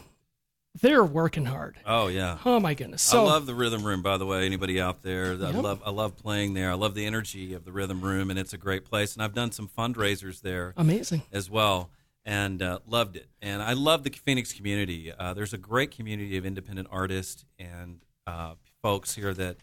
they're 0.80 1.04
working 1.04 1.46
hard. 1.46 1.78
Oh 1.86 2.08
yeah. 2.08 2.38
Oh 2.46 2.60
my 2.60 2.74
goodness. 2.74 3.02
So 3.02 3.26
I 3.26 3.30
love 3.30 3.46
the 3.46 3.56
rhythm 3.56 3.84
room. 3.84 4.02
By 4.02 4.18
the 4.18 4.26
way, 4.26 4.46
anybody 4.46 4.80
out 4.80 5.02
there, 5.02 5.32
I 5.34 5.52
love 5.52 5.82
I 5.86 5.90
love 5.90 6.16
playing 6.16 6.54
there. 6.54 6.72
I 6.72 6.76
love 6.76 6.96
the 6.96 7.06
energy 7.06 7.54
of 7.54 7.66
the 7.66 7.72
rhythm 7.72 8.02
room, 8.02 8.30
and 8.30 8.40
it's 8.40 8.54
a 8.54 8.58
great 8.58 8.86
place. 8.86 9.14
And 9.14 9.24
I've 9.24 9.34
done 9.34 9.52
some 9.52 9.68
fundraisers 9.68 10.42
there 10.42 10.74
amazing. 10.78 11.24
as 11.32 11.50
well, 11.50 11.90
and 12.24 12.62
uh, 12.62 12.80
loved 12.88 13.18
it. 13.18 13.28
And 13.42 13.62
I 13.62 13.74
love 13.74 14.04
the 14.04 14.12
Phoenix 14.12 14.54
community. 14.54 15.12
Uh, 15.12 15.34
there's 15.34 15.54
a 15.54 15.58
great 15.58 15.92
community 15.92 16.38
of 16.38 16.46
independent 16.46 16.88
artists 16.90 17.46
and 17.60 18.00
uh, 18.26 18.54
folks 18.82 19.16
here 19.16 19.34
that 19.34 19.58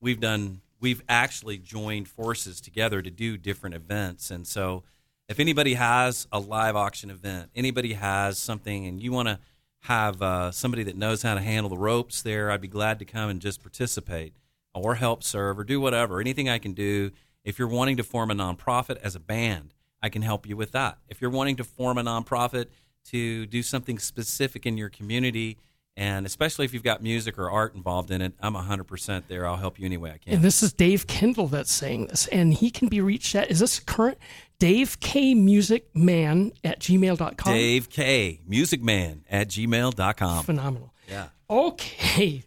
we've 0.00 0.20
done. 0.20 0.60
We've 0.78 1.02
actually 1.08 1.58
joined 1.58 2.08
forces 2.08 2.60
together 2.60 3.02
to 3.02 3.10
do 3.10 3.36
different 3.36 3.76
events, 3.76 4.30
and 4.30 4.46
so 4.46 4.82
if 5.30 5.38
anybody 5.38 5.74
has 5.74 6.26
a 6.32 6.40
live 6.40 6.74
auction 6.74 7.08
event, 7.08 7.50
anybody 7.54 7.92
has 7.92 8.36
something, 8.36 8.86
and 8.86 9.00
you 9.00 9.12
want 9.12 9.28
to 9.28 9.38
have 9.84 10.20
uh, 10.20 10.50
somebody 10.50 10.82
that 10.84 10.96
knows 10.96 11.22
how 11.22 11.34
to 11.34 11.40
handle 11.40 11.70
the 11.70 11.78
ropes 11.78 12.22
there, 12.22 12.50
I'd 12.50 12.60
be 12.60 12.68
glad 12.68 12.98
to 12.98 13.04
come 13.04 13.30
and 13.30 13.40
just 13.40 13.62
participate 13.62 14.34
or 14.74 14.96
help 14.96 15.22
serve 15.22 15.58
or 15.58 15.64
do 15.64 15.80
whatever. 15.80 16.20
Anything 16.20 16.48
I 16.48 16.58
can 16.58 16.72
do. 16.72 17.10
If 17.42 17.58
you're 17.58 17.68
wanting 17.68 17.96
to 17.96 18.02
form 18.02 18.30
a 18.30 18.34
nonprofit 18.34 18.98
as 19.02 19.16
a 19.16 19.20
band, 19.20 19.72
I 20.02 20.10
can 20.10 20.22
help 20.22 20.46
you 20.46 20.56
with 20.56 20.72
that. 20.72 20.98
If 21.08 21.20
you're 21.20 21.30
wanting 21.30 21.56
to 21.56 21.64
form 21.64 21.96
a 21.98 22.02
nonprofit 22.02 22.66
to 23.06 23.46
do 23.46 23.62
something 23.62 23.98
specific 23.98 24.66
in 24.66 24.76
your 24.76 24.90
community, 24.90 25.56
and 26.00 26.24
especially 26.24 26.64
if 26.64 26.72
you've 26.72 26.82
got 26.82 27.02
music 27.02 27.38
or 27.38 27.50
art 27.50 27.74
involved 27.74 28.10
in 28.10 28.22
it, 28.22 28.32
I'm 28.40 28.54
100% 28.54 29.24
there. 29.28 29.46
I'll 29.46 29.58
help 29.58 29.78
you 29.78 29.84
any 29.84 29.98
way 29.98 30.12
I 30.12 30.16
can. 30.16 30.32
And 30.32 30.42
this 30.42 30.62
is 30.62 30.72
Dave 30.72 31.06
Kendal 31.06 31.46
that's 31.46 31.70
saying 31.70 32.06
this. 32.06 32.26
And 32.28 32.54
he 32.54 32.70
can 32.70 32.88
be 32.88 33.02
reached 33.02 33.34
at, 33.34 33.50
is 33.50 33.58
this 33.58 33.78
current? 33.80 34.16
Dave 34.58 34.98
K 35.00 35.34
Music 35.34 35.94
Man 35.94 36.52
at 36.64 36.80
gmail.com. 36.80 37.52
Dave 37.52 37.90
K, 37.90 38.40
Music 38.46 38.82
Man 38.82 39.24
at 39.30 39.48
gmail.com. 39.48 40.44
Phenomenal. 40.44 40.94
Yeah. 41.06 41.28
Okay. 41.50 42.44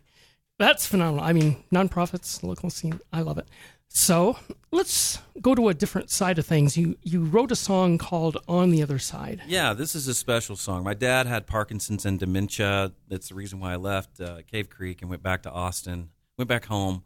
That's 0.57 0.87
phenomenal. 0.87 1.23
I 1.23 1.33
mean, 1.33 1.63
nonprofits, 1.71 2.41
local 2.41 2.71
scene. 2.71 2.99
I 3.11 3.21
love 3.21 3.37
it. 3.37 3.47
So 3.95 4.37
let's 4.71 5.19
go 5.39 5.53
to 5.53 5.69
a 5.69 5.73
different 5.73 6.09
side 6.09 6.39
of 6.39 6.47
things. 6.47 6.75
You 6.75 6.97
you 7.03 7.23
wrote 7.23 7.51
a 7.51 7.55
song 7.55 7.99
called 7.99 8.37
On 8.47 8.71
the 8.71 8.81
Other 8.81 8.97
Side. 8.97 9.43
Yeah, 9.47 9.73
this 9.73 9.93
is 9.93 10.07
a 10.07 10.15
special 10.15 10.55
song. 10.55 10.83
My 10.83 10.95
dad 10.95 11.27
had 11.27 11.45
Parkinson's 11.45 12.03
and 12.03 12.19
dementia. 12.19 12.91
That's 13.07 13.29
the 13.29 13.35
reason 13.35 13.59
why 13.59 13.73
I 13.73 13.75
left 13.75 14.19
uh, 14.19 14.41
Cave 14.51 14.67
Creek 14.67 15.01
and 15.01 15.11
went 15.11 15.21
back 15.21 15.43
to 15.43 15.51
Austin. 15.51 16.09
Went 16.39 16.49
back 16.49 16.65
home 16.65 17.03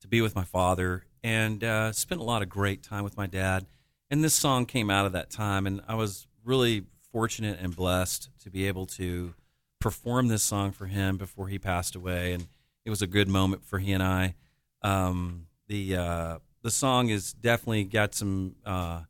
to 0.00 0.08
be 0.08 0.22
with 0.22 0.34
my 0.34 0.44
father 0.44 1.04
and 1.22 1.62
uh, 1.62 1.92
spent 1.92 2.22
a 2.22 2.24
lot 2.24 2.40
of 2.40 2.48
great 2.48 2.82
time 2.82 3.04
with 3.04 3.18
my 3.18 3.26
dad. 3.26 3.66
And 4.10 4.24
this 4.24 4.34
song 4.34 4.64
came 4.64 4.88
out 4.88 5.04
of 5.04 5.12
that 5.12 5.30
time, 5.30 5.66
and 5.66 5.82
I 5.86 5.94
was 5.94 6.26
really 6.42 6.84
fortunate 7.12 7.58
and 7.60 7.76
blessed 7.76 8.30
to 8.42 8.50
be 8.50 8.66
able 8.66 8.86
to 8.86 9.34
perform 9.78 10.28
this 10.28 10.42
song 10.42 10.72
for 10.72 10.86
him 10.86 11.18
before 11.18 11.48
he 11.48 11.58
passed 11.58 11.94
away, 11.94 12.32
and 12.32 12.48
it 12.86 12.90
was 12.90 13.02
a 13.02 13.06
good 13.06 13.28
moment 13.28 13.62
for 13.62 13.78
he 13.78 13.92
and 13.92 14.02
I. 14.02 14.34
Um, 14.82 15.46
the 15.70 15.96
uh, 15.96 16.38
the 16.62 16.70
song 16.70 17.10
is 17.10 17.32
definitely 17.32 17.84
got 17.84 18.12
some 18.12 18.56
uh, 18.66 19.02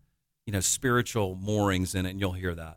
you 0.44 0.52
know 0.52 0.60
spiritual 0.60 1.34
moorings 1.34 1.94
in 1.94 2.04
it, 2.04 2.10
and 2.10 2.20
you'll 2.20 2.32
hear 2.32 2.54
that. 2.54 2.76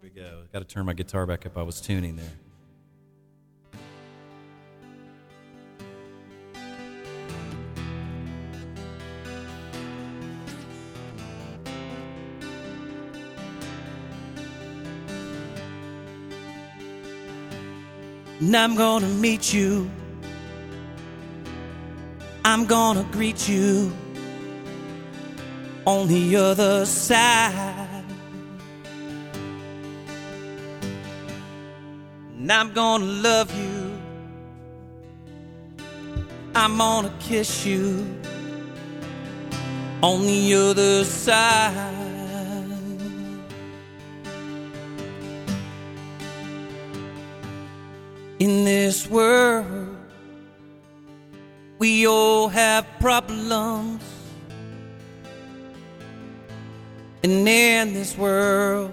we 0.02 0.08
go. 0.08 0.44
Got 0.54 0.60
to 0.60 0.64
turn 0.64 0.86
my 0.86 0.94
guitar 0.94 1.26
back 1.26 1.44
up. 1.44 1.58
I 1.58 1.62
was 1.62 1.80
tuning 1.80 2.16
there. 2.16 2.24
And 18.40 18.56
I'm 18.56 18.74
gonna 18.74 19.08
meet 19.08 19.52
you. 19.52 19.90
I'm 22.48 22.64
gonna 22.64 23.02
greet 23.10 23.48
you 23.48 23.92
on 25.84 26.06
the 26.06 26.36
other 26.36 26.86
side. 26.86 28.04
And 32.36 32.52
I'm 32.52 32.72
gonna 32.72 33.04
love 33.04 33.52
you. 33.52 33.98
I'm 36.54 36.78
gonna 36.78 37.12
kiss 37.18 37.66
you 37.66 38.06
on 40.00 40.24
the 40.24 40.54
other 40.54 41.04
side. 41.04 41.94
In 48.38 48.64
this 48.64 49.10
world, 49.10 49.85
we 51.86 52.04
all 52.04 52.48
have 52.48 52.84
problems. 52.98 54.02
And 57.22 57.46
in 57.46 57.94
this 57.94 58.18
world, 58.18 58.92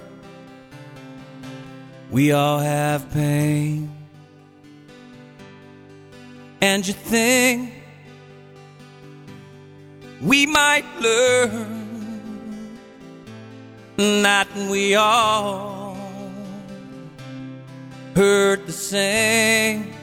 we 2.12 2.34
all 2.34 2.60
have 2.60 3.12
pain. 3.12 3.90
And 6.62 6.86
you 6.88 6.94
think 6.94 7.74
we 10.22 10.46
might 10.46 10.86
learn 11.00 12.78
that 13.98 14.50
we 14.70 14.94
all 14.94 15.98
heard 18.16 18.68
the 18.68 18.72
same. 18.72 20.03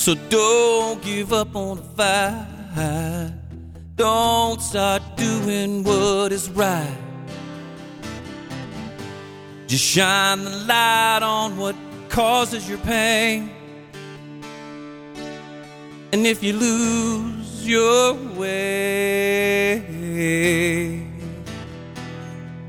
So 0.00 0.14
don't 0.30 1.02
give 1.02 1.30
up 1.34 1.54
on 1.54 1.76
the 1.76 1.82
fight. 1.82 3.34
Don't 3.96 4.62
start 4.62 5.02
doing 5.14 5.84
what 5.84 6.32
is 6.32 6.48
right. 6.48 6.96
Just 9.66 9.84
shine 9.84 10.42
the 10.42 10.64
light 10.66 11.20
on 11.22 11.58
what 11.58 11.76
causes 12.08 12.66
your 12.66 12.78
pain. 12.78 13.50
And 16.14 16.26
if 16.26 16.42
you 16.42 16.54
lose 16.54 17.68
your 17.68 18.14
way, 18.38 19.76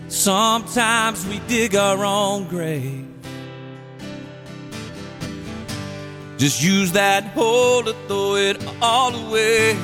sometimes 0.09 1.25
we 1.27 1.39
dig 1.47 1.77
our 1.77 2.03
own 2.03 2.49
grave. 2.49 3.10
Just 6.41 6.63
use 6.63 6.91
that 6.93 7.23
hole 7.35 7.83
to 7.83 7.93
throw 8.07 8.33
it 8.33 8.57
all 8.81 9.13
away. 9.13 9.77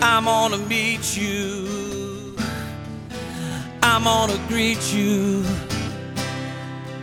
I'm 0.00 0.24
gonna 0.24 0.56
meet 0.56 1.14
you. 1.14 2.34
I'm 3.82 4.04
gonna 4.04 4.40
greet 4.48 4.82
you 4.94 5.44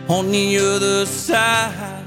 on 0.08 0.32
the 0.32 0.58
other 0.58 1.06
side. 1.06 2.04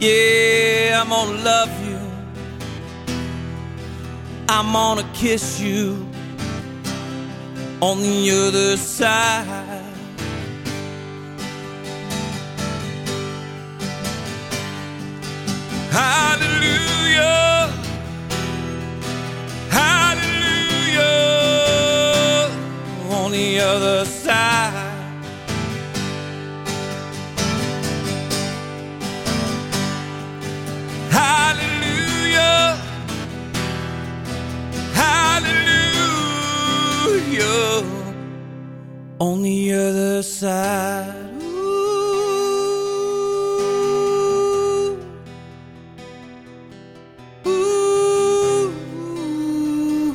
Yeah, 0.00 1.02
I'm 1.02 1.10
gonna 1.10 1.42
love 1.42 1.86
you. 1.86 2.00
I'm 4.48 4.72
gonna 4.72 5.06
kiss 5.12 5.60
you 5.60 6.07
on 7.80 8.02
the 8.02 8.30
other 8.30 8.76
side. 8.76 9.84
Hallelujah. 15.90 17.72
Hallelujah. 19.70 21.06
On 23.10 23.30
the 23.30 23.60
other 23.60 24.04
side. 24.04 24.57
On 39.20 39.42
the 39.42 39.72
other 39.72 40.22
side. 40.22 41.32
Ooh. 47.46 48.70
Ooh. 49.06 50.14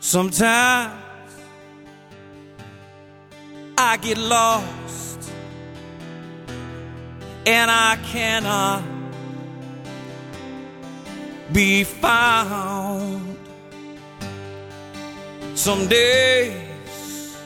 Sometimes 0.00 0.94
I 3.76 3.98
get 3.98 4.16
lost 4.16 5.30
and 7.44 7.70
I 7.70 7.98
cannot 8.02 8.82
be 11.52 11.84
found. 11.84 13.27
Some 15.68 15.86
days 15.86 17.36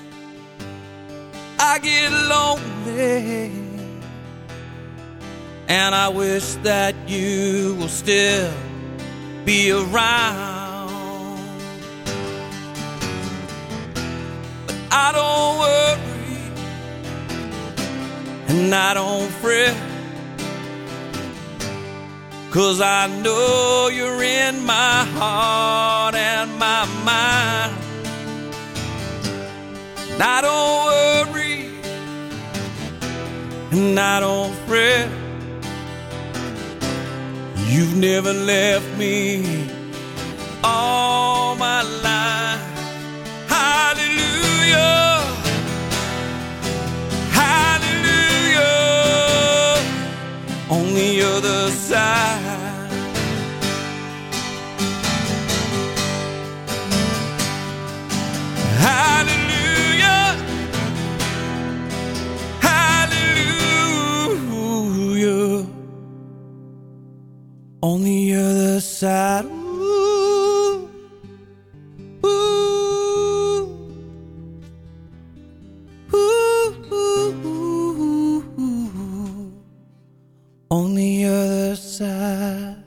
I 1.58 1.80
get 1.80 2.12
lonely 2.12 3.50
and 5.66 5.92
I 5.92 6.08
wish 6.08 6.54
that 6.62 6.94
you 7.08 7.74
will 7.80 7.88
still 7.88 8.54
be 9.44 9.72
around. 9.72 11.40
But 14.68 14.76
I 14.92 15.10
don't 15.18 15.58
worry 15.64 16.38
and 18.46 18.72
I 18.72 18.94
don't 18.94 19.32
fret. 19.42 19.76
Cause 22.52 22.80
I 22.80 23.08
know 23.20 23.90
you're 23.92 24.22
in 24.22 24.64
my 24.64 25.04
heart 25.18 26.14
and 26.14 26.56
my 26.56 26.86
mind. 27.04 27.81
And 30.22 30.30
I 30.30 30.40
don't 30.40 31.32
worry 31.32 31.66
and 33.72 33.98
I 33.98 34.20
don't 34.20 34.54
fret. 34.68 35.10
You've 37.66 37.96
never 37.96 38.32
left 38.32 38.86
me 38.96 39.68
all 40.62 41.56
my 41.56 41.82
life. 41.82 42.62
Hallelujah. 43.48 45.24
Hallelujah. 47.32 48.70
On 50.70 50.94
the 50.94 51.22
other 51.22 51.70
side. 51.72 52.51
On 67.92 68.02
the 68.02 68.34
other 68.34 68.80
side. 68.80 69.44
Ooh. 69.44 70.88
Ooh. 72.24 73.76
Ooh. 78.58 79.52
On 80.70 80.94
the 80.94 81.26
other 81.26 81.76
side. 81.76 82.82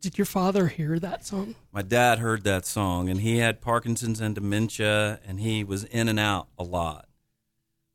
Did 0.00 0.18
your 0.18 0.24
father 0.24 0.66
hear 0.66 0.98
that 0.98 1.24
song? 1.24 1.54
My 1.70 1.82
dad 1.82 2.18
heard 2.18 2.42
that 2.42 2.66
song, 2.66 3.08
and 3.08 3.20
he 3.20 3.38
had 3.38 3.60
Parkinson's 3.60 4.20
and 4.20 4.34
dementia, 4.34 5.20
and 5.24 5.38
he 5.38 5.62
was 5.62 5.84
in 5.84 6.08
and 6.08 6.18
out 6.18 6.48
a 6.58 6.64
lot. 6.64 7.06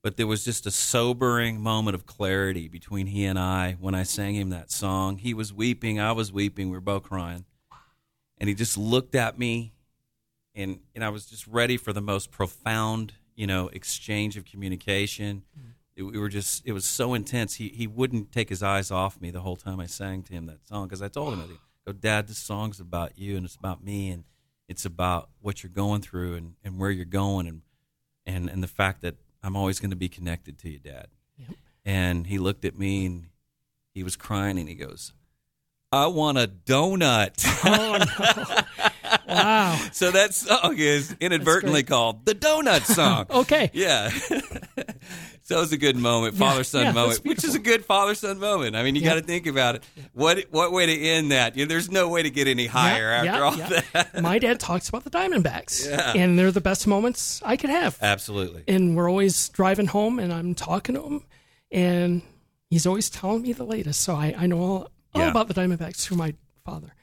But 0.04 0.18
there 0.18 0.28
was 0.28 0.44
just 0.44 0.66
a 0.66 0.72
sobering 0.72 1.62
moment 1.62 1.94
of 1.94 2.08
clarity 2.08 2.68
between 2.68 3.08
he 3.08 3.26
and 3.26 3.38
I 3.38 3.78
when 3.80 3.94
I 3.94 4.04
sang 4.04 4.36
him 4.36 4.50
that 4.50 4.72
song. 4.72 5.18
He 5.18 5.34
was 5.34 5.54
weeping, 5.54 6.00
I 6.00 6.12
was 6.12 6.32
weeping, 6.32 6.70
we 6.70 6.78
were 6.78 6.82
both 6.82 7.04
crying. 7.04 7.46
And 8.40 8.50
he 8.50 8.56
just 8.56 8.78
looked 8.78 9.14
at 9.14 9.38
me, 9.38 9.74
and, 10.56 10.80
and 10.96 11.04
I 11.04 11.10
was 11.10 11.28
just 11.28 11.46
ready 11.46 11.78
for 11.78 11.94
the 11.94 12.02
most 12.02 12.32
profound, 12.32 13.14
you 13.36 13.46
know, 13.46 13.68
exchange 13.68 14.38
of 14.38 14.46
communication. 14.46 15.44
It, 15.96 16.02
we 16.02 16.18
were 16.18 16.30
just, 16.30 16.64
it 16.66 16.72
was 16.72 16.86
so 16.86 17.14
intense. 17.14 17.56
He, 17.56 17.70
he 17.70 17.86
wouldn't 17.86 18.32
take 18.32 18.50
his 18.50 18.64
eyes 18.64 18.90
off 18.90 19.22
me 19.22 19.30
the 19.30 19.42
whole 19.42 19.56
time 19.56 19.80
I 19.80 19.86
sang 19.86 20.24
to 20.24 20.34
him 20.34 20.48
that 20.48 20.66
song 20.66 20.88
because 20.88 21.04
I 21.04 21.10
told 21.10 21.34
him, 21.34 21.42
I 21.42 21.46
go, 21.46 21.54
oh, 21.86 21.92
Dad, 21.92 22.28
this 22.28 22.40
song's 22.40 22.80
about 22.80 23.20
you 23.20 23.38
and 23.38 23.46
it's 23.46 23.56
about 23.56 23.84
me 23.84 24.10
and 24.10 24.24
it's 24.68 24.86
about 24.86 25.30
what 25.42 25.62
you're 25.62 25.72
going 25.72 26.02
through 26.02 26.36
and, 26.36 26.56
and 26.64 26.80
where 26.80 26.90
you're 26.90 27.06
going 27.06 27.46
and, 27.46 27.62
and, 28.26 28.50
and 28.50 28.64
the 28.64 28.68
fact 28.68 29.02
that 29.02 29.16
I'm 29.44 29.56
always 29.56 29.80
going 29.80 29.92
to 29.92 29.96
be 29.96 30.10
connected 30.10 30.58
to 30.60 30.70
you, 30.70 30.80
Dad. 30.80 31.08
Yep. 31.38 31.50
And 31.86 32.28
he 32.28 32.38
looked 32.38 32.66
at 32.66 32.78
me 32.78 33.06
and 33.06 33.26
he 33.94 34.04
was 34.04 34.16
crying 34.16 34.58
and 34.60 34.70
he 34.70 34.76
goes, 34.76 35.14
I 35.92 36.08
want 36.08 36.38
a 36.38 36.48
donut. 36.48 37.44
Oh 37.66 37.98
no! 38.78 38.88
wow. 39.32 39.80
so 39.92 40.12
that 40.12 40.34
song 40.34 40.76
is 40.78 41.16
inadvertently 41.20 41.84
called 41.84 42.26
the 42.26 42.36
Donut 42.36 42.84
Song. 42.86 43.26
Okay. 43.32 43.70
Yeah. 43.74 44.10
so 45.42 45.58
it 45.58 45.60
was 45.60 45.72
a 45.74 45.78
good 45.78 45.96
moment, 45.96 46.36
father 46.36 46.64
son 46.64 46.86
yeah, 46.86 46.92
moment, 46.92 47.20
which 47.26 47.44
is 47.44 47.56
a 47.56 47.60
good 47.60 47.84
father 47.86 48.16
son 48.16 48.40
moment. 48.40 48.76
I 48.76 48.84
mean, 48.84 48.96
you 48.96 49.02
Yeah. 49.02 49.10
got 49.10 49.16
to 49.16 49.22
think 49.22 49.48
about 49.48 49.76
it. 49.76 49.84
What 50.14 50.46
what 50.52 50.72
way 50.72 50.86
to 50.86 50.98
end 51.10 51.32
that? 51.32 51.56
You 51.56 51.66
know, 51.66 51.70
there's 51.70 51.90
no 51.92 52.10
way 52.10 52.24
to 52.24 52.30
get 52.30 52.48
any 52.48 52.68
higher 52.68 53.24
Yeah, 53.24 53.36
after 53.36 53.58
yeah, 53.58 53.66
all 53.74 53.80
that. 53.94 54.22
My 54.22 54.40
dad 54.40 54.60
talks 54.60 54.90
about 54.90 55.04
the 55.04 55.10
Diamondbacks, 55.10 55.88
Yeah. 55.90 56.14
and 56.16 56.38
they're 56.38 56.52
the 56.52 56.62
best 56.62 56.88
moments 56.88 57.42
I 57.44 57.58
could 57.58 57.70
have. 57.70 57.98
Absolutely. 58.02 58.64
and 58.68 58.96
we're 58.96 59.10
always 59.10 59.50
driving 59.50 59.88
home 59.88 60.20
and 60.20 60.32
I'm 60.34 60.54
talking 60.56 60.96
to 60.96 61.02
him 61.04 61.24
and 61.72 62.22
he's 62.70 62.86
always 62.86 63.10
telling 63.10 63.42
me 63.42 63.54
the 63.54 63.64
latest. 63.66 64.02
So 64.02 64.16
I, 64.16 64.34
I 64.38 64.46
know 64.48 64.60
all, 64.60 64.88
all 65.16 65.22
Yeah. 65.22 65.32
about 65.32 65.48
the 65.48 65.54
Diamondbacks 65.54 66.04
through 66.06 66.18
my 66.18 66.34
father. 66.66 66.94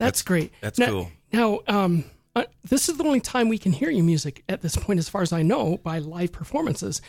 That's, 0.00 0.22
great. 0.22 0.52
that's 0.60 0.78
now, 0.78 0.86
cool. 0.88 1.10
Now, 1.34 1.60
um, 1.66 2.04
uh, 2.36 2.44
this 2.62 2.88
is 2.88 2.96
the 2.96 3.04
only 3.04 3.20
time 3.20 3.48
we 3.48 3.58
can 3.58 3.72
hear 3.72 3.90
your 3.90 4.04
music 4.04 4.44
at 4.48 4.62
this 4.62 4.76
point, 4.76 4.98
as 4.98 5.08
far 5.08 5.22
as 5.22 5.32
I 5.32 5.42
know, 5.42 5.78
by 5.78 5.98
live 5.98 6.30
performances. 6.32 7.02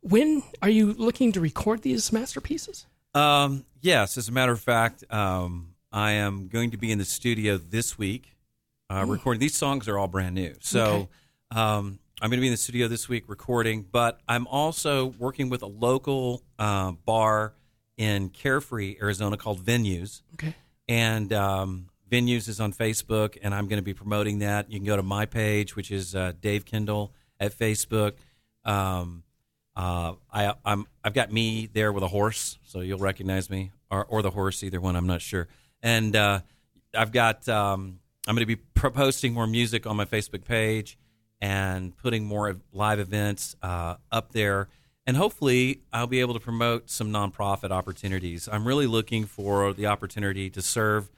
When 0.00 0.42
are 0.62 0.68
you 0.68 0.92
looking 0.92 1.32
to 1.32 1.40
record 1.40 1.82
these 1.82 2.12
masterpieces? 2.12 2.86
Um, 3.14 3.64
yes, 3.80 4.16
as 4.16 4.28
a 4.28 4.32
matter 4.32 4.52
of 4.52 4.60
fact, 4.60 5.04
um, 5.12 5.74
I 5.92 6.12
am 6.12 6.48
going 6.48 6.70
to 6.70 6.76
be 6.76 6.92
in 6.92 6.98
the 6.98 7.04
studio 7.04 7.58
this 7.58 7.98
week 7.98 8.36
uh, 8.88 9.04
recording. 9.06 9.40
These 9.40 9.56
songs 9.56 9.88
are 9.88 9.98
all 9.98 10.08
brand 10.08 10.34
new. 10.36 10.54
So 10.60 10.84
Okay. 10.84 11.08
um, 11.60 11.98
I'm 12.20 12.30
going 12.30 12.38
to 12.38 12.40
be 12.40 12.46
in 12.46 12.52
the 12.52 12.56
studio 12.56 12.86
this 12.88 13.08
week 13.08 13.24
recording, 13.26 13.84
but 13.90 14.20
I'm 14.28 14.46
also 14.46 15.06
working 15.18 15.48
with 15.50 15.62
a 15.62 15.66
local 15.66 16.42
uh, 16.58 16.92
bar 16.92 17.54
in 17.96 18.28
Carefree, 18.30 18.96
Arizona 19.02 19.36
called 19.36 19.64
Venues. 19.64 20.22
Okay. 20.34 20.54
And 20.88 21.32
um, 21.32 21.88
Venues 22.12 22.48
is 22.48 22.60
on 22.60 22.72
Facebook, 22.72 23.30
and 23.42 23.54
I'm 23.54 23.66
going 23.68 23.78
to 23.78 23.88
be 23.92 23.94
promoting 23.94 24.40
that. 24.40 24.70
You 24.70 24.78
can 24.78 24.86
go 24.86 24.96
to 24.96 25.02
my 25.02 25.24
page, 25.26 25.74
which 25.76 25.90
is 25.90 26.14
uh, 26.14 26.32
Dave 26.40 26.64
Kendal 26.64 27.12
at 27.40 27.50
Facebook. 27.58 28.12
Um, 28.64 29.24
Uh, 29.74 30.12
I, 30.30 30.52
I'm 30.70 30.86
I've 31.02 31.14
got 31.14 31.32
me 31.32 31.66
there 31.72 31.92
with 31.94 32.04
a 32.04 32.08
horse, 32.08 32.58
so 32.62 32.80
you'll 32.80 32.98
recognize 32.98 33.48
me, 33.48 33.70
or, 33.90 34.04
or 34.04 34.20
the 34.20 34.30
horse, 34.30 34.62
either 34.62 34.80
one. 34.82 34.96
I'm 34.98 35.06
not 35.06 35.22
sure. 35.22 35.48
And 35.82 36.14
uh, 36.14 36.40
I've 36.94 37.10
got 37.10 37.48
um, 37.48 38.00
I'm 38.26 38.34
going 38.36 38.46
to 38.46 38.56
be 38.56 38.60
posting 38.74 39.32
more 39.32 39.46
music 39.46 39.86
on 39.86 39.96
my 39.96 40.04
Facebook 40.04 40.44
page 40.44 40.98
and 41.40 41.96
putting 41.96 42.26
more 42.26 42.56
live 42.70 43.00
events 43.00 43.56
uh, 43.62 43.94
up 44.10 44.32
there. 44.32 44.68
And 45.06 45.16
hopefully, 45.16 45.80
I'll 45.90 46.06
be 46.06 46.20
able 46.20 46.34
to 46.34 46.40
promote 46.40 46.90
some 46.90 47.10
nonprofit 47.10 47.70
opportunities. 47.70 48.48
I'm 48.52 48.68
really 48.68 48.86
looking 48.86 49.24
for 49.26 49.72
the 49.72 49.86
opportunity 49.86 50.50
to 50.50 50.60
serve 50.60 51.10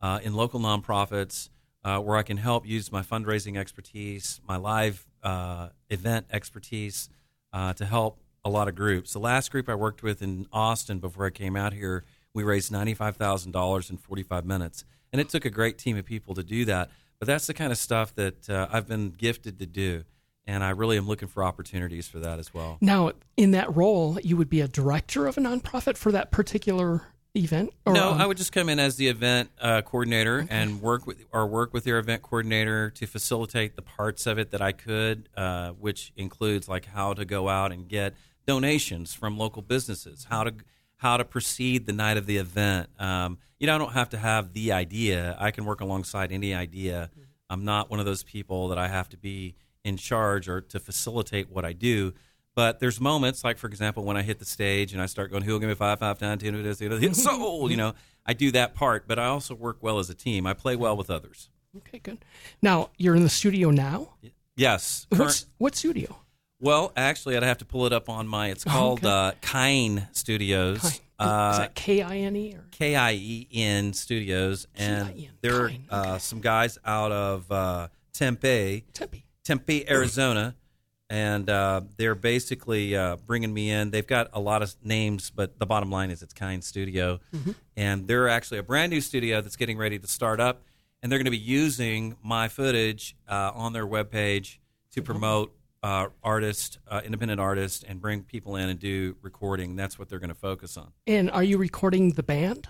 uh, 0.00 0.20
in 0.22 0.34
local 0.34 0.60
nonprofits 0.60 1.48
uh, 1.84 2.00
where 2.00 2.16
I 2.16 2.22
can 2.22 2.36
help 2.36 2.66
use 2.66 2.90
my 2.90 3.02
fundraising 3.02 3.56
expertise, 3.56 4.40
my 4.46 4.56
live 4.56 5.06
uh, 5.22 5.68
event 5.88 6.26
expertise 6.30 7.08
uh, 7.52 7.72
to 7.74 7.84
help 7.84 8.18
a 8.44 8.50
lot 8.50 8.68
of 8.68 8.74
groups. 8.74 9.12
The 9.12 9.18
last 9.20 9.50
group 9.50 9.68
I 9.68 9.74
worked 9.74 10.02
with 10.02 10.22
in 10.22 10.46
Austin 10.52 10.98
before 10.98 11.26
I 11.26 11.30
came 11.30 11.56
out 11.56 11.72
here, 11.72 12.04
we 12.34 12.42
raised 12.42 12.72
$95,000 12.72 13.90
in 13.90 13.96
45 13.96 14.44
minutes. 14.44 14.84
And 15.12 15.20
it 15.20 15.28
took 15.28 15.44
a 15.44 15.50
great 15.50 15.78
team 15.78 15.96
of 15.96 16.04
people 16.04 16.34
to 16.34 16.42
do 16.42 16.64
that. 16.66 16.90
But 17.18 17.26
that's 17.26 17.46
the 17.46 17.54
kind 17.54 17.72
of 17.72 17.78
stuff 17.78 18.14
that 18.16 18.50
uh, 18.50 18.68
I've 18.70 18.86
been 18.86 19.10
gifted 19.10 19.58
to 19.60 19.66
do. 19.66 20.04
And 20.46 20.62
I 20.62 20.70
really 20.70 20.96
am 20.96 21.08
looking 21.08 21.28
for 21.28 21.42
opportunities 21.42 22.06
for 22.06 22.18
that 22.20 22.38
as 22.38 22.54
well. 22.54 22.78
Now, 22.80 23.12
in 23.36 23.52
that 23.52 23.74
role, 23.74 24.18
you 24.20 24.36
would 24.36 24.48
be 24.48 24.60
a 24.60 24.68
director 24.68 25.26
of 25.26 25.36
a 25.38 25.40
nonprofit 25.40 25.96
for 25.96 26.12
that 26.12 26.30
particular 26.30 27.02
event? 27.40 27.72
Or, 27.84 27.92
no, 27.92 28.12
um, 28.12 28.20
I 28.20 28.26
would 28.26 28.36
just 28.36 28.52
come 28.52 28.68
in 28.68 28.78
as 28.78 28.96
the 28.96 29.08
event 29.08 29.50
uh, 29.60 29.82
coordinator 29.82 30.40
okay. 30.40 30.48
and 30.50 30.80
work 30.80 31.06
with 31.06 31.24
or 31.32 31.46
work 31.46 31.72
with 31.72 31.84
their 31.84 31.98
event 31.98 32.22
coordinator 32.22 32.90
to 32.90 33.06
facilitate 33.06 33.76
the 33.76 33.82
parts 33.82 34.26
of 34.26 34.38
it 34.38 34.50
that 34.50 34.60
I 34.60 34.72
could, 34.72 35.28
uh, 35.36 35.70
which 35.70 36.12
includes 36.16 36.68
like 36.68 36.86
how 36.86 37.14
to 37.14 37.24
go 37.24 37.48
out 37.48 37.72
and 37.72 37.88
get 37.88 38.14
donations 38.46 39.14
from 39.14 39.36
local 39.36 39.62
businesses, 39.62 40.26
how 40.30 40.44
to 40.44 40.54
how 40.96 41.16
to 41.16 41.24
proceed 41.24 41.86
the 41.86 41.92
night 41.92 42.16
of 42.16 42.26
the 42.26 42.38
event. 42.38 42.88
Um, 42.98 43.38
you 43.58 43.66
know, 43.66 43.74
I 43.74 43.78
don't 43.78 43.92
have 43.92 44.10
to 44.10 44.18
have 44.18 44.52
the 44.52 44.72
idea. 44.72 45.36
I 45.38 45.50
can 45.50 45.64
work 45.64 45.80
alongside 45.80 46.32
any 46.32 46.54
idea. 46.54 47.10
I'm 47.48 47.64
not 47.64 47.90
one 47.90 48.00
of 48.00 48.06
those 48.06 48.22
people 48.22 48.68
that 48.68 48.78
I 48.78 48.88
have 48.88 49.08
to 49.10 49.16
be 49.16 49.54
in 49.84 49.96
charge 49.96 50.48
or 50.48 50.60
to 50.60 50.80
facilitate 50.80 51.50
what 51.50 51.64
I 51.64 51.72
do. 51.72 52.12
But 52.56 52.80
there's 52.80 53.00
moments, 53.00 53.44
like 53.44 53.58
for 53.58 53.66
example, 53.68 54.02
when 54.02 54.16
I 54.16 54.22
hit 54.22 54.38
the 54.38 54.46
stage 54.46 54.94
and 54.94 55.00
I 55.00 55.06
start 55.06 55.30
going, 55.30 55.42
"Who 55.44 55.52
will 55.52 55.58
give 55.60 55.68
me 55.68 55.74
five, 55.74 55.98
five, 55.98 56.18
ten, 56.18 56.38
ten, 56.38 56.54
hit 56.54 57.14
soul?" 57.14 57.70
You 57.70 57.76
know, 57.76 57.94
I 58.24 58.32
do 58.32 58.50
that 58.52 58.74
part, 58.74 59.06
but 59.06 59.18
I 59.18 59.26
also 59.26 59.54
work 59.54 59.76
well 59.82 59.98
as 59.98 60.08
a 60.08 60.14
team. 60.14 60.46
I 60.46 60.54
play 60.54 60.74
well 60.74 60.96
with 60.96 61.10
others. 61.10 61.50
Okay, 61.76 61.98
good. 61.98 62.24
Now 62.62 62.88
you're 62.96 63.14
in 63.14 63.22
the 63.22 63.28
studio 63.28 63.70
now. 63.70 64.14
Yes. 64.56 65.06
What's 65.10 65.46
what 65.58 65.74
studio? 65.74 66.16
Well, 66.58 66.92
actually, 66.96 67.36
I'd 67.36 67.42
have 67.42 67.58
to 67.58 67.66
pull 67.66 67.84
it 67.84 67.92
up 67.92 68.08
on 68.08 68.26
my. 68.26 68.48
It's 68.48 68.66
oh, 68.66 68.70
called 68.70 69.04
okay. 69.04 69.08
uh, 69.08 69.32
Kine 69.42 70.08
Studios. 70.12 70.80
Kine. 70.80 71.00
Uh, 71.18 71.50
Is 71.52 71.58
that 71.58 71.74
K 71.74 72.00
I 72.00 72.16
N 72.16 72.36
E 72.36 72.54
or 72.54 72.64
K 72.70 72.96
I 72.96 73.12
E 73.12 73.48
N 73.52 73.92
Studios? 73.92 74.66
And 74.74 75.08
K-I-N. 75.08 75.32
there 75.42 75.64
are 75.64 75.70
uh, 75.90 76.18
some 76.18 76.40
guys 76.40 76.78
out 76.84 77.12
of 77.12 77.52
uh, 77.52 77.88
Tempe, 78.14 78.84
Tempe, 78.94 79.24
Tempe, 79.44 79.90
Arizona 79.90 80.54
and 81.08 81.48
uh, 81.48 81.82
they're 81.96 82.14
basically 82.14 82.96
uh, 82.96 83.16
bringing 83.16 83.52
me 83.52 83.70
in. 83.70 83.90
They've 83.90 84.06
got 84.06 84.28
a 84.32 84.40
lot 84.40 84.62
of 84.62 84.74
names, 84.82 85.30
but 85.30 85.58
the 85.58 85.66
bottom 85.66 85.90
line 85.90 86.10
is 86.10 86.22
it's 86.22 86.34
Kind 86.34 86.64
Studio, 86.64 87.20
mm-hmm. 87.34 87.52
and 87.76 88.08
they're 88.08 88.28
actually 88.28 88.58
a 88.58 88.62
brand 88.62 88.90
new 88.90 89.00
studio 89.00 89.40
that's 89.40 89.56
getting 89.56 89.78
ready 89.78 89.98
to 89.98 90.06
start 90.06 90.40
up, 90.40 90.62
and 91.02 91.10
they're 91.10 91.18
going 91.18 91.26
to 91.26 91.30
be 91.30 91.36
using 91.38 92.16
my 92.22 92.48
footage 92.48 93.16
uh, 93.28 93.52
on 93.54 93.72
their 93.72 93.86
webpage 93.86 94.58
to 94.92 95.00
mm-hmm. 95.00 95.12
promote 95.12 95.56
uh, 95.82 96.08
artists, 96.24 96.78
uh, 96.88 97.00
independent 97.04 97.40
artists, 97.40 97.84
and 97.84 98.00
bring 98.00 98.22
people 98.22 98.56
in 98.56 98.68
and 98.68 98.80
do 98.80 99.16
recording. 99.22 99.76
That's 99.76 99.98
what 99.98 100.08
they're 100.08 100.18
going 100.18 100.30
to 100.30 100.34
focus 100.34 100.76
on. 100.76 100.92
And 101.06 101.30
are 101.30 101.44
you 101.44 101.58
recording 101.58 102.12
the 102.12 102.24
band? 102.24 102.68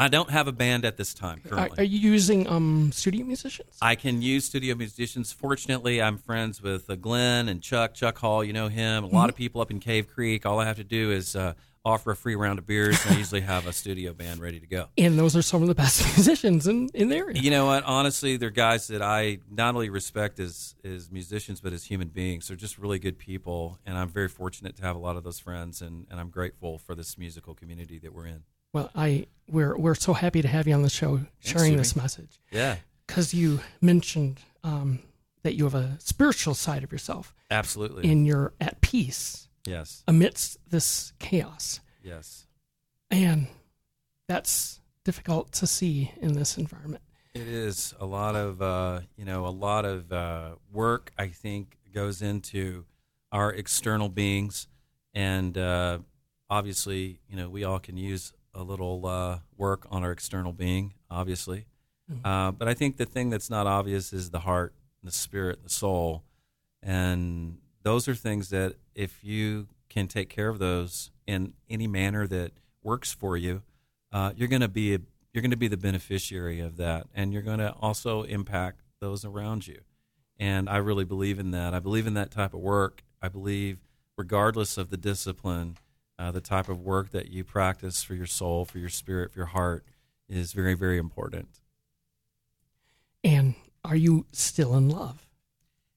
I 0.00 0.08
don't 0.08 0.30
have 0.30 0.48
a 0.48 0.52
band 0.52 0.86
at 0.86 0.96
this 0.96 1.12
time 1.12 1.42
currently. 1.46 1.76
Are, 1.76 1.82
are, 1.82 1.84
you 1.84 1.98
using 1.98 2.48
um, 2.48 2.90
studio 2.90 3.26
musicians? 3.26 3.76
I 3.82 3.96
can 3.96 4.22
use 4.22 4.46
studio 4.46 4.74
musicians. 4.74 5.30
Fortunately, 5.30 6.00
I'm 6.00 6.16
friends 6.16 6.62
with 6.62 6.88
uh, 6.88 6.94
Glenn 6.94 7.50
and 7.50 7.60
Chuck, 7.60 7.92
Chuck 7.92 8.16
Hall. 8.16 8.42
You 8.42 8.54
know 8.54 8.68
him. 8.68 9.04
A 9.04 9.06
mm-hmm. 9.08 9.16
lot 9.16 9.28
of 9.28 9.36
people 9.36 9.60
up 9.60 9.70
in 9.70 9.78
Cave 9.78 10.08
Creek. 10.08 10.46
All 10.46 10.58
I 10.58 10.64
have 10.64 10.78
to 10.78 10.84
do 10.84 11.10
is 11.10 11.36
uh, 11.36 11.52
offer 11.84 12.12
a 12.12 12.16
free 12.16 12.34
round 12.34 12.58
of 12.58 12.66
beers, 12.66 12.98
and 13.04 13.14
I 13.14 13.18
usually 13.18 13.42
have 13.42 13.66
a 13.66 13.74
studio 13.74 14.14
band 14.14 14.40
ready 14.40 14.58
to 14.58 14.66
go. 14.66 14.86
And 14.96 15.18
those 15.18 15.36
are 15.36 15.42
some 15.42 15.60
of 15.60 15.68
the 15.68 15.74
best 15.74 16.02
musicians 16.16 16.66
in, 16.66 16.88
in 16.94 17.10
the 17.10 17.16
area. 17.16 17.38
You 17.38 17.50
know 17.50 17.66
what? 17.66 17.84
Honestly, 17.84 18.38
they're 18.38 18.48
guys 18.48 18.88
that 18.88 19.02
I 19.02 19.40
not 19.50 19.74
only 19.74 19.90
respect 19.90 20.40
as, 20.40 20.76
as 20.82 21.10
musicians, 21.10 21.60
but 21.60 21.74
as 21.74 21.84
human 21.84 22.08
beings. 22.08 22.48
They're 22.48 22.56
just 22.56 22.78
really 22.78 23.00
good 23.00 23.18
people, 23.18 23.78
and 23.84 23.98
I'm 23.98 24.08
very 24.08 24.28
fortunate 24.28 24.76
to 24.76 24.82
have 24.82 24.96
a 24.96 24.98
lot 24.98 25.18
of 25.18 25.24
those 25.24 25.38
friends, 25.38 25.82
and, 25.82 26.06
and 26.10 26.18
I'm 26.18 26.30
grateful 26.30 26.78
for 26.78 26.94
this 26.94 27.18
musical 27.18 27.54
community 27.54 27.98
that 27.98 28.14
we're 28.14 28.28
in. 28.28 28.44
Well, 28.72 28.90
I 28.94 29.26
we're 29.48 29.76
we're 29.76 29.94
so 29.94 30.12
happy 30.12 30.42
to 30.42 30.48
have 30.48 30.66
you 30.66 30.74
on 30.74 30.82
the 30.82 30.90
show 30.90 31.20
sharing 31.40 31.76
this 31.76 31.96
message. 31.96 32.38
Yeah, 32.50 32.76
because 33.06 33.34
you 33.34 33.60
mentioned 33.80 34.40
um, 34.62 35.00
that 35.42 35.54
you 35.54 35.64
have 35.64 35.74
a 35.74 35.96
spiritual 35.98 36.54
side 36.54 36.84
of 36.84 36.92
yourself. 36.92 37.34
Absolutely, 37.50 38.10
and 38.10 38.26
you're 38.26 38.52
at 38.60 38.80
peace. 38.80 39.48
Yes, 39.66 40.04
amidst 40.06 40.58
this 40.70 41.12
chaos. 41.18 41.80
Yes, 42.02 42.46
and 43.10 43.48
that's 44.28 44.80
difficult 45.04 45.52
to 45.52 45.66
see 45.66 46.12
in 46.20 46.34
this 46.34 46.56
environment. 46.56 47.02
It 47.34 47.46
is 47.46 47.94
a 48.00 48.06
lot 48.06 48.36
of 48.36 48.62
uh, 48.62 49.00
you 49.16 49.24
know 49.24 49.46
a 49.46 49.48
lot 49.48 49.84
of 49.84 50.12
uh, 50.12 50.50
work. 50.72 51.12
I 51.18 51.28
think 51.28 51.76
goes 51.92 52.22
into 52.22 52.84
our 53.32 53.52
external 53.52 54.08
beings, 54.08 54.68
and 55.14 55.56
uh, 55.56 55.98
obviously, 56.48 57.20
you 57.28 57.36
know, 57.36 57.48
we 57.48 57.64
all 57.64 57.78
can 57.78 57.96
use 57.96 58.32
a 58.54 58.62
little 58.62 59.06
uh, 59.06 59.38
work 59.56 59.86
on 59.90 60.04
our 60.04 60.12
external 60.12 60.52
being, 60.52 60.94
obviously. 61.10 61.66
Mm-hmm. 62.10 62.26
Uh, 62.26 62.50
but 62.52 62.68
I 62.68 62.74
think 62.74 62.96
the 62.96 63.06
thing 63.06 63.30
that's 63.30 63.50
not 63.50 63.66
obvious 63.66 64.12
is 64.12 64.30
the 64.30 64.40
heart, 64.40 64.74
the 65.02 65.12
spirit, 65.12 65.62
the 65.62 65.70
soul, 65.70 66.24
and 66.82 67.58
those 67.82 68.08
are 68.08 68.14
things 68.14 68.50
that 68.50 68.76
if 68.94 69.22
you 69.22 69.68
can 69.88 70.08
take 70.08 70.28
care 70.28 70.48
of 70.48 70.58
those 70.58 71.10
in 71.26 71.54
any 71.68 71.86
manner 71.86 72.26
that 72.26 72.52
works 72.82 73.12
for 73.12 73.36
you, 73.36 73.62
uh, 74.12 74.32
you're 74.36 74.48
going 74.48 74.60
to 74.60 74.68
be 74.68 74.94
a, 74.94 74.98
you're 75.32 75.42
going 75.42 75.50
to 75.50 75.56
be 75.56 75.68
the 75.68 75.76
beneficiary 75.76 76.60
of 76.60 76.76
that, 76.76 77.06
and 77.14 77.32
you're 77.32 77.42
going 77.42 77.58
to 77.58 77.72
also 77.80 78.22
impact 78.22 78.80
those 79.00 79.24
around 79.24 79.66
you. 79.66 79.80
And 80.38 80.68
I 80.68 80.78
really 80.78 81.04
believe 81.04 81.38
in 81.38 81.50
that. 81.52 81.74
I 81.74 81.80
believe 81.80 82.06
in 82.06 82.14
that 82.14 82.30
type 82.30 82.54
of 82.54 82.60
work. 82.60 83.02
I 83.22 83.28
believe, 83.28 83.78
regardless 84.16 84.78
of 84.78 84.90
the 84.90 84.96
discipline 84.96 85.76
uh, 86.20 86.30
the 86.30 86.40
type 86.40 86.68
of 86.68 86.80
work 86.82 87.10
that 87.10 87.30
you 87.30 87.42
practice 87.42 88.02
for 88.02 88.14
your 88.14 88.26
soul, 88.26 88.66
for 88.66 88.78
your 88.78 88.90
spirit, 88.90 89.32
for 89.32 89.38
your 89.38 89.46
heart 89.46 89.86
is 90.28 90.52
very, 90.52 90.74
very 90.74 90.98
important. 90.98 91.48
And 93.24 93.54
are 93.84 93.96
you 93.96 94.26
still 94.30 94.76
in 94.76 94.90
love? 94.90 95.26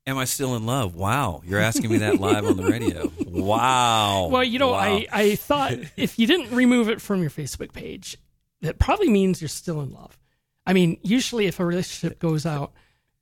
Am 0.07 0.17
I 0.17 0.24
still 0.24 0.55
in 0.55 0.65
love? 0.65 0.95
Wow. 0.95 1.41
You're 1.45 1.59
asking 1.59 1.91
me 1.91 1.97
that 1.97 2.19
live 2.19 2.45
on 2.45 2.57
the 2.57 2.65
radio. 2.65 3.11
Wow. 3.34 4.28
Well, 4.28 4.43
you 4.43 4.59
know, 4.59 4.74
wow. 4.74 4.80
I, 4.80 5.07
I 5.11 5.36
thought 5.36 5.74
if 5.97 6.19
you 6.19 6.28
didn't 6.28 6.55
remove 6.55 6.88
it 6.88 7.01
from 7.01 7.19
your 7.19 7.32
Facebook 7.32 7.74
page, 7.74 8.15
that 8.61 8.78
probably 8.78 9.09
means 9.09 9.41
you're 9.41 9.49
still 9.49 9.82
in 9.82 9.91
love. 9.91 10.19
I 10.67 10.74
mean, 10.74 10.99
usually 11.01 11.47
if 11.47 11.59
a 11.59 11.65
relationship 11.65 12.19
goes 12.19 12.45
out 12.45 12.74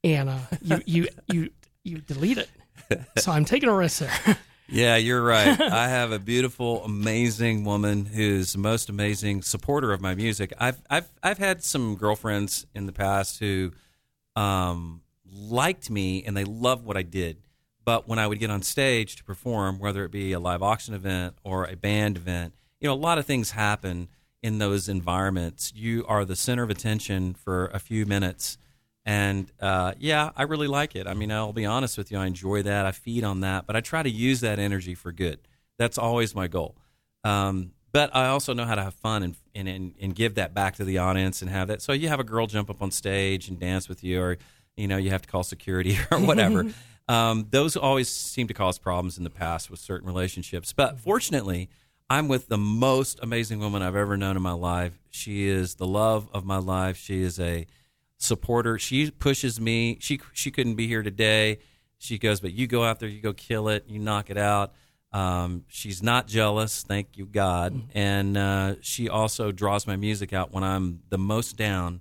and 0.03 0.29
uh, 0.29 0.39
you, 0.61 0.81
you, 0.85 1.07
you, 1.31 1.49
you 1.85 1.97
delete 1.99 2.39
it. 2.39 2.49
So 3.19 3.31
I'm 3.31 3.45
taking 3.45 3.69
a 3.69 3.73
risk 3.73 3.99
there. 3.99 4.37
Yeah, 4.71 4.95
you're 4.95 5.21
right. 5.21 5.59
I 5.71 5.89
have 5.89 6.13
a 6.13 6.19
beautiful, 6.19 6.83
amazing 6.85 7.65
woman 7.65 8.05
who's 8.05 8.53
the 8.53 8.59
most 8.59 8.89
amazing 8.89 9.41
supporter 9.41 9.91
of 9.91 9.99
my 9.99 10.15
music. 10.15 10.53
I've 10.57 10.81
I've 10.89 11.11
I've 11.21 11.37
had 11.37 11.63
some 11.63 11.95
girlfriends 11.97 12.65
in 12.73 12.85
the 12.85 12.93
past 12.93 13.39
who 13.39 13.71
um, 14.35 15.01
liked 15.29 15.89
me 15.89 16.23
and 16.23 16.37
they 16.37 16.45
loved 16.45 16.85
what 16.85 16.95
I 16.95 17.01
did. 17.03 17.37
But 17.83 18.07
when 18.07 18.17
I 18.17 18.27
would 18.27 18.39
get 18.39 18.49
on 18.49 18.61
stage 18.61 19.17
to 19.17 19.23
perform, 19.25 19.77
whether 19.77 20.05
it 20.05 20.11
be 20.11 20.31
a 20.31 20.39
live 20.39 20.63
auction 20.63 20.93
event 20.93 21.35
or 21.43 21.65
a 21.65 21.75
band 21.75 22.15
event, 22.15 22.53
you 22.79 22.87
know, 22.87 22.93
a 22.93 22.95
lot 22.95 23.17
of 23.17 23.25
things 23.25 23.51
happen 23.51 24.07
in 24.41 24.59
those 24.59 24.87
environments. 24.87 25.73
You 25.75 26.05
are 26.07 26.23
the 26.23 26.35
center 26.35 26.63
of 26.63 26.69
attention 26.69 27.33
for 27.33 27.67
a 27.67 27.79
few 27.79 28.05
minutes 28.05 28.57
and 29.05 29.51
uh, 29.59 29.93
yeah, 29.99 30.31
I 30.35 30.43
really 30.43 30.67
like 30.67 30.95
it. 30.95 31.07
I 31.07 31.13
mean, 31.13 31.31
I'll 31.31 31.53
be 31.53 31.65
honest 31.65 31.97
with 31.97 32.11
you, 32.11 32.17
I 32.17 32.27
enjoy 32.27 32.61
that. 32.63 32.85
I 32.85 32.91
feed 32.91 33.23
on 33.23 33.41
that, 33.41 33.65
but 33.65 33.75
I 33.75 33.81
try 33.81 34.03
to 34.03 34.09
use 34.09 34.41
that 34.41 34.59
energy 34.59 34.93
for 34.93 35.11
good. 35.11 35.39
That's 35.77 35.97
always 35.97 36.35
my 36.35 36.47
goal. 36.47 36.75
Um, 37.23 37.71
but 37.91 38.15
I 38.15 38.27
also 38.27 38.53
know 38.53 38.65
how 38.65 38.75
to 38.75 38.83
have 38.83 38.93
fun 38.93 39.23
and, 39.23 39.67
and, 39.67 39.93
and 39.99 40.15
give 40.15 40.35
that 40.35 40.53
back 40.53 40.75
to 40.75 40.85
the 40.85 40.99
audience 40.99 41.41
and 41.41 41.49
have 41.49 41.67
that. 41.67 41.81
So 41.81 41.93
you 41.93 42.07
have 42.07 42.19
a 42.19 42.23
girl 42.23 42.47
jump 42.47 42.69
up 42.69 42.81
on 42.81 42.91
stage 42.91 43.49
and 43.49 43.59
dance 43.59 43.89
with 43.89 44.03
you, 44.03 44.21
or 44.21 44.37
you 44.77 44.87
know 44.87 44.97
you 44.97 45.09
have 45.09 45.23
to 45.23 45.27
call 45.27 45.43
security 45.43 45.97
or 46.11 46.19
whatever. 46.19 46.71
um, 47.07 47.47
those 47.49 47.75
always 47.75 48.07
seem 48.07 48.47
to 48.47 48.53
cause 48.53 48.77
problems 48.77 49.17
in 49.17 49.23
the 49.23 49.29
past 49.29 49.69
with 49.69 49.79
certain 49.79 50.07
relationships. 50.07 50.71
But 50.71 50.99
fortunately, 50.99 51.69
I'm 52.09 52.27
with 52.27 52.47
the 52.47 52.57
most 52.57 53.19
amazing 53.21 53.59
woman 53.59 53.81
I've 53.81 53.95
ever 53.95 54.15
known 54.15 54.37
in 54.37 54.41
my 54.41 54.51
life. 54.53 54.99
She 55.09 55.47
is 55.47 55.75
the 55.75 55.87
love 55.87 56.29
of 56.33 56.45
my 56.45 56.57
life. 56.57 56.97
She 56.97 57.21
is 57.21 57.39
a 57.39 57.65
supporter. 58.21 58.77
She 58.77 59.11
pushes 59.11 59.59
me. 59.59 59.97
She 59.99 60.19
she 60.33 60.51
couldn't 60.51 60.75
be 60.75 60.87
here 60.87 61.03
today. 61.03 61.59
She 61.97 62.17
goes, 62.17 62.39
but 62.39 62.53
you 62.53 62.67
go 62.67 62.83
out 62.83 62.99
there, 62.99 63.09
you 63.09 63.21
go 63.21 63.33
kill 63.33 63.69
it, 63.69 63.85
you 63.87 63.99
knock 63.99 64.29
it 64.29 64.37
out. 64.37 64.73
Um, 65.13 65.65
she's 65.67 66.01
not 66.01 66.27
jealous, 66.27 66.83
thank 66.83 67.17
you 67.17 67.25
God, 67.25 67.79
and 67.93 68.37
uh, 68.37 68.75
she 68.81 69.09
also 69.09 69.51
draws 69.51 69.85
my 69.85 69.97
music 69.97 70.31
out 70.31 70.53
when 70.53 70.63
I'm 70.63 71.01
the 71.09 71.17
most 71.17 71.57
down 71.57 71.99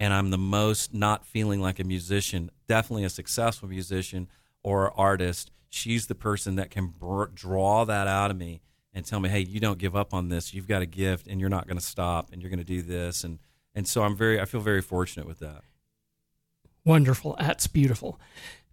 and 0.00 0.12
I'm 0.12 0.30
the 0.30 0.38
most 0.38 0.94
not 0.94 1.24
feeling 1.26 1.60
like 1.60 1.78
a 1.78 1.84
musician. 1.84 2.50
Definitely 2.68 3.04
a 3.04 3.10
successful 3.10 3.68
musician 3.68 4.28
or 4.62 4.98
artist. 4.98 5.50
She's 5.68 6.06
the 6.06 6.14
person 6.14 6.56
that 6.56 6.70
can 6.70 6.88
br- 6.88 7.26
draw 7.26 7.84
that 7.84 8.06
out 8.06 8.30
of 8.30 8.36
me 8.36 8.62
and 8.92 9.04
tell 9.04 9.20
me, 9.20 9.28
"Hey, 9.28 9.40
you 9.40 9.60
don't 9.60 9.78
give 9.78 9.94
up 9.96 10.14
on 10.14 10.28
this. 10.28 10.54
You've 10.54 10.68
got 10.68 10.82
a 10.82 10.86
gift, 10.86 11.26
and 11.26 11.40
you're 11.40 11.50
not 11.50 11.66
going 11.66 11.78
to 11.78 11.84
stop, 11.84 12.32
and 12.32 12.40
you're 12.40 12.50
going 12.50 12.58
to 12.58 12.64
do 12.64 12.82
this." 12.82 13.24
And 13.24 13.38
and 13.76 13.86
so 13.86 14.02
I'm 14.02 14.16
very, 14.16 14.40
I 14.40 14.44
feel 14.46 14.60
very 14.60 14.82
fortunate 14.82 15.26
with 15.28 15.38
that. 15.38 15.62
Wonderful. 16.84 17.36
That's 17.38 17.68
beautiful. 17.68 18.18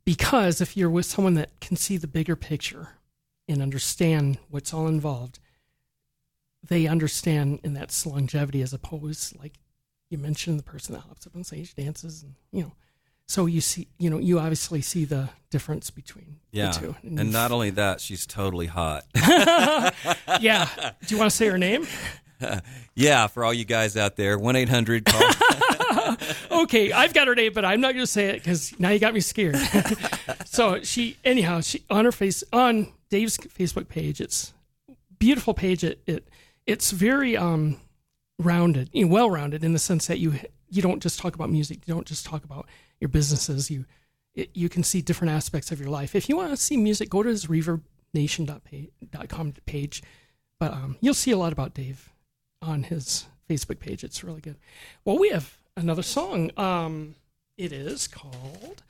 Because 0.06 0.62
if 0.62 0.76
you're 0.76 0.90
with 0.90 1.06
someone 1.06 1.36
that 1.36 1.60
can 1.62 1.78
see 1.78 1.98
the 1.98 2.08
bigger 2.08 2.36
picture 2.36 2.90
and 3.48 3.62
understand 3.62 4.38
what's 4.50 4.74
all 4.74 4.88
involved, 4.88 5.40
they 6.68 6.88
understand 6.88 7.60
in 7.64 7.74
that's 7.74 8.06
longevity 8.06 8.62
as 8.62 8.74
opposed, 8.74 9.38
like 9.40 9.54
you 10.10 10.18
mentioned, 10.18 10.60
the 10.60 10.64
person 10.64 10.94
that 10.96 11.02
hops 11.02 11.28
up 11.28 11.36
on 11.36 11.44
stage, 11.44 11.76
dances, 11.76 12.24
and 12.24 12.36
you 12.52 12.64
know. 12.64 12.72
So 13.26 13.46
you 13.46 13.62
see, 13.62 13.88
you 13.98 14.10
know, 14.10 14.20
you 14.20 14.38
obviously 14.38 14.82
see 14.82 15.06
the 15.06 15.30
difference 15.50 15.90
between 15.90 16.40
Yeah, 16.52 16.72
the 16.72 16.80
two. 16.80 16.96
and 17.04 17.32
not 17.32 17.52
only 17.52 17.70
that, 17.72 18.02
she's 18.02 18.26
totally 18.26 18.68
hot. 18.68 19.06
yeah. 20.42 20.68
Do 21.06 21.16
you 21.16 21.18
want 21.18 21.32
to 21.32 21.36
say 21.36 21.48
her 21.48 21.58
name? 21.58 21.88
yeah, 22.96 23.28
for 23.28 23.44
all 23.44 23.54
you 23.54 23.66
guys 23.66 23.98
out 23.98 24.16
there, 24.16 24.38
one 24.38 24.56
eight 24.56 24.70
hundred 24.70 25.06
call. 25.06 25.22
okay, 26.64 26.92
I've 26.92 27.14
got 27.14 27.28
her 27.28 27.36
name, 27.36 27.54
but 27.54 27.66
I'm 27.66 27.82
not 27.82 27.94
going 27.94 28.06
to 28.06 28.12
say 28.12 28.30
it 28.30 28.36
because 28.36 28.78
now 28.80 28.90
you 28.90 29.00
got 29.00 29.14
me 29.14 29.20
scared. 29.20 29.58
so 30.46 30.82
she, 30.84 31.18
anyhow, 31.24 31.62
she 31.62 31.84
on 31.90 32.06
her 32.06 32.12
face 32.12 32.44
on 32.52 32.92
Dave's 33.10 33.38
Facebook 33.38 33.88
page. 33.88 34.22
It's 34.22 34.54
beautiful 35.20 35.54
page. 35.54 35.84
It, 35.84 36.02
it 36.06 36.28
it's 36.66 36.92
very 36.92 37.36
um 37.38 37.80
rounded, 38.40 38.90
you 38.94 39.06
know, 39.06 39.12
well 39.12 39.30
rounded 39.30 39.64
in 39.64 39.74
the 39.74 39.80
sense 39.80 40.08
that 40.08 40.20
you 40.20 40.34
you 40.70 40.82
don't 40.82 41.02
just 41.02 41.20
talk 41.20 41.36
about 41.36 41.50
music. 41.50 41.80
You 41.86 41.94
don't 41.94 42.08
just 42.08 42.26
talk 42.26 42.44
about 42.44 42.68
your 43.00 43.10
businesses. 43.10 43.70
You 43.70 43.86
it, 44.36 44.50
you 44.54 44.70
can 44.70 44.84
see 44.84 45.02
different 45.02 45.34
aspects 45.34 45.72
of 45.72 45.80
your 45.80 45.90
life. 45.90 46.16
If 46.16 46.28
you 46.28 46.38
want 46.38 46.50
to 46.50 46.58
see 46.58 46.78
music, 46.78 47.10
go 47.10 47.22
to 47.22 47.30
his 47.30 47.46
reverbnation.com 47.46 49.54
page. 49.66 50.04
But 50.60 50.72
um, 50.72 50.98
you'll 51.02 51.14
see 51.14 51.32
a 51.32 51.38
lot 51.38 51.52
about 51.52 51.74
Dave 51.74 52.13
on 52.64 52.84
his 52.84 53.28
Facebook 53.50 53.80
page. 53.80 54.04
It's 54.04 54.24
really 54.24 54.42
good. 54.42 54.56
Well, 55.06 55.18
we 55.20 55.30
have 55.30 55.58
another 55.76 56.04
song. 56.04 56.52
Um, 56.58 57.16
it 57.58 57.72
is 57.72 58.08
called 58.08 58.82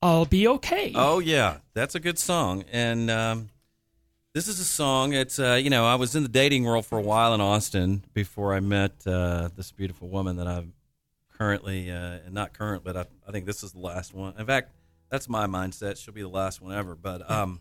"I'll 0.00 0.24
Be 0.24 0.46
Okay." 0.48 0.92
Oh 0.94 1.18
yeah, 1.18 1.58
that's 1.74 1.94
a 1.94 2.00
good 2.00 2.18
song, 2.18 2.64
and 2.72 3.10
um, 3.10 3.48
this 4.32 4.48
is 4.48 4.60
a 4.60 4.64
song. 4.64 5.12
It's 5.12 5.38
uh, 5.38 5.54
you 5.54 5.70
know 5.70 5.84
I 5.84 5.96
was 5.96 6.14
in 6.14 6.22
the 6.22 6.28
dating 6.28 6.64
world 6.64 6.86
for 6.86 6.98
a 6.98 7.02
while 7.02 7.34
in 7.34 7.40
Austin 7.40 8.04
before 8.14 8.54
I 8.54 8.60
met 8.60 8.92
uh, 9.06 9.48
this 9.56 9.72
beautiful 9.72 10.08
woman 10.08 10.36
that 10.36 10.46
I'm 10.46 10.72
currently 11.36 11.90
uh, 11.90 12.18
not 12.30 12.52
current, 12.52 12.84
but 12.84 12.96
I, 12.96 13.04
I 13.28 13.32
think 13.32 13.46
this 13.46 13.62
is 13.62 13.72
the 13.72 13.80
last 13.80 14.14
one. 14.14 14.34
In 14.38 14.46
fact, 14.46 14.70
that's 15.10 15.28
my 15.28 15.46
mindset. 15.46 16.02
She'll 16.02 16.14
be 16.14 16.22
the 16.22 16.28
last 16.28 16.60
one 16.60 16.74
ever. 16.74 16.94
But 16.94 17.30
um, 17.30 17.60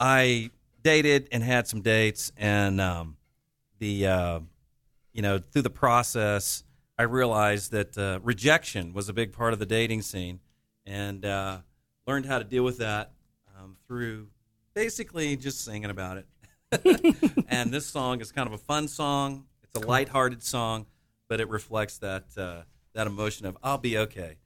I 0.00 0.50
dated 0.82 1.28
and 1.32 1.42
had 1.42 1.66
some 1.66 1.82
dates, 1.82 2.32
and 2.36 2.80
um, 2.80 3.16
the 3.78 4.06
uh, 4.06 4.40
you 5.18 5.22
know 5.22 5.38
through 5.38 5.62
the 5.62 5.68
process, 5.70 6.62
I 6.96 7.02
realized 7.02 7.72
that 7.72 7.98
uh, 7.98 8.20
rejection 8.22 8.92
was 8.92 9.08
a 9.08 9.12
big 9.12 9.32
part 9.32 9.52
of 9.52 9.58
the 9.58 9.66
dating 9.66 10.02
scene, 10.02 10.38
and 10.86 11.24
uh, 11.24 11.58
learned 12.06 12.26
how 12.26 12.38
to 12.38 12.44
deal 12.44 12.62
with 12.62 12.78
that 12.78 13.10
um, 13.58 13.78
through 13.88 14.28
basically 14.74 15.36
just 15.36 15.64
singing 15.64 15.90
about 15.90 16.18
it. 16.18 17.44
and 17.48 17.72
this 17.72 17.84
song 17.84 18.20
is 18.20 18.30
kind 18.30 18.46
of 18.46 18.52
a 18.52 18.58
fun 18.58 18.86
song. 18.86 19.46
It's 19.64 19.74
a 19.74 19.84
lighthearted 19.84 20.44
song, 20.44 20.86
but 21.28 21.40
it 21.40 21.48
reflects 21.48 21.98
that 21.98 22.26
uh, 22.36 22.62
that 22.94 23.08
emotion 23.08 23.44
of 23.44 23.58
"I'll 23.60 23.76
be 23.76 23.98
okay." 23.98 24.36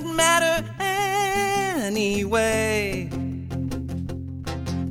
Doesn't 0.00 0.16
matter 0.16 0.64
anyway. 1.78 3.08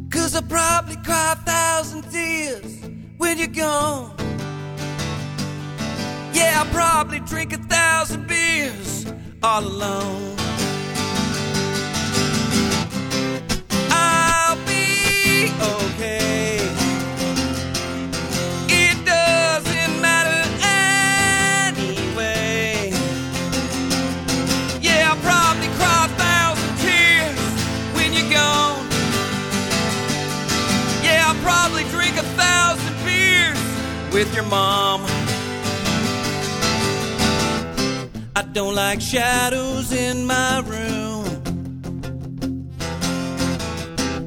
Cause 0.09 0.35
I 0.35 0.41
probably 0.41 0.95
cry 0.97 1.33
a 1.33 1.45
thousand 1.45 2.03
tears 2.11 2.81
when 3.17 3.37
you're 3.37 3.47
gone. 3.47 4.15
Yeah, 6.33 6.63
I'll 6.63 6.73
probably 6.73 7.19
drink 7.19 7.53
a 7.53 7.57
thousand 7.57 8.27
beers 8.27 9.05
all 9.43 9.63
alone. 9.63 10.34
Your 34.35 34.43
mom. 34.45 35.01
I 38.35 38.41
don't 38.51 38.75
like 38.75 38.99
shadows 38.99 39.93
in 39.93 40.25
my 40.25 40.59
room. 40.59 41.23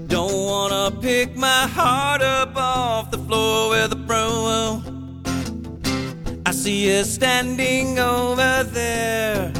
Don't 0.06 0.32
wanna 0.32 0.90
pick 1.02 1.36
my 1.36 1.66
heart 1.66 2.22
up 2.22 2.56
off 2.56 3.10
the 3.10 3.18
floor 3.18 3.70
with 3.70 3.92
a 3.92 3.96
broom. 3.96 4.82
I 6.46 6.52
see 6.52 6.86
you 6.88 7.04
standing 7.04 7.98
over 7.98 8.64
there 8.64 9.57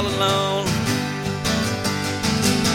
all 0.00 0.06
alone. 0.06 0.66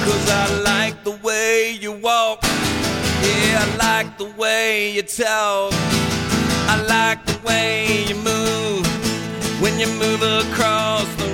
Cause 0.05 0.29
I 0.29 0.61
like 0.63 1.03
the 1.03 1.17
way 1.23 1.77
you 1.79 1.91
walk. 1.91 2.39
Yeah, 2.43 3.63
I 3.63 3.67
like 3.77 4.17
the 4.17 4.29
way 4.41 4.91
you 4.91 5.01
talk. 5.01 5.73
I 6.73 6.75
like 6.87 7.25
the 7.25 7.39
way 7.47 8.05
you 8.09 8.15
move 8.15 8.85
when 9.61 9.79
you 9.79 9.87
move 10.03 10.21
across 10.21 11.07
the 11.15 11.24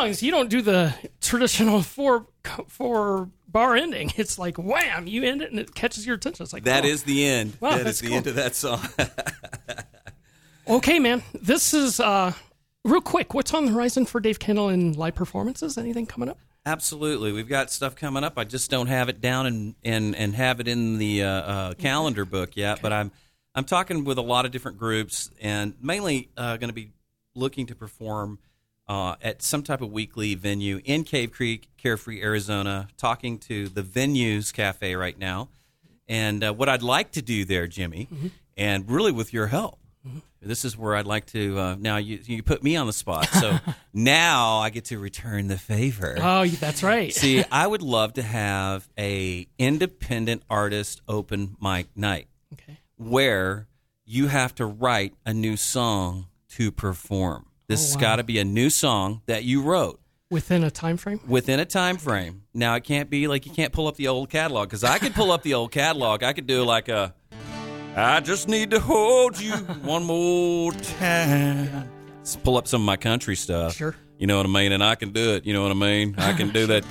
songs. 0.00 0.22
You 0.22 0.30
don't 0.30 0.48
do 0.48 0.62
the 0.62 0.94
traditional 1.20 1.82
four 1.82 2.26
four 2.68 3.30
bar 3.48 3.76
ending. 3.76 4.12
It's 4.20 4.38
like 4.38 4.56
wham, 4.58 5.06
you 5.06 5.24
end 5.24 5.42
it 5.42 5.50
and 5.50 5.58
it 5.58 5.74
catches 5.74 6.06
your 6.06 6.16
attention. 6.16 6.42
It's 6.44 6.52
like 6.52 6.64
That 6.64 6.84
oh. 6.84 6.88
is 6.88 7.04
the 7.04 7.24
end. 7.24 7.56
Wow, 7.60 7.76
that 7.76 7.86
is 7.86 8.00
the 8.00 8.08
cool. 8.08 8.16
end 8.16 8.26
of 8.26 8.34
that 8.36 8.54
song. 8.54 8.86
Okay, 10.68 11.00
man. 11.00 11.24
This 11.34 11.74
is 11.74 11.98
uh 11.98 12.32
real 12.84 13.00
quick. 13.00 13.34
What's 13.34 13.52
on 13.54 13.66
the 13.66 13.72
horizon 13.72 14.06
for 14.06 14.20
Dave 14.20 14.38
Kendal 14.38 14.68
in 14.68 14.92
live 14.92 15.16
performances? 15.16 15.76
Anything 15.76 16.06
coming 16.06 16.28
up? 16.28 16.38
Absolutely, 16.64 17.32
we've 17.32 17.48
got 17.48 17.72
stuff 17.72 17.96
coming 17.96 18.22
up. 18.22 18.34
I 18.38 18.44
just 18.44 18.70
don't 18.70 18.86
have 18.86 19.08
it 19.08 19.20
down 19.20 19.46
and 19.46 19.74
and, 19.82 20.14
and 20.14 20.32
have 20.36 20.60
it 20.60 20.68
in 20.68 20.98
the 20.98 21.24
uh, 21.24 21.28
uh, 21.28 21.74
calendar 21.74 22.24
book 22.24 22.56
yet. 22.56 22.80
But 22.80 22.92
I'm 22.92 23.10
I'm 23.52 23.64
talking 23.64 24.04
with 24.04 24.18
a 24.18 24.22
lot 24.22 24.44
of 24.44 24.52
different 24.52 24.78
groups, 24.78 25.32
and 25.40 25.74
mainly 25.82 26.28
uh, 26.36 26.56
going 26.58 26.68
to 26.68 26.74
be 26.74 26.92
looking 27.34 27.66
to 27.66 27.74
perform 27.74 28.38
uh, 28.90 29.14
at 29.22 29.40
some 29.40 29.62
type 29.62 29.80
of 29.80 29.92
weekly 29.92 30.34
venue 30.34 30.80
in 30.84 31.04
Cave 31.04 31.30
Creek, 31.30 31.68
Carefree, 31.78 32.20
Arizona. 32.20 32.88
Talking 32.96 33.38
to 33.38 33.68
the 33.68 33.82
Venues 33.82 34.52
Cafe 34.52 34.96
right 34.96 35.16
now, 35.16 35.48
and 36.08 36.42
uh, 36.42 36.52
what 36.52 36.68
I'd 36.68 36.82
like 36.82 37.12
to 37.12 37.22
do 37.22 37.44
there, 37.44 37.68
Jimmy, 37.68 38.08
and 38.56 38.90
really 38.90 39.12
with 39.12 39.32
your 39.32 39.46
help, 39.46 39.78
This 40.42 40.64
is 40.64 40.76
where 40.76 40.96
I'd 40.96 41.06
like 41.06 41.26
to. 41.26 41.56
Uh, 41.56 41.76
now 41.78 41.98
you 41.98 42.18
you 42.24 42.42
put 42.42 42.64
me 42.64 42.74
on 42.74 42.88
the 42.88 42.92
spot, 42.92 43.28
so 43.28 43.60
now 43.94 44.56
I 44.56 44.70
get 44.70 44.86
to 44.86 44.98
return 44.98 45.46
the 45.46 45.58
favor. 45.58 46.16
Oh, 46.20 46.44
that's 46.46 46.82
right. 46.82 47.14
See, 47.14 47.44
I 47.52 47.68
would 47.68 47.82
love 47.82 48.14
to 48.14 48.22
have 48.22 48.88
a 48.98 49.46
independent 49.56 50.42
artist 50.50 51.00
open 51.06 51.56
mic 51.62 51.96
night 51.96 52.26
okay. 52.54 52.80
where 52.96 53.68
you 54.04 54.26
have 54.26 54.52
to 54.56 54.66
write 54.66 55.14
a 55.24 55.32
new 55.32 55.56
song 55.56 56.26
to 56.56 56.72
perform. 56.72 57.46
This 57.70 57.80
Oh, 57.80 57.86
has 57.86 57.96
got 57.96 58.16
to 58.16 58.24
be 58.24 58.38
a 58.40 58.44
new 58.44 58.68
song 58.68 59.22
that 59.26 59.44
you 59.44 59.62
wrote 59.62 60.00
Within 60.28 60.64
a 60.64 60.70
time 60.72 60.96
frame. 60.96 61.20
within 61.28 61.60
a 61.60 61.64
time 61.64 61.98
frame. 61.98 62.42
Now 62.52 62.74
it 62.74 62.82
can't 62.82 63.08
be 63.08 63.28
like 63.28 63.46
you 63.46 63.52
can't 63.52 63.72
pull 63.72 63.86
up 63.86 63.94
the 63.96 64.08
old 64.08 64.28
catalog 64.28 64.68
because 64.68 64.82
I 64.82 64.98
could 64.98 65.14
pull 65.14 65.30
up 65.30 65.42
the 65.44 65.54
old 65.54 65.70
catalog. 65.70 66.24
I 66.24 66.32
could 66.32 66.48
do 66.48 66.64
like 66.64 66.88
a. 66.88 67.14
I 67.96 68.18
just 68.20 68.48
need 68.48 68.70
to 68.72 68.80
hold 68.80 69.40
you 69.40 69.52
one 69.82 70.04
more 70.04 70.72
time. 70.72 71.88
Let's 72.18 72.34
pull 72.36 72.56
up 72.56 72.66
some 72.66 72.82
of 72.82 72.86
my 72.86 72.96
country 72.96 73.36
stuff. 73.36 73.74
Sure. 73.76 73.94
You 74.18 74.26
know 74.26 74.36
what 74.36 74.46
I 74.46 74.48
mean? 74.48 74.72
And 74.72 74.82
I 74.82 74.96
can 74.96 75.12
do 75.12 75.34
it. 75.34 75.46
You 75.46 75.52
know 75.52 75.62
what 75.62 75.70
I 75.70 75.74
mean? 75.74 76.14
I 76.18 76.32
can 76.32 76.50
do 76.50 76.66
that. 76.72 76.84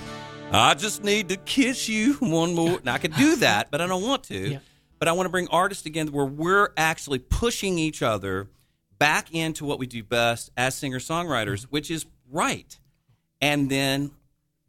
I 0.51 0.73
just 0.75 1.03
need 1.03 1.27
to 1.29 1.35
kiss 1.37 1.89
you 1.89 2.13
one 2.15 2.55
more. 2.55 2.79
And 2.79 2.89
I 2.89 2.97
could 2.97 3.15
do 3.15 3.35
that, 3.37 3.69
but 3.69 3.81
I 3.81 3.87
don't 3.87 4.03
want 4.03 4.23
to. 4.23 4.51
Yeah. 4.51 4.59
But 4.97 5.07
I 5.07 5.11
want 5.11 5.25
to 5.25 5.29
bring 5.29 5.47
artists 5.49 5.83
together 5.83 6.11
where 6.11 6.25
we're 6.25 6.69
actually 6.77 7.19
pushing 7.19 7.77
each 7.79 8.01
other 8.01 8.47
back 8.99 9.33
into 9.33 9.65
what 9.65 9.79
we 9.79 9.87
do 9.87 10.03
best 10.03 10.51
as 10.57 10.75
singer 10.75 10.99
songwriters, 10.99 11.63
which 11.63 11.89
is 11.89 12.05
write. 12.29 12.79
And 13.41 13.69
then 13.71 14.11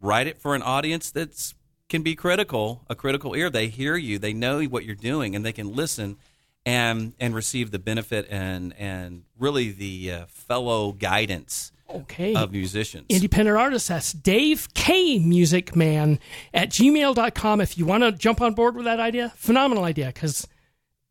write 0.00 0.26
it 0.26 0.38
for 0.38 0.54
an 0.54 0.62
audience 0.62 1.10
that's 1.10 1.54
can 1.88 2.02
be 2.02 2.14
critical, 2.14 2.84
a 2.88 2.94
critical 2.94 3.34
ear. 3.34 3.50
They 3.50 3.66
hear 3.66 3.96
you, 3.96 4.18
they 4.18 4.32
know 4.32 4.62
what 4.64 4.84
you're 4.84 4.94
doing, 4.94 5.34
and 5.34 5.44
they 5.44 5.52
can 5.52 5.74
listen 5.74 6.16
and 6.64 7.14
and 7.18 7.34
receive 7.34 7.70
the 7.72 7.78
benefit 7.80 8.26
and 8.30 8.72
and 8.78 9.24
really 9.38 9.70
the 9.72 10.12
uh, 10.12 10.26
fellow 10.28 10.92
guidance 10.92 11.72
Okay. 11.92 12.36
of 12.36 12.52
musicians. 12.52 13.06
Independent 13.08 13.56
artist, 13.58 13.88
that's 13.88 14.12
Dave 14.12 14.72
K 14.74 15.18
Music 15.18 15.74
Man 15.74 16.20
at 16.54 16.68
gmail.com. 16.70 17.60
If 17.60 17.76
you 17.76 17.84
want 17.84 18.04
to 18.04 18.12
jump 18.12 18.40
on 18.40 18.54
board 18.54 18.76
with 18.76 18.84
that 18.84 19.00
idea, 19.00 19.32
phenomenal 19.34 19.82
idea 19.82 20.06
because 20.06 20.46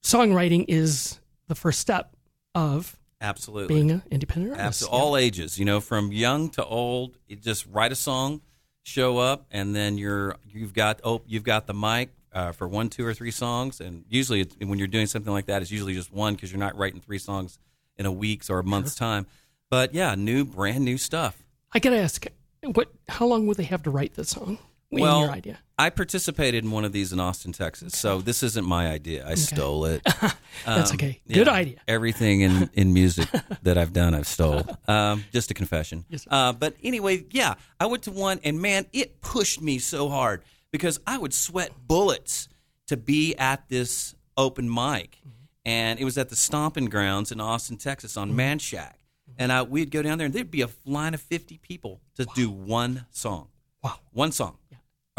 songwriting 0.03 0.63
is 0.69 1.19
the 1.47 1.55
first 1.55 1.79
step 1.79 2.15
of 2.55 2.95
Absolutely. 3.21 3.75
being 3.75 3.91
an 3.91 4.03
independent 4.09 4.53
artist. 4.53 4.83
Absolutely. 4.83 4.99
All 4.99 5.17
ages, 5.17 5.59
you 5.59 5.65
know, 5.65 5.81
from 5.81 6.11
young 6.11 6.49
to 6.51 6.65
old. 6.65 7.17
You 7.27 7.35
just 7.35 7.65
write 7.67 7.91
a 7.91 7.95
song, 7.95 8.41
show 8.83 9.17
up, 9.17 9.45
and 9.51 9.75
then 9.75 9.97
you're 9.97 10.35
you've 10.47 10.73
got 10.73 11.01
oh, 11.03 11.21
you've 11.27 11.43
got 11.43 11.67
the 11.67 11.73
mic 11.73 12.11
uh, 12.33 12.51
for 12.51 12.67
one, 12.67 12.89
two, 12.89 13.05
or 13.05 13.13
three 13.13 13.31
songs. 13.31 13.81
And 13.81 14.05
usually, 14.09 14.41
it's, 14.41 14.55
when 14.59 14.79
you're 14.79 14.87
doing 14.87 15.07
something 15.07 15.33
like 15.33 15.47
that, 15.47 15.61
it's 15.61 15.71
usually 15.71 15.93
just 15.93 16.11
one 16.11 16.35
because 16.35 16.51
you're 16.51 16.59
not 16.59 16.77
writing 16.77 17.01
three 17.01 17.19
songs 17.19 17.59
in 17.97 18.05
a 18.05 18.11
week's 18.11 18.49
or 18.49 18.59
a 18.59 18.63
month's 18.63 18.95
time. 18.95 19.25
But 19.69 19.93
yeah, 19.93 20.15
new, 20.15 20.45
brand 20.45 20.85
new 20.85 20.97
stuff. 20.97 21.43
I 21.71 21.79
got 21.79 21.91
to 21.91 21.97
ask, 21.97 22.25
what? 22.63 22.91
how 23.07 23.27
long 23.27 23.45
would 23.47 23.57
they 23.57 23.63
have 23.63 23.83
to 23.83 23.91
write 23.91 24.15
the 24.15 24.25
song? 24.25 24.57
In 24.91 25.01
well, 25.01 25.21
your 25.21 25.29
idea. 25.31 25.59
I 25.77 25.91
participated 25.91 26.63
in 26.63 26.71
one 26.71 26.83
of 26.83 26.91
these 26.91 27.13
in 27.13 27.19
Austin, 27.19 27.51
Texas. 27.51 27.93
So 27.97 28.21
this 28.21 28.41
isn't 28.43 28.65
my 28.65 28.89
idea. 28.89 29.25
I 29.27 29.35
stole 29.35 29.85
it. 29.85 30.01
That's 30.65 30.89
Um, 30.91 30.95
okay. 30.95 31.21
Good 31.27 31.45
yeah, 31.47 31.53
idea. 31.53 31.75
Everything 31.87 32.41
in, 32.41 32.69
in 32.73 32.91
music 32.93 33.29
that 33.61 33.77
I've 33.77 33.93
done, 33.93 34.13
I've 34.15 34.27
stole. 34.27 34.63
Um, 34.87 35.23
just 35.31 35.51
a 35.51 35.53
confession. 35.53 36.05
Yes, 36.09 36.25
uh, 36.29 36.53
but 36.53 36.75
anyway, 36.83 37.23
yeah, 37.29 37.53
I 37.79 37.85
went 37.85 38.03
to 38.03 38.11
one, 38.11 38.39
and 38.43 38.59
man, 38.59 38.87
it 38.91 39.21
pushed 39.21 39.61
me 39.61 39.77
so 39.77 40.09
hard 40.09 40.41
because 40.71 40.99
I 41.05 41.17
would 41.19 41.33
sweat 41.33 41.71
bullets 41.87 42.49
to 42.87 42.97
be 42.97 43.35
at 43.37 43.69
this 43.69 44.15
open 44.35 44.67
mic, 44.73 45.17
Mm-hmm. 45.19 45.29
and 45.65 45.99
it 45.99 46.03
was 46.05 46.17
at 46.17 46.29
the 46.29 46.35
Stomping 46.35 46.85
Grounds 46.85 47.31
in 47.31 47.39
Austin, 47.39 47.77
Texas, 47.77 48.17
on 48.17 48.29
Mm-hmm. 48.29 48.37
Manchaca. 48.37 48.95
And 49.37 49.51
I, 49.53 49.61
we'd 49.61 49.91
go 49.91 50.01
down 50.01 50.17
there, 50.17 50.25
and 50.25 50.33
there'd 50.33 50.49
be 50.49 50.63
a 50.63 50.69
line 50.85 51.13
of 51.13 51.21
fifty 51.21 51.59
people 51.59 52.01
to 52.15 52.25
do 52.33 52.49
one 52.49 53.05
song 53.11 53.49
Wow. 53.83 53.99
one 54.11 54.31
song, 54.33 54.57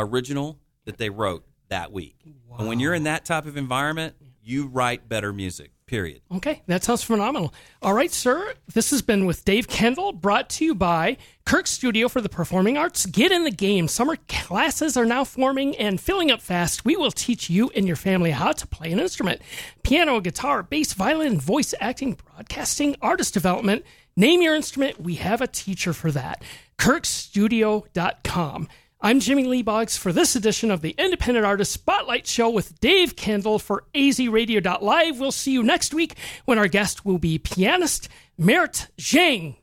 original 0.00 0.58
that 0.84 0.98
they 0.98 1.10
wrote 1.10 1.44
that 1.68 1.92
week. 1.92 2.16
And 2.58 2.68
when 2.68 2.80
you're 2.80 2.94
in 2.94 3.04
that 3.04 3.24
type 3.24 3.46
of 3.46 3.56
environment, 3.56 4.14
you 4.42 4.66
write 4.66 5.08
better 5.08 5.32
music. 5.32 5.70
Period. 5.86 6.20
Okay, 6.32 6.62
that 6.68 6.84
sounds 6.84 7.02
phenomenal. 7.02 7.52
All 7.82 7.94
right, 7.94 8.12
sir. 8.12 8.54
This 8.72 8.90
has 8.90 9.02
been 9.02 9.26
with 9.26 9.44
Dave 9.44 9.66
Kendal, 9.66 10.12
brought 10.12 10.48
to 10.50 10.64
you 10.64 10.72
by 10.72 11.16
Kirk 11.44 11.66
Studio 11.66 12.08
for 12.08 12.20
the 12.20 12.28
Performing 12.28 12.78
Arts. 12.78 13.06
Get 13.06 13.32
in 13.32 13.42
the 13.42 13.50
game. 13.50 13.88
Summer 13.88 14.16
classes 14.28 14.96
are 14.96 15.04
now 15.04 15.24
forming 15.24 15.76
and 15.76 16.00
filling 16.00 16.30
up 16.30 16.40
fast. 16.40 16.84
We 16.84 16.96
will 16.96 17.10
teach 17.10 17.50
you 17.50 17.70
and 17.74 17.88
your 17.88 17.96
family 17.96 18.30
how 18.30 18.52
to 18.52 18.68
play 18.68 18.92
an 18.92 19.00
instrument 19.00 19.42
piano, 19.82 20.20
guitar, 20.20 20.62
bass, 20.62 20.92
violin, 20.92 21.40
voice 21.40 21.74
acting, 21.80 22.16
broadcasting, 22.24 22.94
artist 23.02 23.34
development. 23.34 23.84
Name 24.16 24.42
your 24.42 24.54
instrument. 24.54 25.00
We 25.00 25.16
have 25.16 25.40
a 25.40 25.48
teacher 25.48 25.92
for 25.92 26.12
that. 26.12 26.44
KirkStudio.com. 26.78 28.68
I'm 29.02 29.18
Jimmy 29.18 29.44
Lee 29.44 29.62
Boggs 29.62 29.96
for 29.96 30.12
this 30.12 30.36
edition 30.36 30.70
of 30.70 30.82
the 30.82 30.94
Independent 30.98 31.46
Artist 31.46 31.72
Spotlight 31.72 32.26
Show 32.26 32.50
with 32.50 32.78
Dave 32.80 33.16
Kendal 33.16 33.58
for 33.58 33.84
azradio.live. 33.94 35.18
We'll 35.18 35.32
see 35.32 35.52
you 35.52 35.62
next 35.62 35.94
week 35.94 36.16
when 36.44 36.58
our 36.58 36.68
guest 36.68 37.02
will 37.02 37.16
be 37.16 37.38
pianist 37.38 38.10
Merit 38.36 38.88
Zhang. 38.98 39.56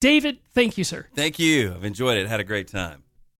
David, 0.00 0.38
thank 0.54 0.78
you, 0.78 0.84
sir. 0.84 1.08
Thank 1.16 1.40
you. 1.40 1.74
I've 1.74 1.82
enjoyed 1.82 2.16
it. 2.16 2.28
Had 2.28 2.38
a 2.38 2.44
great 2.44 2.68
time. 2.68 3.02